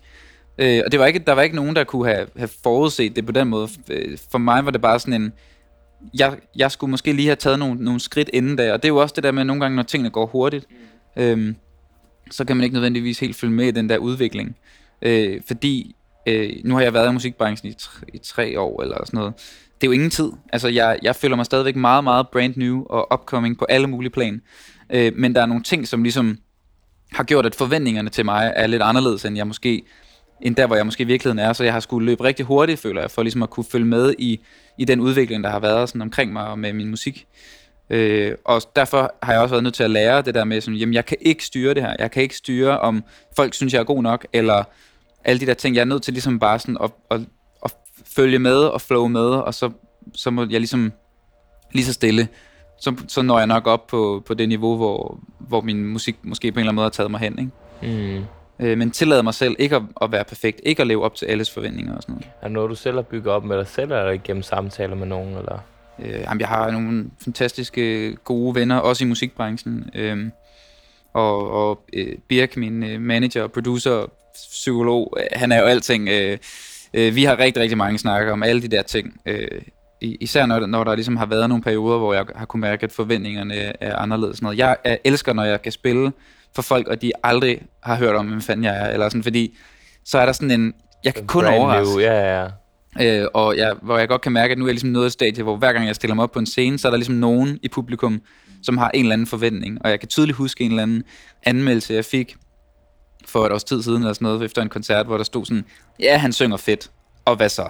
[0.58, 3.26] Øh, og det var ikke, der var ikke nogen, der kunne have, have forudset det
[3.26, 3.68] på den måde.
[3.90, 5.32] Øh, For mig var det bare sådan en...
[6.14, 8.92] Jeg, jeg skulle måske lige have taget nogle, nogle skridt inden da, og det er
[8.92, 10.66] jo også det der med, at nogle gange, når tingene går hurtigt,
[11.16, 11.56] øhm,
[12.30, 14.56] så kan man ikke nødvendigvis helt følge med i den der udvikling.
[15.02, 15.96] Øh, fordi
[16.26, 19.34] øh, nu har jeg været i musikbranchen i, tre, i tre år eller sådan noget.
[19.80, 20.30] Det er jo ingen tid.
[20.52, 24.10] Altså, jeg, jeg føler mig stadigvæk meget, meget brand new og upcoming på alle mulige
[24.10, 24.42] plan.
[24.90, 26.38] Øh, men der er nogle ting, som ligesom
[27.12, 29.82] har gjort, at forventningerne til mig er lidt anderledes, end jeg måske
[30.40, 31.52] end der, hvor jeg måske i virkeligheden er.
[31.52, 34.14] Så jeg har skulle løbe rigtig hurtigt, føler jeg, for ligesom at kunne følge med
[34.18, 34.40] i,
[34.78, 37.26] i den udvikling, der har været sådan omkring mig og med min musik.
[37.90, 40.78] Øh, og derfor har jeg også været nødt til at lære det der med, sådan,
[40.78, 41.96] jamen jeg kan ikke styre det her.
[41.98, 43.04] Jeg kan ikke styre, om
[43.36, 44.64] folk synes, jeg er god nok, eller
[45.24, 45.76] alle de der ting.
[45.76, 47.20] Jeg er nødt til ligesom bare sådan at, at,
[47.64, 47.74] at
[48.16, 49.70] følge med og flow med, og så,
[50.14, 50.92] så må jeg ligesom
[51.72, 52.28] lige så stille,
[52.80, 56.52] så, så når jeg nok op på, på det niveau, hvor, hvor min musik måske
[56.52, 57.38] på en eller anden måde har taget mig hen.
[57.38, 58.18] Ikke?
[58.18, 58.24] Mm.
[58.60, 61.26] Øh, men tillader mig selv ikke at, at være perfekt, ikke at leve op til
[61.26, 62.28] alles forventninger og sådan noget.
[62.40, 64.96] Er det noget, du selv har bygget op med dig selv, eller er gennem samtaler
[64.96, 65.36] med nogen?
[65.36, 65.58] Eller?
[65.98, 69.90] Øh, jamen, jeg har nogle fantastiske gode venner, også i musikbranchen.
[69.94, 70.30] Øh,
[71.12, 76.08] og og øh, Birk, min øh, manager, producer, psykolog, øh, han er jo alting.
[76.08, 76.38] Øh,
[76.94, 79.20] øh, vi har rigtig, rigtig mange snakker om alle de der ting.
[79.26, 79.48] Øh,
[80.00, 82.92] især når, når der ligesom har været nogle perioder, hvor jeg har kunnet mærke, at
[82.92, 84.42] forventningerne er anderledes.
[84.42, 84.58] Noget.
[84.58, 86.12] Jeg, jeg elsker, når jeg kan spille
[86.54, 88.90] for folk, og de aldrig har hørt om, hvem fanden jeg er.
[88.90, 89.56] Eller sådan, fordi
[90.04, 90.74] så er der sådan en...
[91.04, 91.90] Jeg kan kun Brand overraske.
[91.92, 92.48] new, Ja, ja.
[93.22, 95.12] Øh, og jeg, hvor jeg godt kan mærke, at nu er jeg ligesom nået et
[95.12, 97.14] stadie, hvor hver gang jeg stiller mig op på en scene, så er der ligesom
[97.14, 98.20] nogen i publikum,
[98.62, 99.78] som har en eller anden forventning.
[99.84, 101.02] Og jeg kan tydeligt huske en eller anden
[101.46, 102.36] anmeldelse, jeg fik
[103.26, 105.64] for et års tid siden, eller sådan noget, efter en koncert, hvor der stod sådan,
[106.00, 106.90] ja, han synger fedt,
[107.24, 107.68] og hvad så?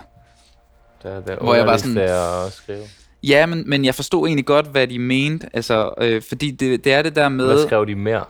[1.03, 2.83] Det er, det Hvor jeg var sådan- at skrive.
[3.23, 6.93] Ja, men, men jeg forstod egentlig godt, hvad de mente, altså, øh, fordi det, det
[6.93, 7.47] er det der med...
[7.47, 8.25] Hvad skrev de mere?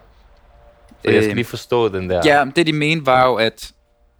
[1.04, 2.20] Jeg skal Øh, lige forstå den der.
[2.24, 3.72] Ja, det de mente var jo, at,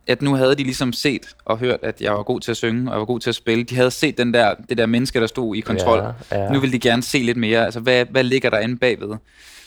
[0.06, 2.88] at nu havde de ligesom set og hørt, at jeg var god til at synge,
[2.90, 3.64] og jeg var god til at spille.
[3.64, 5.98] De havde set den der, det der menneske, der stod i kontrol.
[6.32, 6.50] Ja, ja.
[6.52, 7.64] Nu vil de gerne se lidt mere.
[7.64, 9.16] Altså, hvad, hvad ligger der inde bagved?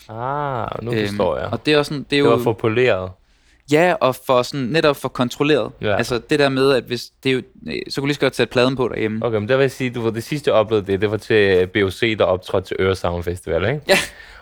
[0.10, 1.48] Ah, nu forstår jeg.
[1.52, 2.36] Og det er også sådan, det er Det jo...
[2.36, 3.10] var for poleret.
[3.72, 5.72] Ja, og for sådan, netop for kontrolleret.
[5.82, 5.96] Ja.
[5.96, 7.06] Altså, det der med, at hvis...
[7.24, 7.42] Det er jo,
[7.90, 9.26] så kunne lige så godt sætte pladen på derhjemme.
[9.26, 11.18] Okay, men der vil jeg sige, du var det sidste, jeg oplevede det, det var
[11.18, 13.82] til BOC, der optrådte til Øresound Festival, ikke?
[13.90, 13.98] Ja.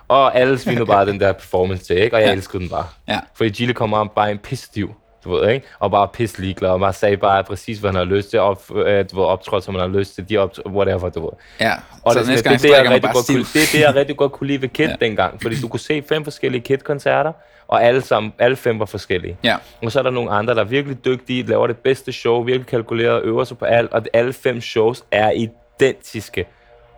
[0.08, 2.16] Og alle svinede bare den der performance til, ikke?
[2.16, 2.34] Og jeg Ja.
[2.34, 2.86] elskede den bare.
[3.08, 3.20] Ja.
[3.36, 4.94] Fordi Gilles kom om bare en pissediv,
[5.24, 5.66] du ved, ikke?
[5.80, 8.62] Og bare pisse ligeglad, og bare sagde bare præcis, hvad han har lyst til, og
[8.76, 11.30] øh, du ved, optrådte, som han har lyst til, de optrådte, whatever, du ved.
[11.60, 13.68] Ja, Og så det, næste det, gang det, det, jeg rigtig godt kunne, det er
[13.72, 14.96] det, jeg rigtig godt kunne lide ved Kid ja.
[15.02, 15.42] dengang.
[15.42, 17.32] Fordi du kunne se fem forskellige Kid-koncerter,
[17.68, 19.38] og alle, sammen, alle fem var forskellige.
[19.44, 22.44] Ja, Og så er der nogle andre, der er virkelig dygtige, laver det bedste show,
[22.44, 26.46] virkelig kalkuleret, øver sig på alt, og alle fem shows er identiske.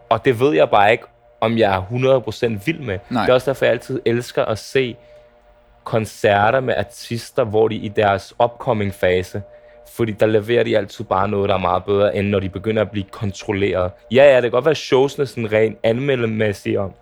[0.10, 1.04] Og det ved jeg bare ikke,
[1.42, 1.82] om jeg er
[2.60, 3.00] 100% vild med.
[3.10, 3.22] Nej.
[3.22, 4.96] Det er også derfor, jeg altid elsker at se
[5.84, 9.42] koncerter med artister, hvor de i deres upcoming fase.
[9.96, 12.82] Fordi der leverer de altid bare noget, der er meget bedre, end når de begynder
[12.82, 13.92] at blive kontrolleret.
[14.12, 16.94] Ja, ja, det kan godt være, at showsene sådan rent anmeldemæssigt om,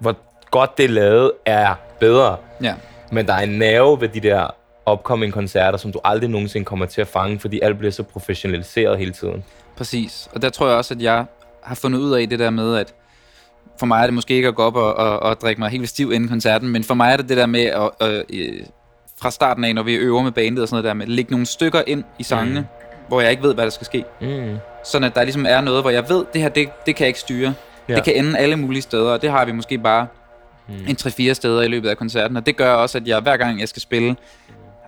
[0.00, 0.16] hvor
[0.50, 2.36] godt det er lavet, er bedre.
[2.62, 2.74] ja.
[3.12, 4.54] Men der er en nerve ved de der
[4.92, 8.98] upcoming koncerter, som du aldrig nogensinde kommer til at fange, fordi alt bliver så professionaliseret
[8.98, 9.44] hele tiden.
[9.76, 10.28] Præcis.
[10.34, 11.24] Og der tror jeg også, at jeg
[11.62, 12.94] har fundet ud af det der med, at
[13.80, 15.88] for mig er det måske ikke at gå op og, og, og drikke mig helt
[15.88, 18.62] stiv inden koncerten, men for mig er det det der med at, at, øh,
[19.20, 21.30] fra starten af, når vi øver med bandet og sådan noget der med, at lægge
[21.30, 22.66] nogle stykker ind i sangene, mm.
[23.08, 24.04] hvor jeg ikke ved, hvad der skal ske.
[24.20, 24.56] Mm.
[24.84, 27.08] Sådan at der ligesom er noget, hvor jeg ved, det her, det, det kan jeg
[27.08, 27.54] ikke styre.
[27.88, 27.94] Ja.
[27.94, 30.06] Det kan ende alle mulige steder, og det har vi måske bare
[30.68, 30.74] mm.
[30.74, 32.36] en 3-4 steder i løbet af koncerten.
[32.36, 34.16] Og det gør også, at jeg hver gang jeg skal spille,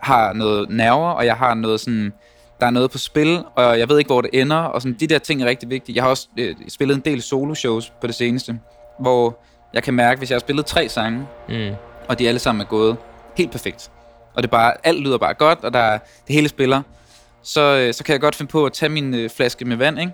[0.03, 2.13] har noget nerver, og jeg har noget sådan...
[2.61, 5.07] Der er noget på spil, og jeg ved ikke, hvor det ender, og sådan, de
[5.07, 5.97] der ting er rigtig vigtige.
[5.97, 8.59] Jeg har også øh, spillet en del solo-shows på det seneste,
[8.99, 9.39] hvor
[9.75, 11.71] jeg kan mærke, hvis jeg har spillet tre sange, Mm.
[12.09, 12.97] og de alle sammen er gået
[13.37, 13.91] helt perfekt,
[14.35, 16.83] og det bare, alt lyder bare godt, og der er, det hele spiller,
[17.43, 20.01] så, øh, så kan jeg godt finde på at tage min øh, flaske med vand,
[20.01, 20.13] ikke?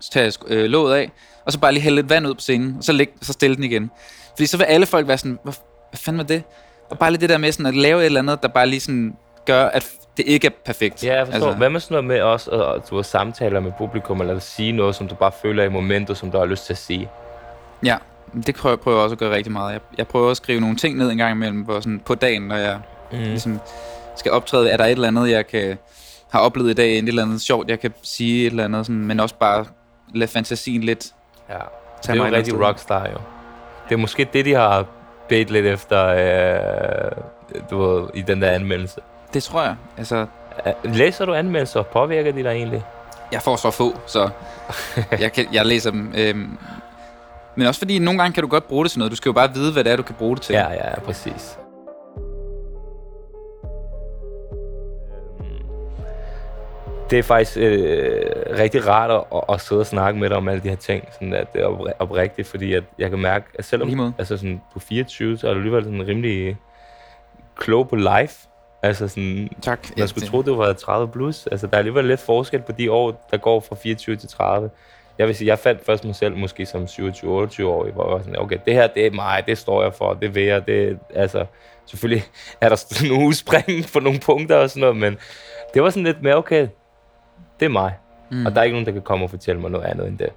[0.00, 1.10] Så tager jeg øh, låget af,
[1.44, 3.56] og så bare lige hælde lidt vand ud på scenen, og så, læg, så stille
[3.56, 3.90] den igen.
[4.30, 5.54] Fordi så vil alle folk være sådan, "Hvor-
[5.90, 6.42] hvad fanden var det?
[6.90, 8.80] Og bare lidt det der med sådan at lave et eller andet, der bare lige
[8.80, 9.16] sådan
[9.46, 11.04] gør, at det ikke er perfekt.
[11.04, 11.46] Ja, jeg forstår.
[11.46, 11.58] Altså.
[11.58, 14.72] Hvad med sådan noget med også at du har samtaler med publikum, eller at sige
[14.72, 17.08] noget, som du bare føler i momentet, som du har lyst til at sige?
[17.84, 17.96] Ja,
[18.46, 19.72] det prøver, prøver jeg også at gøre rigtig meget.
[19.72, 22.42] Jeg, jeg prøver at skrive nogle ting ned en gang imellem på, sådan, på dagen,
[22.42, 22.78] når jeg
[23.12, 23.18] mm.
[23.18, 23.60] ligesom
[24.16, 24.70] skal optræde.
[24.70, 25.78] Er der et eller andet, jeg kan
[26.30, 29.04] har oplevet i dag, et eller andet sjovt, jeg kan sige et eller andet, sådan,
[29.04, 29.64] men også bare
[30.14, 31.06] lade fantasien lidt
[31.48, 31.54] Ja,
[32.02, 33.18] det er jo rigtig rockstar jo.
[33.88, 34.86] Det er måske det, de har
[35.28, 37.10] bedt lidt efter, øh,
[37.70, 39.00] du ved, i den der anmeldelse.
[39.34, 39.76] Det tror jeg.
[39.98, 40.26] Altså,
[40.84, 41.82] Læser du anmeldelser?
[41.82, 42.84] Påvirker de dig egentlig?
[43.32, 44.28] jeg får så få, så
[45.24, 46.12] jeg, kan, jeg læser dem.
[46.16, 46.58] Øhm,
[47.58, 49.10] men også fordi, nogle gange kan du godt bruge det til noget.
[49.10, 50.52] Du skal jo bare vide, hvad det er, du kan bruge det til.
[50.52, 51.58] Ja, ja, præcis.
[57.10, 58.22] Det er faktisk øh,
[58.58, 61.04] rigtig rart at, at sidde og snakke med dig om alle de her ting.
[61.12, 64.60] Sådan at det er opri- oprigtigt, fordi at jeg kan mærke, at selvom altså sådan,
[64.74, 66.56] du er 24, så er du alligevel sådan rimelig
[67.56, 68.48] klog på life.
[68.82, 69.78] Altså sådan, Tak.
[69.98, 71.46] man skulle tro, det var 30 plus.
[71.46, 74.70] Altså, der er alligevel lidt forskel på de år, der går fra 24 til 30.
[75.18, 76.86] Jeg vil sige, jeg fandt først mig selv måske som 27-28
[77.64, 80.14] år, hvor jeg var sådan, okay, det her, det er mig, det står jeg for,
[80.14, 81.44] det vil jeg, det, altså,
[81.86, 82.24] selvfølgelig
[82.60, 85.18] er der sådan nogle udspring på nogle punkter og sådan noget, men
[85.74, 86.68] det var sådan lidt mere, okay,
[87.60, 87.94] det er mig.
[88.30, 88.46] Mm.
[88.46, 90.30] Og der er ikke nogen, der kan komme og fortælle mig noget andet end det.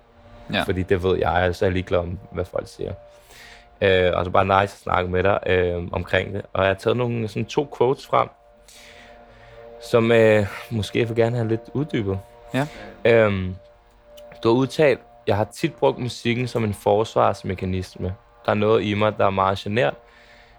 [0.53, 0.63] Ja.
[0.63, 2.93] Fordi det ved jeg, og så er jeg ligeglad om, hvad folk siger.
[3.81, 6.41] Øh, og er bare nice at snakke med dig øh, omkring det.
[6.53, 8.29] Og jeg har taget nogle sådan to quotes frem,
[9.81, 12.19] som øh, måske jeg vil gerne have lidt uddybet.
[12.53, 12.67] Ja.
[13.05, 13.55] Øhm,
[14.43, 18.15] du har udtalt, jeg har tit brugt musikken som en forsvarsmekanisme.
[18.45, 19.93] Der er noget i mig, der er meget genert.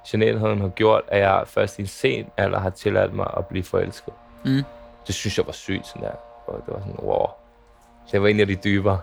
[0.09, 3.65] Genertheden har gjort, at jeg først i en sen alder har tilladt mig at blive
[3.65, 4.15] forelsket.
[4.45, 4.63] Mm.
[5.07, 6.13] Det synes jeg var sygt, sådan der.
[6.47, 7.27] Og det var sådan, wow.
[8.13, 9.01] Det var en af de dybere.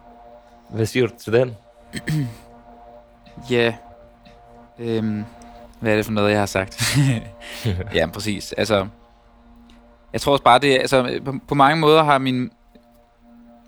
[0.74, 1.56] Hvad siger du til den?
[3.50, 3.74] Ja.
[4.78, 5.24] Øhm,
[5.80, 6.98] hvad er det for noget, jeg har sagt?
[7.94, 8.52] ja, præcis.
[8.52, 8.86] Altså,
[10.12, 12.50] jeg tror også bare, det altså, på, på mange måder har min,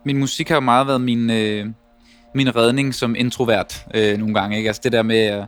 [0.04, 1.66] min musik har jo meget været min, øh,
[2.34, 4.56] min redning som introvert øh, nogle gange.
[4.56, 4.68] Ikke?
[4.68, 5.44] Altså det der med, øh,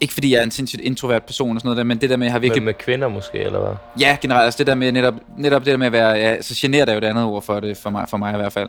[0.00, 2.16] ikke fordi jeg er en sindssygt introvert person og sådan noget der, men det der
[2.16, 3.72] med, at jeg har virkelig Med, med kvinder måske, eller hvad?
[4.00, 4.44] Ja, generelt.
[4.44, 6.10] Altså det der med netop, netop det der med at være...
[6.10, 8.36] Ja, så generet er jo et andet ord for det, for mig, for mig i
[8.36, 8.68] hvert fald.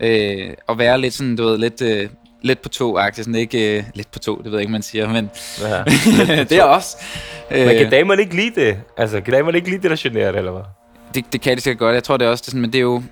[0.00, 2.08] Øh, at være lidt sådan, du ved, lidt, øh,
[2.42, 3.78] lidt på to agtigt sådan ikke...
[3.78, 5.30] Øh, lidt på to, det ved jeg ikke, man siger, men
[5.60, 5.82] Ja.
[6.50, 6.96] det er også.
[7.50, 8.76] Øh, Men kan damerne ikke lide det?
[8.96, 10.62] Altså, kan damerne ikke lide det, der generer det, eller hvad?
[11.14, 11.94] det, det kan de sikkert godt.
[11.94, 13.02] Jeg tror det er også, det er sådan, men det er jo...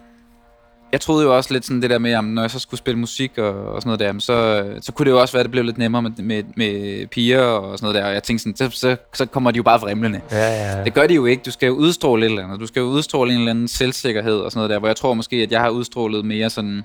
[0.92, 3.00] Jeg troede jo også lidt sådan det der med, jamen, når jeg så skulle spille
[3.00, 5.50] musik og, og sådan noget der, så, så kunne det jo også være, at det
[5.50, 8.08] blev lidt nemmere med, med, med piger og sådan noget der.
[8.08, 10.20] Og jeg tænkte sådan, så, så, så kommer de jo bare vrimlende.
[10.30, 10.84] Ja, ja.
[10.84, 11.42] Det gør de jo ikke.
[11.46, 12.60] Du skal jo udstråle et eller andet.
[12.60, 15.14] Du skal jo udstråle en eller anden selvsikkerhed og sådan noget der, hvor jeg tror
[15.14, 16.82] måske, at jeg har udstrålet mere sådan,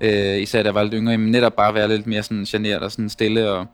[0.00, 2.92] øh, især da jeg var lidt yngre, netop bare være lidt mere sådan generet og
[2.92, 3.66] sådan stille og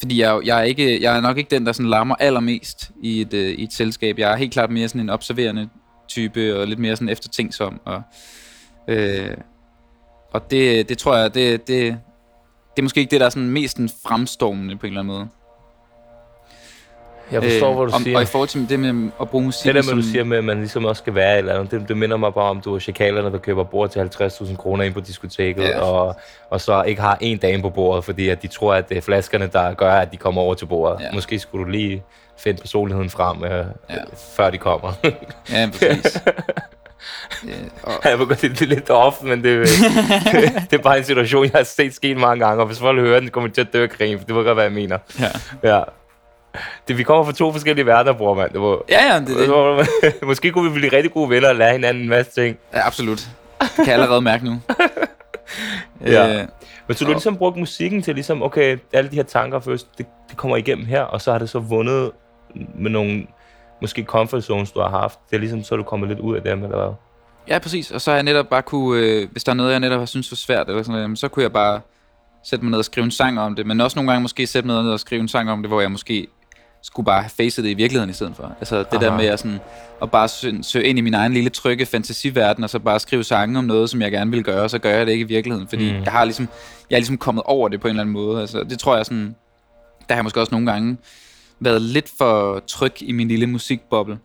[0.00, 3.20] fordi jeg, jeg, er ikke, jeg er nok ikke den, der sådan larmer allermest i
[3.20, 4.18] et, øh, i et selskab.
[4.18, 5.68] Jeg er helt klart mere sådan en observerende
[6.10, 7.80] type, og lidt mere sådan eftertænksom.
[7.84, 8.02] Og,
[8.88, 9.36] øh,
[10.32, 11.98] og det, det tror jeg, det, det,
[12.76, 15.16] det er måske ikke det, der er sådan mest sådan fremstormende på en eller anden
[15.16, 15.28] måde.
[17.32, 18.16] Jeg forstår, hvad du om, siger.
[18.16, 20.38] Og i forhold til det med at bruge musik Det der med, du siger med,
[20.38, 22.74] at man ligesom også skal være eller andet, det, det minder mig bare om, du
[22.74, 25.80] er chikalerne, der køber bord til 50.000 kroner ind på diskoteket, Ja.
[25.80, 26.14] og,
[26.50, 29.00] og så ikke har en dame på bordet, fordi at de tror, at det er
[29.00, 31.00] flaskerne, der gør, at de kommer over til bordet.
[31.00, 31.12] Ja.
[31.14, 32.02] Måske skulle du lige
[32.42, 33.50] finde personligheden frem, øh,
[33.90, 33.96] Ja.
[34.36, 34.92] før de kommer.
[35.50, 36.22] Ja, præcis.
[37.44, 39.66] øh, og, jeg ved godt, det, det er lidt off, men det,
[40.70, 43.20] det er bare en situation, jeg har set sket mange gange, og hvis folk hører
[43.20, 44.98] den, kommer de til at dø af grin, for det ved godt, hvad jeg mener.
[45.20, 45.28] ja.
[45.76, 45.82] Ja.
[46.88, 48.52] Det, vi kommer fra to forskellige verdener, bror, mand.
[48.52, 50.22] Det var, ja, ja, det, det.
[50.28, 52.58] Måske kunne vi blive rigtig gode venner og lære hinanden en masse ting.
[52.74, 53.18] Ja, absolut.
[53.60, 54.60] Det kan jeg allerede mærke nu.
[56.06, 56.28] Ja.
[56.40, 56.44] Øh,
[56.86, 59.60] Men så du har Og- ligesom brugt musikken til ligesom, okay, alle de her tanker
[59.60, 62.10] først, det, det kommer igennem her, og så har det så vundet
[62.74, 63.26] med nogle,
[63.80, 65.18] måske comfort zones, du har haft.
[65.30, 66.94] Det er ligesom, så er du kommet lidt ud af dem, eller hvad?
[67.48, 67.90] ja, præcis.
[67.90, 70.06] Og så har jeg netop bare kunne, øh, hvis der er noget, jeg netop har
[70.06, 71.80] synes var svært, eller sådan noget, så kunne jeg bare
[72.44, 73.66] sætte mig ned og skrive en sang om det.
[73.66, 75.80] Men også nogle gange måske sætte mig ned og skrive en sang om det, hvor
[75.80, 76.26] jeg måske
[76.82, 78.52] skulle bare have facet det i virkeligheden i stedet for.
[78.60, 79.04] Altså det Aha.
[79.04, 79.58] der med at, sådan,
[80.02, 83.24] at bare søge, søge ind i min egen lille trygge fantasiverden, og så bare skrive
[83.24, 85.26] sange om noget, som jeg gerne vil gøre, og så gør jeg det ikke i
[85.28, 85.68] virkeligheden.
[85.68, 85.98] Fordi Mm.
[85.98, 86.04] mm.
[86.04, 86.48] jeg har ligesom,
[86.90, 88.40] jeg er ligesom kommet over det på en eller anden måde.
[88.40, 89.34] Altså, det tror jeg sådan,
[90.08, 90.96] der har jeg måske også nogle gange
[91.60, 94.18] været lidt for tryg i min lille musikboble.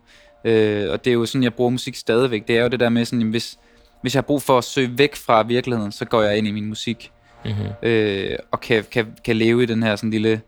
[0.44, 2.48] Øh, og det er jo sådan, jeg bruger musik stadigvæk.
[2.48, 3.58] Det er jo det der med sådan, jamen, hvis,
[4.02, 6.52] hvis jeg har brug for at søge væk fra virkeligheden, så går jeg ind i
[6.52, 7.10] min musik.
[7.44, 7.66] Mm-hmm.
[7.82, 10.40] Øh, og kan, kan, kan leve i den her sådan lille,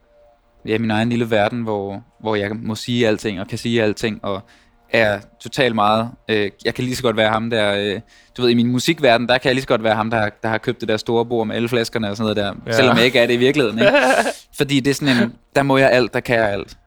[0.67, 4.25] ja, min egen lille verden, hvor, hvor jeg må sige alting, og kan sige alting,
[4.25, 4.43] og
[4.91, 8.01] er totalt meget, øh, jeg kan lige så godt være ham der, øh,
[8.37, 10.49] du ved, i min musikverden, der kan jeg lige så godt være ham, der, der
[10.49, 12.77] har købt det der store bord med alle flaskerne og sådan noget der, ja.
[12.77, 13.93] selvom jeg ikke er det i virkeligheden, ikke?
[14.59, 16.78] Fordi det er sådan en, der må jeg alt, der kan jeg alt.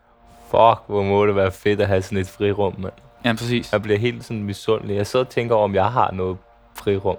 [0.52, 2.94] Fuck, hvor må det være fedt at have sådan et frirum, mand.
[3.26, 3.72] Ja, præcis.
[3.72, 4.96] Jeg bliver helt sådan misundelig.
[4.96, 6.38] Jeg sidder og tænker over, om jeg har noget
[6.76, 7.18] frirum.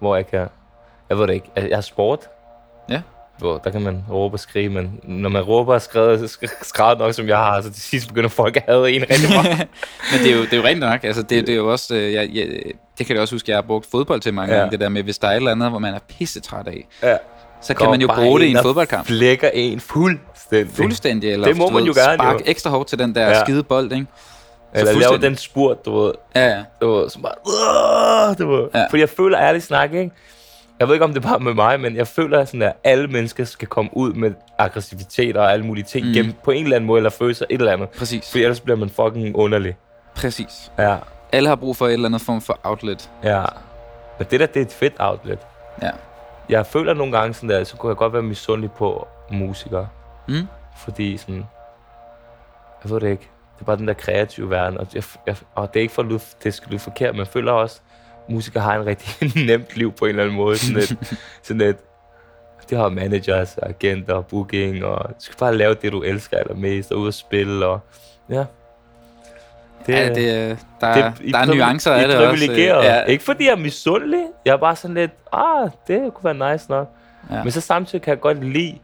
[0.00, 0.48] Hvor jeg kan...
[1.08, 1.50] Jeg ved det ikke.
[1.56, 2.18] Jeg har sport.
[2.90, 3.00] Ja.
[3.38, 6.98] Hvor der kan man råbe og skrige, men når man råber og skriger, sk- skræder
[6.98, 9.58] nok, som jeg har, så til sidst begynder folk at have en rigtig meget.
[10.12, 11.94] Men det er jo, det er jo rent nok, altså det, det er jo også,
[11.94, 12.46] øh, jeg, jeg,
[12.98, 14.58] det kan jeg også huske, jeg har brugt fodbold til mange Ja.
[14.60, 16.66] gange, det der med, hvis der er et eller andet, hvor man er pisse træt
[16.68, 17.16] af, ja.
[17.64, 19.06] Så kan man jo bruge det i en fodboldkamp.
[19.06, 20.74] Flækker en fuldstændig.
[20.76, 22.40] Fuldstændig, eller Det må man ved, jo gerne, spark jo.
[22.46, 23.40] ekstra hårdt til den der Ja.
[23.44, 24.06] skide bold, ikke?
[24.74, 26.12] Eller lave den spurt, du ved.
[26.36, 26.64] Ja, ja.
[26.80, 28.34] Du ved, som bare...
[28.34, 28.68] Du ved.
[28.74, 28.86] Ja.
[28.90, 30.10] Fordi jeg føler ærligt snak, ikke?
[30.80, 33.06] Jeg ved ikke, om det er bare med mig, men jeg føler sådan, at alle
[33.06, 36.12] mennesker skal komme ud med aggressivitet og alle mulige ting mm.
[36.12, 37.88] Gennem på en eller anden måde, eller føle sig et eller andet.
[37.88, 38.30] Præcis.
[38.30, 39.76] Fordi ellers bliver man fucking underlig.
[40.16, 40.72] Præcis.
[40.78, 40.96] Ja,
[41.32, 43.10] Alle har brug for et eller andet form for outlet.
[43.24, 43.42] ja.
[44.18, 45.38] Men det der, det er et fedt outlet.
[45.82, 45.90] Ja.
[46.48, 49.88] Jeg føler nogle gange sådan der, så kunne jeg godt være misundelig på musikere.
[50.28, 50.46] Mm?
[50.76, 51.44] Fordi sådan...
[52.84, 53.28] Jeg ved det ikke.
[53.54, 54.78] Det er bare den der kreative verden.
[54.78, 57.28] Og, jeg, jeg, og det er ikke for at det skal lyde forkert, men jeg
[57.28, 57.80] føler også,
[58.28, 60.58] at musikere har en rigtig nemt liv på en eller anden måde.
[60.58, 61.76] Sådan et, sådan et,
[62.70, 66.98] de har managers, agenter, booking, og du skal bare lave det, du elsker allermest, og
[66.98, 67.80] ud og spille, og
[68.30, 68.44] ja.
[69.86, 72.44] Det, ja, det, er- der, det er, der er nuancer af er det også.
[72.52, 72.84] øh.
[72.84, 74.24] Ja, Ikke fordi jeg er misundelig.
[74.44, 76.88] Jeg er bare sådan lidt, ah, det kunne være nice nok.
[77.30, 77.42] Ja.
[77.42, 78.78] Men så samtidig kan jeg godt lide,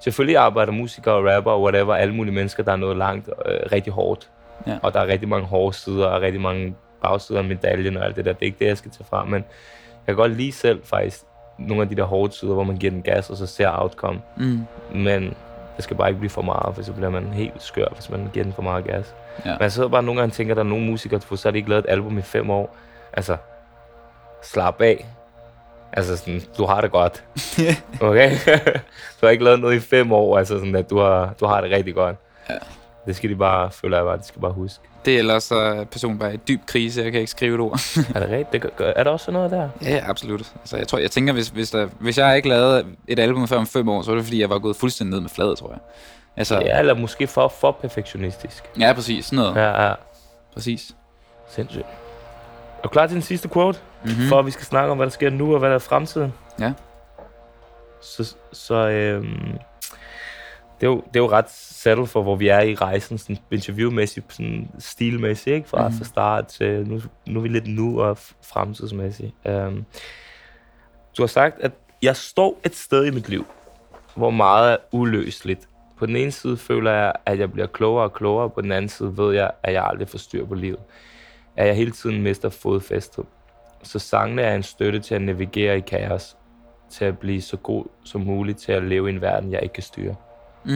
[0.00, 3.58] selvfølgelig arbejder musikere og rapper og whatever, alle mulige mennesker, der er noget langt, øh,
[3.72, 4.30] rigtig hårdt.
[4.66, 4.78] Ja.
[4.82, 8.16] Og der er rigtig mange hårde sider, og rigtig mange bagsider af medaljen og alt
[8.16, 8.32] det der.
[8.32, 11.22] Det er ikke det, jeg skal tage fra, men jeg kan godt lide selv faktisk
[11.58, 14.20] nogle af de der hårde sider, hvor man giver den gas, og så ser outcome.
[14.36, 14.60] mm,
[14.94, 15.22] Men
[15.76, 18.30] det skal bare ikke blive for meget, for så bliver man helt skør, hvis man
[18.32, 19.14] giver den for meget gas.
[19.44, 19.50] Ja.
[19.50, 21.48] Men jeg sidder bare nogle gange og tænker, at der er nogle musikere, for så
[21.48, 22.76] har de ikke lavet et album i fem år.
[23.12, 23.36] Altså,
[24.42, 25.06] slap af.
[25.92, 27.24] Altså sådan, du har det godt.
[28.00, 28.30] Okay?
[29.20, 31.60] du har ikke lavet noget i fem år, altså sådan, at du har, du har
[31.60, 32.16] det rigtig godt.
[32.50, 32.54] Ja.
[33.06, 34.84] Det skal de bare, føler jeg bare, de skal bare huske.
[35.04, 37.60] det er ellers så er personen bare i dyb krise, jeg kan ikke skrive et
[37.60, 37.80] ord.
[38.14, 38.62] Er det rigtigt?
[38.62, 39.68] Det gør- Er der også noget der?
[39.82, 40.52] ja, absolut.
[40.60, 43.56] Altså, jeg, tror, jeg tænker, hvis, hvis, der, hvis jeg ikke lavede et album før
[43.56, 45.68] om fem år, så var det fordi, jeg var gået fuldstændig ned med fladet, tror
[45.70, 45.78] jeg.
[46.36, 48.64] Altså, Ja, eller måske for, for perfektionistisk.
[48.80, 49.24] ja præcis.
[49.24, 49.54] Sådan noget.
[49.56, 49.62] Ja.
[49.82, 49.94] Ja, ja.
[50.54, 50.90] Præcis.
[51.48, 51.86] Sindssygt.
[52.86, 53.78] Du klar til den sidste quote?
[54.04, 54.28] Mm-hmm.
[54.28, 56.32] For at vi skal snakke om, hvad der sker nu, og hvad der er fremtiden.
[56.60, 56.72] Ja.
[58.02, 59.58] Så, så øhm,
[60.80, 63.38] det, er jo, det er jo ret settled for, hvor vi er i rejsen, sådan
[63.50, 65.68] interviewmæssigt, sådan stilmæssigt, ikke?
[65.68, 65.92] Fra, Mhm.
[65.92, 65.98] mm.
[65.98, 69.32] fra start til, nu, nu er vi lidt nu og fremtidsmæssigt.
[69.46, 69.84] Øhm,
[71.16, 71.72] du har sagt, at
[72.02, 73.46] jeg står et sted i mit liv,
[74.14, 75.68] hvor meget er uløseligt.
[75.98, 78.88] På den ene side føler jeg, at jeg bliver klogere og klogere, på den anden
[78.88, 80.78] side ved jeg, at jeg aldrig får styr på livet.
[81.56, 83.24] At jeg hele tiden mister fodfæstet.
[83.82, 86.36] Så sangene er en støtte til at navigere i kaos,
[86.90, 89.72] til at blive så god som muligt til at leve i en verden, jeg ikke
[89.72, 90.14] kan styre.
[90.64, 90.72] Mm.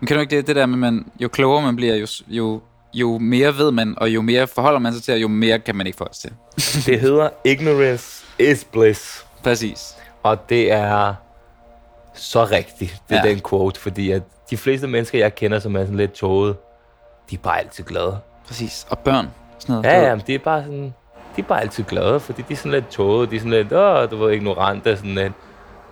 [0.00, 2.60] Men kan du ikke det, det der med, man, jo klogere man bliver, jo, jo,
[2.94, 5.76] jo mere ved man, og jo mere forholder man sig til, og jo mere kan
[5.76, 6.92] man ikke forholde sig til.
[6.92, 9.26] Det hedder Ignorance is Bliss.
[9.42, 9.96] Præcis.
[10.22, 11.14] Og det er
[12.14, 13.30] så rigtigt, det er Ja.
[13.30, 16.56] den quote, fordi at de fleste mennesker, jeg kender, som er sådan lidt tåget,
[17.30, 18.18] de er bare altid glade.
[18.46, 18.86] Præcis.
[18.90, 19.28] Og børn.
[19.58, 19.84] Sådan noget.
[19.84, 20.94] Ja, ja, det er bare sådan,
[21.36, 23.72] de er bare altid glade, fordi de er sådan lidt tåget, de er sådan lidt,
[23.72, 25.32] åh, du ved, ignorante, sådan lidt.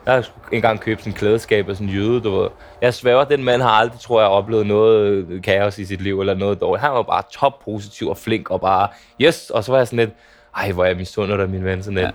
[0.07, 2.49] Jeg har sgu engang købt sådan en klædeskab af sådan en jøde, du ved.
[2.83, 6.21] Jeg sværger, den mand har aldrig, tror jeg, oplevet noget øh, kaos i sit liv,
[6.21, 6.83] eller noget dårligt.
[6.83, 8.89] Han var bare top positiv og flink, og bare,
[9.21, 10.11] yes, og så var jeg sådan lidt,
[10.57, 12.07] ej, hvor er jeg misunder dig, min ven, sådan lidt.
[12.07, 12.13] Ja.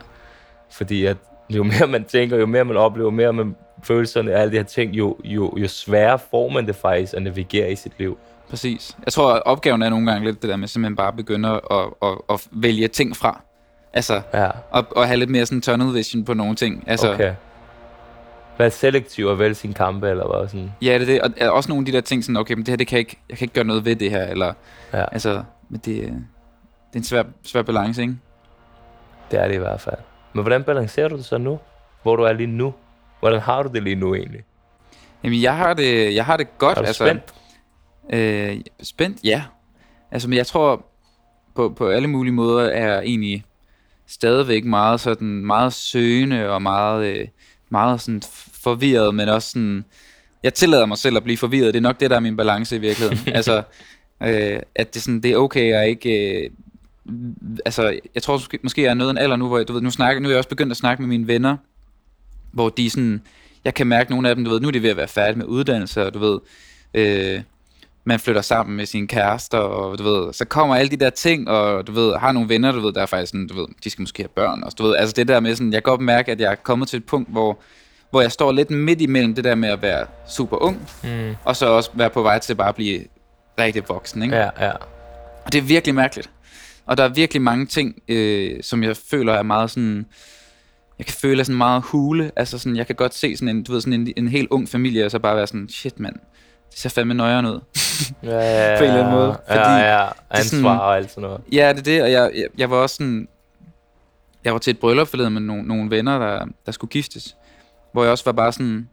[0.72, 1.18] Fordi at
[1.50, 4.58] jo mere man tænker, jo mere man oplever, jo mere man følelserne og alle de
[4.58, 8.18] her ting, jo, jo, jo sværere får man det faktisk at navigere i sit liv.
[8.50, 8.98] Præcis.
[9.06, 11.80] Jeg tror, at opgaven er nogle gange lidt det der med simpelthen bare begynde at,
[12.02, 13.42] at, at vælge ting fra.
[13.94, 16.84] Altså, Ja, og, og have lidt mere sådan tunnel vision på nogle ting.
[16.88, 17.34] Altså, okay.
[18.58, 20.72] Være selektiv og vælge sine kampe, eller hvad sådan.
[20.82, 21.22] Ja, det er det.
[21.22, 22.96] Og er også nogle af de der ting, sådan, okay, men det her, det kan
[22.96, 24.54] jeg ikke, jeg kan ikke gøre noget ved det her, eller,
[24.94, 25.04] Ja.
[25.12, 26.14] altså, men det, øh, det
[26.94, 28.16] er en svær, svær balance, ikke?
[29.32, 29.96] Det er det i hvert fald.
[30.34, 31.60] Men hvordan balancerer du det så nu?
[32.04, 32.74] Hvor du er lige nu?
[33.20, 34.42] Hvordan har du det lige nu egentlig?
[35.24, 36.78] Jamen, jeg har det, jeg har det godt.
[36.78, 37.34] Er du altså, spændt?
[38.14, 39.44] Øh, spændt, ja.
[40.12, 40.86] Altså, men jeg tror,
[41.56, 43.46] på, på alle mulige måder er jeg egentlig
[44.08, 47.28] stadigvæk meget sådan, meget søgende og meget, øh,
[47.70, 48.22] meget sådan
[48.54, 49.86] forvirret, men også sådan,
[50.44, 51.74] jeg tillader mig selv at blive forvirret.
[51.74, 53.34] Det er nok det, der er min balance i virkeligheden.
[53.38, 53.64] altså,
[54.24, 56.44] øh, at det, sådan, det er okay at ikke...
[56.44, 56.50] Øh,
[57.66, 59.82] altså, jeg tror måske, måske jeg er nået en alder nu, hvor jeg, du ved,
[59.82, 61.58] nu, snakker, nu er jeg også begyndt at snakke med mine venner,
[62.52, 63.22] hvor de sådan,
[63.66, 65.38] jeg kan mærke nogle af dem, du ved, nu er de ved at være færdige
[65.38, 66.40] med uddannelse, og du ved,
[66.94, 67.42] øh,
[68.04, 71.50] man flytter sammen med sine kærester, og du ved, så kommer alle de der ting,
[71.50, 73.90] og du ved, har nogle venner, du ved, der er faktisk sådan, du ved, de
[73.90, 76.02] skal måske have børn, og du ved, altså det der med sådan, jeg kan godt
[76.02, 77.60] mærke, at jeg er kommet til et punkt, hvor,
[78.10, 81.36] hvor jeg står lidt midt imellem det der med at være super ung, Mm.
[81.46, 83.04] og så også være på vej til bare at blive
[83.60, 84.36] rigtig voksen, ikke?
[84.36, 84.72] Ja, ja.
[85.46, 86.30] Og det er virkelig mærkeligt.
[86.86, 90.06] Og der er virkelig mange ting, øh, som jeg føler er meget sådan...
[90.98, 92.32] Jeg kan føle er sådan meget hule.
[92.36, 94.70] Altså sådan, jeg kan godt se sådan en, du ved, sådan en, en helt ung
[94.70, 96.16] familie, og så bare være sådan, shit mand,
[96.72, 97.60] det ser fandme nøjeren ud.
[98.24, 98.30] Ja,
[98.72, 101.42] ja, På en eller anden måde, Ja, fordi ja, ansvar sådan- og alt sådan noget.
[101.52, 103.28] Ja, det er det, og jeg, jeg, jeg var også sådan...
[104.46, 107.36] Jeg var til et bryllup forleden med nogle, nogle venner, der, der skulle giftes.
[107.92, 108.90] Hvor jeg også var bare sådan...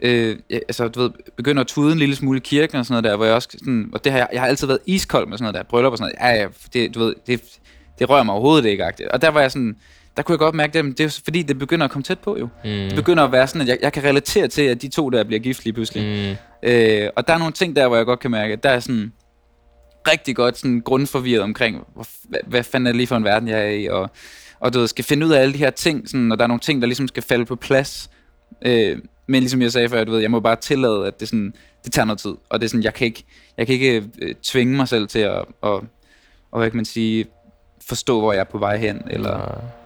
[0.00, 3.04] Øh, altså, du ved, begynder at tude en lille smule i kirken og sådan noget
[3.10, 3.90] der, hvor jeg også sådan...
[3.92, 5.98] Og det har jeg, jeg har altid været iskold med sådan noget der, bryllup og
[5.98, 6.34] sådan noget.
[6.36, 7.42] Ja, ja, det, du ved, det,
[7.98, 9.08] det rører mig overhovedet ikke, agtigt.
[9.08, 9.76] Og der var jeg sådan...
[10.16, 12.18] Der kunne jeg godt mærke det, men det er fordi, det begynder at komme tæt
[12.18, 12.44] på jo.
[12.44, 12.70] Mm.
[12.70, 15.24] Det begynder at være sådan, at jeg, jeg kan relatere til, at de to der
[15.24, 16.36] bliver gift lige pludselig.
[16.62, 16.68] Mm.
[16.68, 18.80] Øh, og der er nogle ting der, hvor jeg godt kan mærke, at der er
[18.80, 19.12] sådan
[20.08, 23.48] rigtig godt sådan grundforvirret omkring, hvor, hvad, hvad fanden er det lige for en verden,
[23.48, 24.10] jeg er i, og,
[24.60, 26.48] og du ved, skal finde ud af alle de her ting, sådan, og der er
[26.48, 28.10] nogle ting, der ligesom skal falde på plads.
[28.62, 31.54] Øh, men ligesom jeg sagde før, du ved, jeg må bare tillade, at det, sådan,
[31.84, 33.24] det tager noget tid, og det er sådan, jeg kan ikke,
[33.58, 35.84] jeg kan ikke øh, tvinge mig selv til at, og,
[36.50, 37.26] og hvad kan man sige,
[37.88, 39.81] forstå, hvor jeg er på vej hen, eller Ja.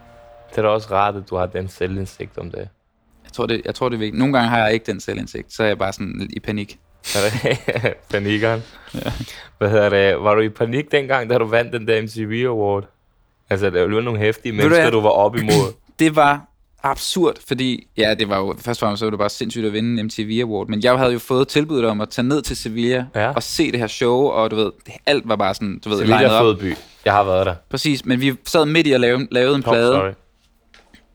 [0.56, 2.68] Det er da også rart, at du har den selvindsigt om det.
[3.24, 4.18] jeg tror, det, jeg tror, det er vigtigt.
[4.18, 6.78] Nogle gange har jeg ikke den selvindsigt, så er jeg bare sådan i panik.
[7.14, 8.62] Er Panikeren.
[8.94, 9.12] Ja.
[9.58, 10.22] Hvad hedder det?
[10.24, 12.84] Var du i panik dengang, da du vandt den der MTV Award?
[13.50, 14.90] Altså, der var jo nogle hæftige du mennesker, hvad?
[14.92, 15.72] du var op imod.
[15.98, 16.40] det var
[16.82, 19.72] absurd, fordi, ja, det var jo, først og fremmest så var det bare sindssygt at
[19.72, 22.56] vinde en MTV Award, men jeg havde jo fået tilbuddet om at tage ned til
[22.56, 23.28] Sevilla Ja.
[23.32, 24.70] og se det her show, og du ved,
[25.06, 26.74] alt var bare sådan, du ved, Sevilla er fed by.
[27.04, 27.54] Jeg har været der.
[27.70, 30.10] Præcis, men vi sad midt i at lave, lavede en Top plade, story.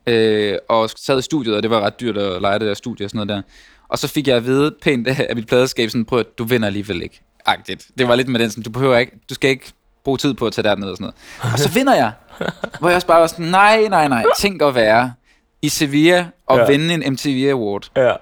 [0.08, 3.06] Øh, og sad i studiet, og det var ret dyrt at lege det der studie
[3.06, 3.52] og sådan noget der.
[3.90, 6.68] Og så fik jeg at vide pænt af mit pladeskab, sådan, prøv at du vinder
[6.68, 7.22] alligevel ikke.
[7.46, 7.88] Agtigt.
[7.98, 9.72] Det var lidt med den sådan, du behøver ikke, du skal ikke
[10.04, 11.54] bruge tid på at tage derned og sådan noget.
[11.54, 12.12] Og så vinder jeg.
[12.80, 15.14] Hvor jeg også bare var sådan, nej, nej, nej, tænk at være
[15.62, 16.68] i Sevilla og Ja.
[16.68, 17.92] vinde en MTV Award.
[17.98, 18.14] Ja.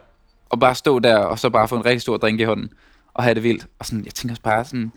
[0.50, 2.70] Og bare stå der, og så bare få en rigtig stor drink i hånden.
[3.14, 3.66] Og have det vildt.
[3.80, 4.92] Og sådan, jeg tænker også bare sådan,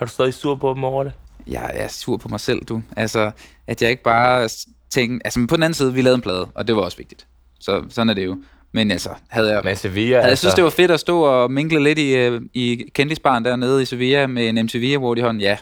[0.00, 1.12] Er du stadig sur på dem over det?
[1.46, 2.82] jeg er sur på mig selv, du.
[2.96, 3.30] Altså,
[3.66, 4.48] at jeg ikke bare
[4.94, 5.26] tænkte...
[5.26, 7.26] Altså, men på den anden side, vi lavede en plade, og det var også vigtigt.
[7.60, 8.36] Så sådan er det jo.
[8.72, 9.60] Men altså, havde jeg...
[9.64, 12.16] Men Sevilla, Havde jeg altså, synes, det var fedt at stå og minkle lidt i,
[12.16, 15.40] øh, i kendisbaren dernede i Sevilla med en MTV Award i hånden.
[15.40, 15.58] Ja,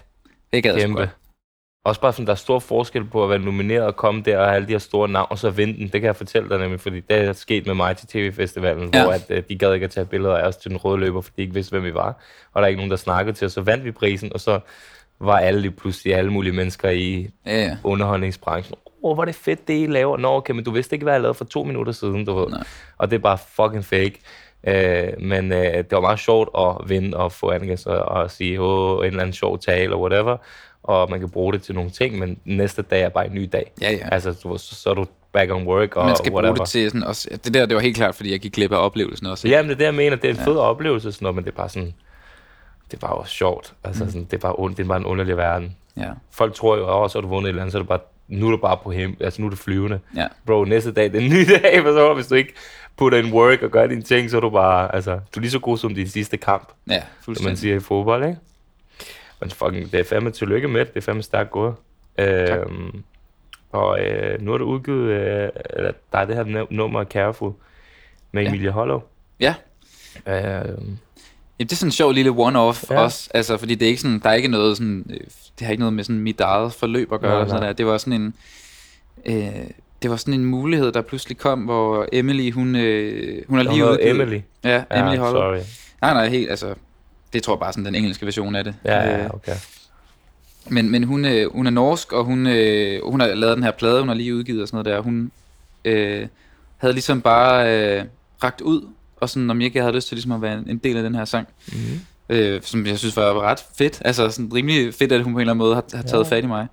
[0.52, 0.98] det gad jeg kæmpe.
[0.98, 1.10] godt.
[1.84, 4.44] Også bare sådan, der er stor forskel på at være nomineret og komme der og
[4.44, 5.82] have alle de her store navne, og så vinde den.
[5.82, 9.02] Det kan jeg fortælle dig nemlig, fordi det er sket med mig til TV-festivalen, ja.
[9.02, 11.20] hvor at, øh, de gad ikke at tage billeder af os til den røde løber,
[11.20, 12.22] fordi de ikke vidste, hvem vi var.
[12.52, 13.52] Og der er ikke nogen, der snakkede til os.
[13.52, 14.60] Så vandt vi prisen, og så
[15.20, 17.76] var alle lige pludselig alle mulige mennesker i Ja, ja.
[17.84, 18.76] underholdningsbranchen.
[19.04, 20.16] Åh, oh, hvor er det fedt, det I laver.
[20.16, 22.48] Nå, okay, men du vidste ikke, hvad jeg lavede for to minutter siden, du ved.
[22.48, 22.64] Nej.
[22.98, 24.20] Og det er bare fucking fake.
[24.66, 28.60] Øh, men øh, det var meget sjovt at vinde og få Annika og, og sige,
[28.60, 30.36] åh, en eller anden sjov tale eller whatever.
[30.82, 33.48] Og man kan bruge det til nogle ting, men næste dag er bare en ny
[33.52, 33.72] dag.
[33.80, 34.08] Ja, ja.
[34.12, 36.54] Altså, du, så, så er du back on work og Man skal whatever.
[36.54, 37.28] bruge det til sådan også...
[37.44, 39.48] Det der, det var helt klart, fordi jeg gik glip af oplevelsen også.
[39.48, 40.16] Jamen, det er det, jeg mener.
[40.16, 41.94] Det er en fed oplevelse, sådan noget, men det er bare sådan...
[42.90, 43.74] Det var jo sjovt.
[43.84, 44.10] Altså, Mm.
[44.10, 45.76] sådan, det, er bare, und- det er bare en underlig verden.
[45.96, 47.98] Ja, Folk tror jo, også, at du vundet et eller andet, så er du bare,
[48.28, 50.01] nu er du bare på him, altså nu er du flyvende.
[50.16, 50.27] ja.
[50.47, 52.53] Bro, næste dag, det er en ny dag, for så hvis du ikke
[52.97, 55.51] putter in work og gør dine ting, så er du bare, altså, du er lige
[55.51, 57.59] så god som din sidste kamp, Ja, som man fuldstændig.
[57.59, 58.39] siger i fodbold, ikke?
[59.40, 61.74] Men fucking, det er fandme tillykke med det, det er fandme stærkt gået.
[62.19, 63.03] Øhm,
[63.73, 67.53] og øh, nu er du udgivet, øh, eller der er det her num- nummer Careful
[68.32, 68.49] med Ja.
[68.49, 69.03] Emilie Hollow.
[69.40, 69.55] Ja.
[70.27, 70.99] Øhm,
[71.62, 73.01] Jamen, det er sådan en sjov lille one-off Ja.
[73.01, 75.16] også, altså, fordi det er ikke sådan, der er ikke noget sådan, øh,
[75.59, 77.68] det har ikke noget med sådan mit eget forløb at gøre, Nej, eller sådan nej.
[77.68, 77.72] der.
[77.76, 78.34] det var sådan en,
[79.26, 79.64] øh,
[80.02, 83.84] det var sådan en mulighed, der pludselig kom, hvor Emily, hun, øh, hun har lige
[83.84, 84.40] udgivet, Emily.
[84.64, 85.59] ja, Emily ja, Hollow, sorry.
[86.02, 86.74] nej, nej, helt, altså,
[87.32, 89.56] det tror jeg bare sådan den engelske version af det, Ja, Øh, ja, okay.
[90.68, 93.70] men, men hun, øh, hun er norsk, og hun, øh, hun har lavet den her
[93.70, 95.01] plade, hun har lige udgivet og sådan noget der.
[95.02, 95.30] Hun
[95.84, 96.26] øh,
[96.76, 98.05] havde ligesom bare øh,
[98.44, 98.82] ragt ud,
[99.23, 101.03] og sådan, om jeg ikke havde lyst til ligesom at være en, en del af
[101.03, 101.49] den her sang.
[101.66, 102.01] Mm-hmm.
[102.28, 104.03] Øh, som jeg synes var ret fedt.
[104.05, 106.36] Altså sådan rimelig fedt, at hun på en eller anden måde har, har taget Ja.
[106.36, 106.66] fat i mig.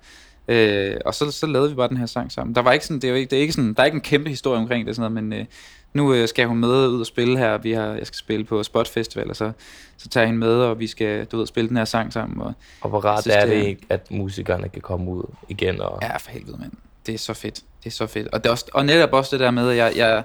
[0.48, 2.54] Øh, og så, så lavede vi bare den her sang sammen.
[2.54, 4.00] Der var ikke sådan, det er ikke, det er ikke sådan, der er ikke en
[4.00, 5.46] kæmpe historie omkring det, sådan noget, men øh,
[5.94, 7.58] nu øh, skal hun med ud og spille her.
[7.58, 9.52] Vi har, jeg skal spille på Spot Festival, og så,
[9.98, 12.40] så tager jeg hende med, og vi skal, du ved, spille den her sang sammen.
[12.40, 15.80] Og, Og hvor rart synes, er det det ikke, at musikerne kan komme ud igen
[15.80, 15.98] og...
[16.02, 16.72] Ja, for helvede, mand.
[17.06, 17.60] Det er så fedt.
[17.84, 18.28] Det er så fedt.
[18.28, 20.22] Og, det er også, og netop også det der med, at jeg, jeg,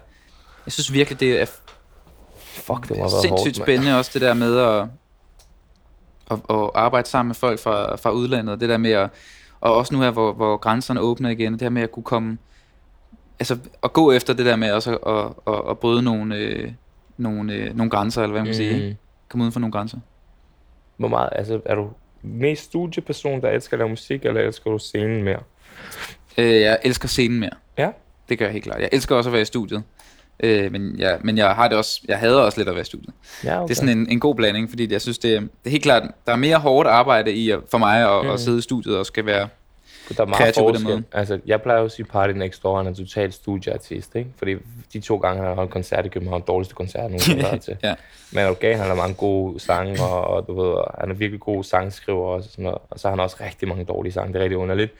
[0.65, 1.45] jeg synes virkelig, det er
[2.55, 4.87] Fuck, det have været sindssygt hårdt, spændende også det der med at,
[6.31, 8.59] at, at arbejde sammen med folk fra, fra udlandet.
[8.59, 9.09] Det der med at,
[9.61, 12.37] og også nu her, hvor, hvor grænserne åbner igen, det der med at kunne komme,
[13.39, 16.71] altså at gå efter det der med også at, at, at, at bryde nogle, øh,
[17.17, 18.89] nogle, øh, nogle grænser, eller hvad man kan sige.
[18.89, 18.95] Mm.
[19.29, 19.97] Komme uden for nogle grænser.
[20.97, 21.89] Hvor meget, altså, er du
[22.21, 25.39] mest studieperson, der elsker at lave musik, eller elsker du scenen mere?
[26.37, 27.51] Øh, jeg elsker scenen mere.
[27.77, 27.89] Ja.
[28.29, 28.81] Det gør jeg helt klart.
[28.81, 29.83] Jeg elsker også at være i studiet.
[30.43, 32.85] Øh, men, jeg, men jeg har det også, jeg hader også lidt at være i
[32.85, 33.13] studiet.
[33.43, 33.63] Ja, okay.
[33.63, 35.83] Det er sådan en, en god blanding, fordi jeg synes, det, er- det er helt
[35.83, 38.31] klart, der er mere hårdt arbejde i at- for mig at, Mm.
[38.31, 39.47] at sidde i studiet og skal være...
[40.17, 41.03] Der er meget kreativ på den måde.
[41.11, 44.29] Altså, jeg plejer jo at sige Party Next Door, han er totalt studieartist, ikke?
[44.37, 44.55] Fordi
[44.93, 47.77] de to gange, han har holdt koncert i København, dårligste koncert, nogen har til.
[47.83, 47.93] Ja.
[48.31, 51.39] Men okay, han har mange gode sange, og, og du ved, og han er virkelig
[51.39, 52.77] god sangskriver også, og sådan noget.
[52.89, 54.93] Og så har han også rigtig mange dårlige sange, det er rigtig underligt.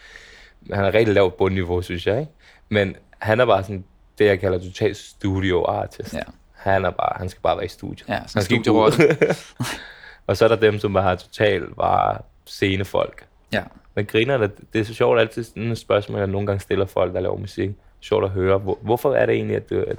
[0.61, 2.31] Men han er rigtig lavt bundniveau, synes jeg, ikke?
[2.69, 3.83] Men han er bare sådan,
[4.17, 6.13] det jeg kalder totalt studio artist.
[6.13, 6.21] Ja.
[6.53, 8.09] Han er bare, han skal bare være i studiet.
[8.09, 8.71] Ja, han skal ikke
[10.27, 13.25] og så er der dem, som bare har totalt bare scenefolk.
[13.53, 13.63] Ja.
[13.95, 16.85] Men griner det, det er så sjovt altid sådan et spørgsmål, jeg nogle gange stiller
[16.85, 17.69] folk, der laver musik.
[17.99, 18.57] Sjovt at høre.
[18.57, 19.97] Hvor, hvorfor er det egentlig, at, du, at,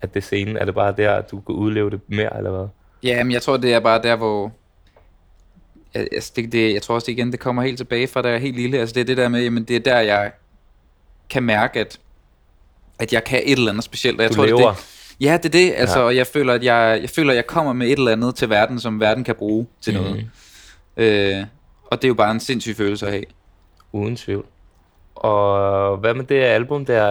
[0.00, 0.56] at det scenen?
[0.56, 2.68] Er det bare der, at du kan udleve det mere, eller hvad?
[3.02, 4.52] Ja, men jeg tror, det er bare der, hvor...
[5.94, 8.34] Altså, det, det, jeg tror også det igen, det kommer helt tilbage fra, da jeg
[8.34, 8.78] er helt lille.
[8.78, 10.32] Altså, det er det der med, jamen, det er der, jeg
[11.30, 12.00] kan mærke, at,
[12.98, 14.16] at jeg kan et eller andet specielt.
[14.18, 14.72] Og jeg Du tror, det er lever.
[14.72, 15.74] det, Ja, det er det.
[15.76, 16.16] Altså, Ja.
[16.16, 18.80] jeg føler, at jeg, jeg føler, at jeg kommer med et eller andet til verden,
[18.80, 20.02] som verden kan bruge til Mhm.
[20.02, 20.26] noget.
[20.96, 21.44] Øh,
[21.86, 23.24] og det er jo bare en sindssyg følelse at have.
[23.92, 24.44] Uden tvivl.
[25.14, 27.10] Og hvad med det album der?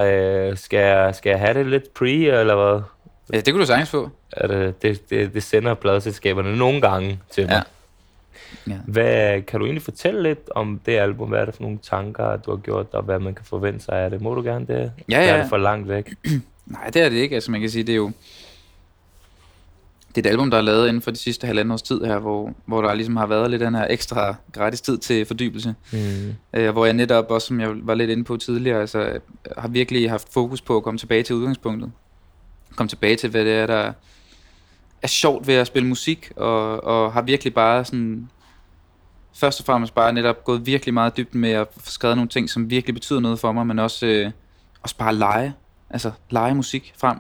[0.52, 2.82] øh, Skal jeg, skal jeg have det lidt pre, eller hvad?
[3.34, 4.10] Ja, det kunne du sagtens få.
[4.32, 7.52] Er det, det, det, det sender pladselskaberne nogle gange til mig.
[7.54, 7.62] Ja.
[8.68, 8.78] Ja.
[8.88, 11.30] Hvad, kan du egentlig fortælle lidt om det album?
[11.30, 13.96] Hvad er det for nogle tanker, du har gjort, og hvad man kan forvente sig
[13.96, 14.22] af det?
[14.22, 14.92] Må du gerne det?
[15.10, 15.42] Ja, Hvad Er ja.
[15.42, 16.14] det for langt væk?
[16.66, 17.36] Nej, det er det ikke.
[17.36, 18.12] Altså, man kan sige, det er jo...
[20.16, 22.20] Det er et album, der er lavet inden for de sidste halvanden års tid her,
[22.20, 25.76] hvor, hvor der ligesom har været lidt den her ekstra gratis tid til fordybelse.
[25.92, 26.34] Mm.
[26.54, 29.20] Øh, hvor jeg netop også, som jeg var lidt inde på tidligere, altså,
[29.58, 31.92] har virkelig haft fokus på at komme tilbage til udgangspunktet.
[32.76, 33.94] Komme tilbage til, hvad det er, der
[35.02, 38.30] er sjovt ved at spille musik, og, og har virkelig bare sådan...
[39.36, 42.50] Først og fremmest bare netop gået virkelig meget dybt med at få skrevet nogle ting,
[42.50, 44.32] som virkelig betyder noget for mig, men også, øh,
[44.82, 45.54] også bare lege.
[45.90, 47.18] Altså lege musik frem.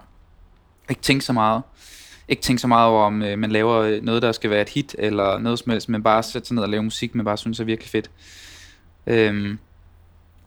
[0.89, 1.61] Ikke tænke så meget.
[2.27, 4.69] Ikke tænke så meget over, om øh, man laver øh, noget, der skal være et
[4.69, 7.37] hit, eller noget som helst, men bare sætte sig ned og lave musik, man bare
[7.37, 8.11] synes er virkelig fedt.
[9.07, 9.59] Øhm,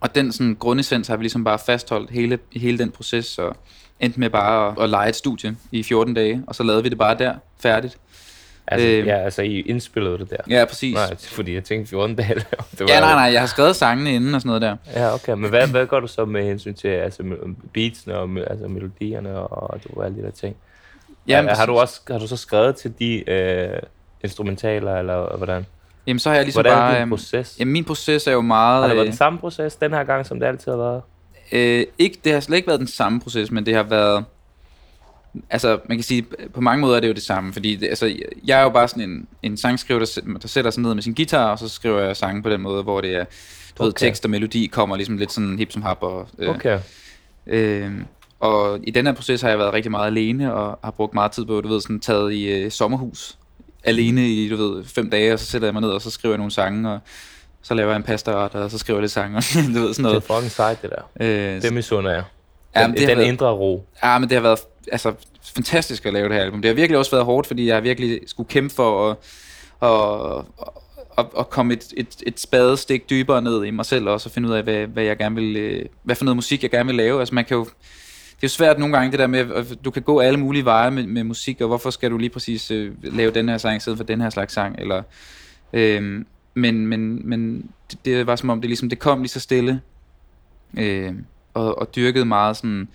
[0.01, 3.55] og den sådan grundessens har vi ligesom bare fastholdt hele, hele den proces, og
[3.99, 6.89] endte med bare at, at lege et studie i 14 dage, og så lavede vi
[6.89, 7.97] det bare der, færdigt.
[8.71, 9.07] Altså, Øhm.
[9.07, 10.37] ja, altså, I indspillede det der?
[10.49, 10.93] Ja, præcis.
[10.95, 12.35] Nej, fordi jeg tænkte 14 dage.
[12.35, 12.43] det
[12.79, 15.01] var, Ja, nej, nej, jeg har skrevet sangene inden og sådan noget der.
[15.01, 15.33] Ja, okay.
[15.33, 17.23] Men hvad, hvad gør du så med hensyn til altså,
[17.73, 20.55] beatsene og altså, melodierne og du, alle de der ting?
[21.27, 21.81] Ja, har, du præcis.
[21.81, 23.79] også, har du så skrevet til de øh,
[24.23, 25.65] instrumentaler, eller hvordan?
[26.07, 26.93] Jamen, så har jeg ligesom Hvordan er bare...
[26.93, 27.55] din øhm, proces?
[27.59, 28.81] Jamen, min proces er jo meget...
[28.81, 31.01] Har det været øh, den samme proces den her gang, som det altid har været?
[31.51, 34.25] Øh, ikke, det har slet ikke været den samme proces, men det har været...
[35.49, 38.15] Altså, man kan sige, på mange måder er det jo det samme, fordi det, altså,
[38.45, 41.13] jeg er jo bare sådan en, en sangskriver, der, der sætter sig ned med sin
[41.13, 43.25] guitar, og så skriver jeg sange på den måde, hvor det er,
[43.77, 44.05] du ved, Okay.
[44.07, 45.97] tekst og melodi kommer ligesom lidt sådan hip som hap.
[46.03, 46.79] Og, øh, Okay.
[47.47, 47.91] øh,
[48.39, 51.31] og i den her proces har jeg været rigtig meget alene, og har brugt meget
[51.31, 53.37] tid på, du ved, sådan taget i øh, sommerhus,
[53.83, 56.33] alene i, du ved, fem dage, og så sætter jeg mig ned, og så skriver
[56.33, 56.99] jeg nogle sange, og
[57.61, 59.43] så laver jeg en pastaret, og så skriver jeg lidt sange, og
[59.75, 60.23] du ved, sådan Det er noget.
[60.23, 61.25] fucking sejt, det der.
[61.55, 62.23] Øh, Det misunder jeg.
[62.75, 63.85] Ja, Den, det den været- indre ro.
[64.03, 64.59] Ja, men det har været
[64.91, 65.13] altså,
[65.55, 66.61] fantastisk at lave det her album.
[66.61, 69.17] Det har virkelig også været hårdt, fordi jeg har virkelig skulle kæmpe for at,
[69.89, 70.45] at,
[71.17, 74.49] at, at komme et, et, et spadestik dybere ned i mig selv også, og finde
[74.49, 76.95] ud af, hvad, hvad jeg gerne vil, øh, hvad for noget musik jeg gerne vil
[76.95, 77.19] lave.
[77.19, 79.91] Altså man kan jo, det er jo svært nogle gange det der med, at du
[79.91, 82.91] kan gå alle mulige veje med, med musik, og hvorfor skal du lige præcis øh,
[83.03, 85.03] lave den her sang i stedet for den her slags sang, eller,
[85.73, 89.39] øh, men, men, men det, det var som om, det ligesom, det kom lige så
[89.39, 89.81] stille,
[90.77, 91.13] øh,
[91.59, 92.87] og, og dyrkede meget sådan,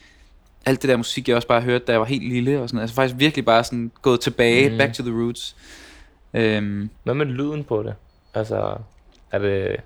[0.66, 2.80] alt det der musik, jeg også bare hørte, da jeg var helt lille, og sådan.
[2.80, 4.78] Altså faktisk virkelig bare sådan gået tilbage, mm.
[4.78, 5.56] back to the roots.
[6.34, 7.94] Øhm, Hvad med lyden på det?
[8.34, 8.76] Altså,
[9.32, 9.76] er det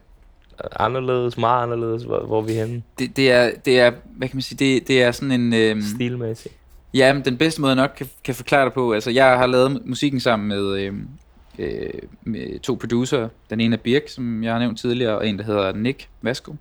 [0.77, 4.37] anderledes, meget anderledes, hvor, hvor er vi henne det, det, er, det er, hvad kan
[4.37, 5.55] man sige, det, det er sådan en...
[5.55, 6.55] Øhm, stilmæssigt?
[6.95, 9.47] ja, men den bedste måde, jeg nok kan, kan forklare det på, altså jeg har
[9.47, 11.09] lavet musikken sammen med, øhm,
[11.59, 11.91] øh,
[12.23, 13.29] med to producer.
[13.51, 16.57] Den ene er Birk, som jeg har nævnt tidligere, og en, der hedder Nick Vasco.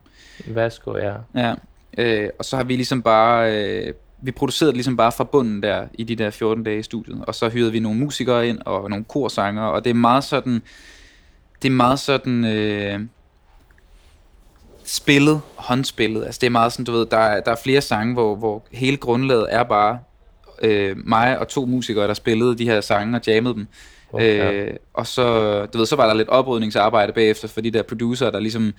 [0.47, 1.13] Vasco, ja.
[1.35, 1.53] Ja,
[1.97, 5.63] øh, og så har vi ligesom bare, øh, vi producerede det ligesom bare fra bunden
[5.63, 8.59] der, i de der 14 dage i studiet, og så hyrede vi nogle musikere ind,
[8.65, 10.61] og nogle korsanger, og det er meget sådan,
[11.61, 12.99] det er meget sådan, øh,
[14.83, 18.13] spillet, håndspillet, altså det er meget sådan, du ved, der er, der er flere sange,
[18.13, 19.99] hvor, hvor hele grundlaget er bare
[20.61, 23.67] øh, mig og to musikere, der spillede de her sange og jammede dem.
[24.13, 24.67] Okay.
[24.67, 28.29] Øh, og så, du ved, så var der lidt oprydningsarbejde bagefter for de der producer,
[28.29, 28.73] der ligesom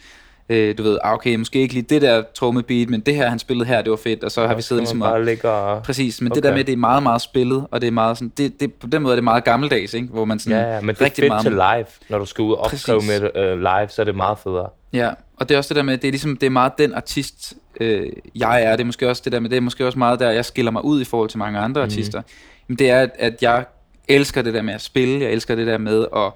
[0.48, 3.38] Øh, du ved, ah, okay, måske ikke lige det der trommebeat, men det her, han
[3.38, 5.10] spillede her, det var fedt, og så har vi siddet ligesom og...
[5.10, 5.82] bare ligger og...
[5.82, 6.36] Præcis, men okay.
[6.36, 8.74] det der med, det er meget, meget spillet, og det er meget sådan, det, det,
[8.74, 10.08] på den måde er det meget gammeldags, ikke?
[10.08, 11.86] Hvor man sådan Ja, ja, men det er fedt meget, til live.
[12.08, 12.88] Når du skal ud og Præcis.
[12.88, 14.68] med det uh, live, så er det meget federe.
[14.92, 16.94] Ja, og det er også det der med, det er ligesom, det er meget den
[16.94, 18.70] artist, øh, jeg er.
[18.70, 20.70] Det er måske også det der med, det er måske også meget der, jeg skiller
[20.70, 21.84] mig ud i forhold til mange andre mm.
[21.84, 22.22] artister.
[22.68, 23.64] Jamen, det er, at jeg
[24.08, 26.32] elsker det der med at spille, jeg elsker det der med at,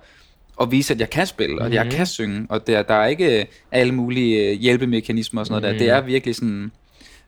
[0.60, 3.06] at vise, at jeg kan spille, og at jeg kan synge, og der, der er
[3.06, 5.86] ikke øh, alle mulige øh, hjælpemekanismer og sådan noget der.
[5.86, 6.72] Det er virkelig sådan,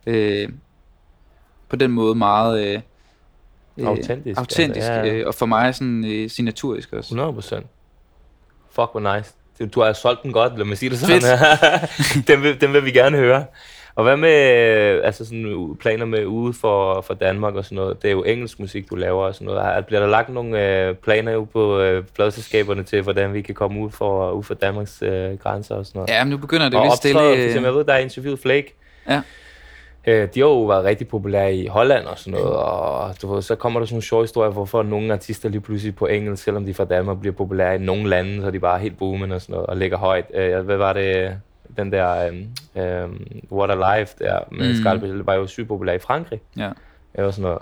[0.07, 0.49] øh,
[1.69, 2.67] på den måde meget...
[2.67, 2.81] Øh,
[3.79, 5.27] øh, Autentisk, Autentisk, altså, ja, ja.
[5.27, 7.09] og for mig sådan øh, signatorisk også.
[7.09, 7.67] 100 procent.
[8.71, 9.33] Fuck, hvor nice.
[9.59, 11.23] Du, du har solgt den godt, lad mig sige det sådan.
[12.29, 13.45] Den, vil, den vil vi gerne høre.
[13.97, 14.31] Og hvad med
[15.05, 18.03] altså sådan, planer med ude for, for Danmark og sådan noget?
[18.03, 19.87] Det er jo engelsk musik, du laver og sådan noget.
[19.87, 23.81] Bliver der lagt nogle øh, planer jo på øh, pladselskaberne til, hvordan vi kan komme
[23.81, 26.11] ud for, ud for Danmarks øh, grænser og sådan noget?
[26.11, 27.19] Ja, men nu begynder det og lidt stille.
[27.19, 28.75] for øh, jeg ved, der er interviewet Flake.
[29.09, 29.21] Ja.
[30.07, 33.43] Øh, de har jo været rigtig populære i Holland og sådan noget, og du ved,
[33.43, 36.65] så kommer der sådan nogle sjove historier, hvorfor nogle artister lige pludselig på engelsk, selvom
[36.65, 39.41] de er fra Danmark bliver populære i nogle lande, så de bare helt booming og
[39.41, 40.25] sådan noget, og ligger højt.
[40.35, 41.37] Øh, hvad var det,
[41.77, 43.27] den der um, um,
[43.59, 45.01] What a Life der med Mm.
[45.01, 46.71] det var jo sygt populær i Frankrig, Ja.
[47.15, 47.59] eller sådan noget.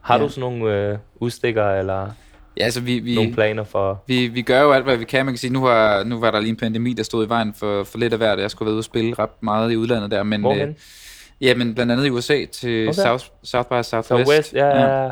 [0.00, 0.22] Har Ja.
[0.22, 2.10] du sådan nogle øh, udstikker eller
[2.56, 4.02] Ja, altså vi, vi, nogle planer for...
[4.06, 5.26] vi, vi gør jo alt, hvad vi kan.
[5.26, 7.54] Man kan sige, nu var, nu var der lige en pandemi, der stod i vejen
[7.54, 8.38] for, for lidt af hvert.
[8.38, 10.22] Jeg skulle være ude og spille ret meget i udlandet der.
[10.22, 10.68] Men, Hvorhen?
[10.68, 10.74] øh,
[11.40, 12.98] ja, men blandt andet i USA til Okay.
[13.00, 13.02] okay.
[13.08, 14.08] South, South by Southwest.
[14.08, 15.10] Southwest, ja, ja, ja.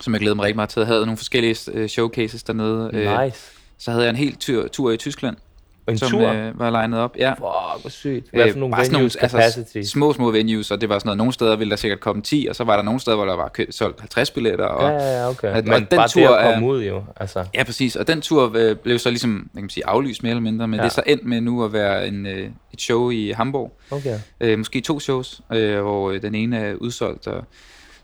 [0.00, 0.80] Som jeg glæder mig rigtig meget til.
[0.80, 2.90] Jeg havde nogle forskellige øh, showcases dernede.
[2.92, 3.52] Øh, Nice.
[3.78, 5.36] Så havde jeg en helt tur, tur i Tyskland,
[5.90, 6.28] En som tur?
[6.28, 7.16] Øh, var legnet op.
[7.18, 7.30] Ja.
[7.32, 7.40] Fuck,
[7.80, 8.26] hvor sygt.
[8.32, 9.76] Hvad for nogle sådan venues, capacity?
[9.76, 12.22] altså, små, små venues, og det var sådan noget, nogle steder ville der sikkert komme
[12.22, 14.64] 10, og så var der nogle steder, hvor der var kø- solgt 50 billetter.
[14.64, 15.48] Og, Ja, ja, okay.
[15.48, 17.44] og Men den bare tur det at er- komme ud jo, altså.
[17.54, 17.96] Ja, præcis.
[17.96, 20.80] Og den tur øh, blev så ligesom, hvad kan sige, aflyst mere eller mindre, men
[20.80, 20.84] Ja.
[20.84, 23.72] det er så endt med nu at være en, øh, et show i Hamburg.
[23.90, 24.18] Okay.
[24.40, 27.26] Øh, måske to shows, øh, hvor øh, den ene er udsolgt.
[27.26, 27.44] Og,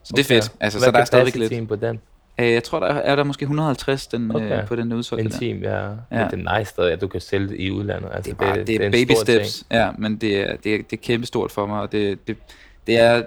[0.02, 0.34] så det er Okay.
[0.42, 0.52] fedt.
[0.60, 1.68] Altså, Hvad så der er stadigvæk lidt.
[1.68, 2.00] på den?
[2.40, 4.44] Øh, jeg tror, der er, er der måske 150 den, okay.
[4.46, 4.60] Okay.
[4.62, 5.38] øh, på den udsolgte der.
[5.38, 5.84] team, ja.
[5.86, 6.28] ja.
[6.30, 8.10] Det er nice stadig, at du kan sælge det i udlandet.
[8.14, 9.46] Altså, Det er, bare, det, det er en baby stor ting.
[9.46, 12.26] steps, ja, men det er, det, er, det er kæmpe stort for mig, og det,
[12.28, 12.36] det,
[12.86, 13.22] det er,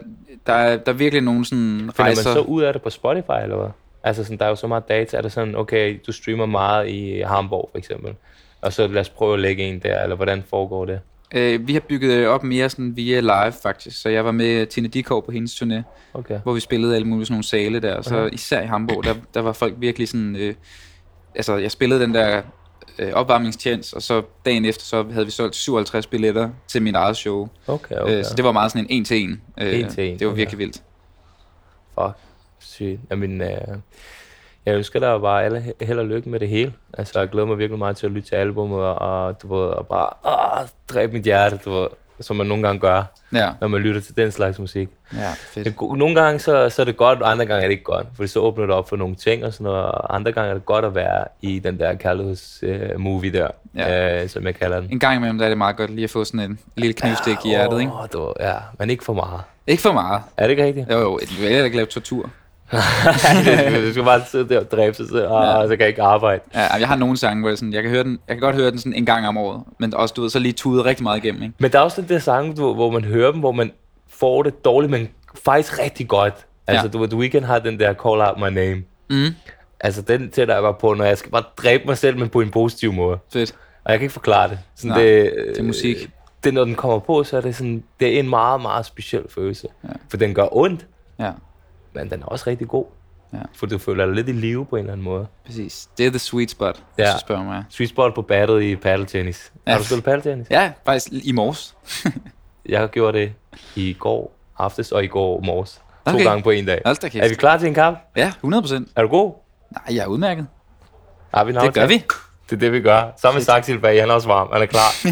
[0.47, 2.33] der er, der er virkelig nogle sådan Finder man rejser.
[2.33, 3.69] så ud af det på Spotify, eller hvad?
[4.03, 5.17] Altså, sådan, der er jo så meget data.
[5.17, 8.13] Er det sådan, okay, du streamer meget i Hamburg, for eksempel,
[8.61, 10.99] og så lad os prøve at lægge en der, eller hvordan foregår det?
[11.35, 14.01] Øh, vi har bygget det op mere sådan via live, faktisk.
[14.01, 15.81] Så jeg var med Tina Dikov på hendes turné,
[16.13, 16.39] Okay.
[16.43, 17.95] hvor vi spillede alle mulige sådan nogle sale der.
[17.95, 18.29] Og så Aha.
[18.31, 20.35] især i Hamburg, der, der var folk virkelig sådan...
[20.35, 20.53] Øh,
[21.35, 22.41] altså, jeg spillede den der
[22.99, 27.17] øh, opvarmningstjens, og så dagen efter, så havde vi solgt 57 billetter til mit eget
[27.17, 27.49] show.
[27.67, 28.03] Okay, Okay.
[28.03, 28.17] okay.
[28.17, 29.41] Øh, så det var meget sådan en en til en.
[29.61, 30.39] Øh, En til en, Det var okay.
[30.39, 30.81] virkelig vildt.
[32.01, 32.15] Fuck,
[32.59, 32.99] sygt.
[33.11, 33.49] Jamen, øh,
[34.65, 36.73] jeg ønsker dig bare alle he- held og lykke med det hele.
[36.97, 39.87] Altså, jeg glæder mig virkelig meget til at lytte til albumet, og du ved, og
[39.87, 40.09] bare
[40.61, 41.87] åh, dræbe mit hjerte, du ved,
[42.21, 43.03] som man nogle gange gør,
[43.33, 44.89] Ja, når man lytter til den slags musik.
[45.13, 45.65] ja fedt.
[45.65, 48.07] Det nogle gange så, så er det godt, og andre gange er det ikke godt,
[48.17, 50.65] for så åbner det op for nogle ting og sådan og andre gange er det
[50.65, 54.23] godt at være i den der kærlighedsmovie uh, movie der, Ja.
[54.23, 54.89] øh, som jeg kalder den.
[54.91, 57.37] En gang imellem der er det meget godt lige at få sådan en lille knivstik
[57.45, 57.91] i hjertet, ikke?
[57.93, 59.41] Åh, du, ved, ja, men ikke for meget.
[59.67, 60.21] Ikke for meget.
[60.37, 60.89] Er det ikke rigtigt?
[60.91, 62.29] Jo, jo, du vil ikke lave tortur.
[63.85, 65.63] du skal bare sidde der og dræbe sig selv, og Ja.
[65.63, 66.41] så kan jeg ikke arbejde.
[66.55, 68.55] Ja, jeg har nogle sange, hvor jeg, sådan, jeg, kan høre den, jeg kan godt
[68.55, 71.03] høre den sådan en gang om året, men også, du ved, så lige tude rigtig
[71.03, 71.55] meget igennem, ikke?
[71.59, 73.71] Men der er også den der sang, du, hvor man hører dem, hvor man
[74.09, 75.09] får det dårligt, men
[75.45, 76.33] faktisk rigtig godt.
[76.67, 76.91] Altså, Ja.
[76.91, 78.83] du ved, The Weeknd har den der Call Out My Name.
[79.09, 79.35] Mm,
[79.81, 82.41] Altså, den sætter jeg bare på, når jeg skal bare dræbe mig selv, men på
[82.41, 83.17] en positiv måde.
[83.33, 83.55] fedt.
[83.83, 84.59] Og jeg kan ikke forklare det.
[84.75, 85.95] Sådan Nej, det, til musik.
[85.95, 86.07] øh,
[86.43, 89.23] Det, når den kommer på, så er det sådan, det er en meget, meget speciel
[89.29, 89.67] følelse.
[89.83, 89.89] Ja.
[90.09, 90.85] For den gør ondt,
[91.19, 91.31] Ja,
[92.03, 92.85] men den er også rigtig god.
[93.33, 93.37] Ja.
[93.55, 95.27] For du føler dig lidt i live på en eller anden måde.
[95.45, 95.89] præcis.
[95.97, 97.13] Det er the sweet spot, hvis Ja.
[97.13, 97.63] du spørger mig.
[97.69, 99.51] Sweet spot på battet i paddeltennis.
[99.67, 99.71] Ja.
[99.71, 100.47] Har du spillet paddeltennis?
[100.51, 101.75] Ja, faktisk i morges.
[102.69, 103.33] Jeg har gjort det
[103.75, 105.81] i går aftes og i går morges.
[106.07, 106.23] To Okay.
[106.23, 106.81] gange på en dag.
[106.85, 107.25] Hold da kæft.
[107.25, 107.99] Er vi klar til en kamp?
[108.15, 108.89] Ja, 100 procent.
[108.95, 109.33] Er du god?
[109.71, 110.47] Nej, jeg er udmærket.
[111.33, 112.03] Har vi en Det gør vi.
[112.49, 113.01] Det er det, vi gør.
[113.21, 114.49] Sammen med Saxil bag, han er også varm.
[114.53, 115.07] Han er klar.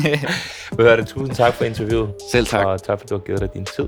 [0.78, 1.08] Vi hører det.
[1.08, 2.14] Tusind tak for interviewet.
[2.32, 2.66] Selv tak.
[2.66, 3.88] Og tak, for du har givet dig din tid.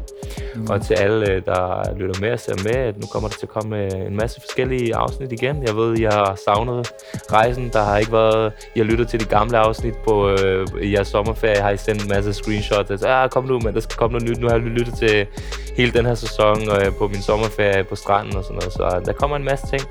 [0.55, 0.67] Mm.
[0.69, 3.45] Og til alle, øh, der lytter med og ser med, at nu kommer der til
[3.45, 5.63] at komme øh, en masse forskellige afsnit igen.
[5.63, 6.91] Jeg ved, jeg har savnet
[7.31, 7.69] rejsen.
[7.73, 8.53] Der har ikke været...
[8.76, 11.61] Jeg har lyttet til de gamle afsnit på øh, i jeres sommerferie.
[11.61, 12.91] Har I sendt en masse screenshots.
[12.91, 14.39] Altså, ah, kom nu, men der skal komme noget nyt.
[14.41, 15.27] Nu har jeg lyttet til
[15.77, 18.73] hele den her sæson øh, på min sommerferie på stranden og sådan noget.
[18.73, 19.81] Så der kommer en masse ting.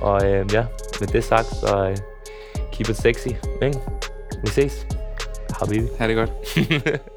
[0.00, 0.64] Og øh, ja,
[1.00, 1.96] med det sagt, så øh,
[2.82, 3.28] keep it sexy.
[3.62, 3.78] Ikke?
[4.44, 4.86] Vi ses.
[5.50, 5.86] Habibi.
[5.98, 6.30] Ha' det godt.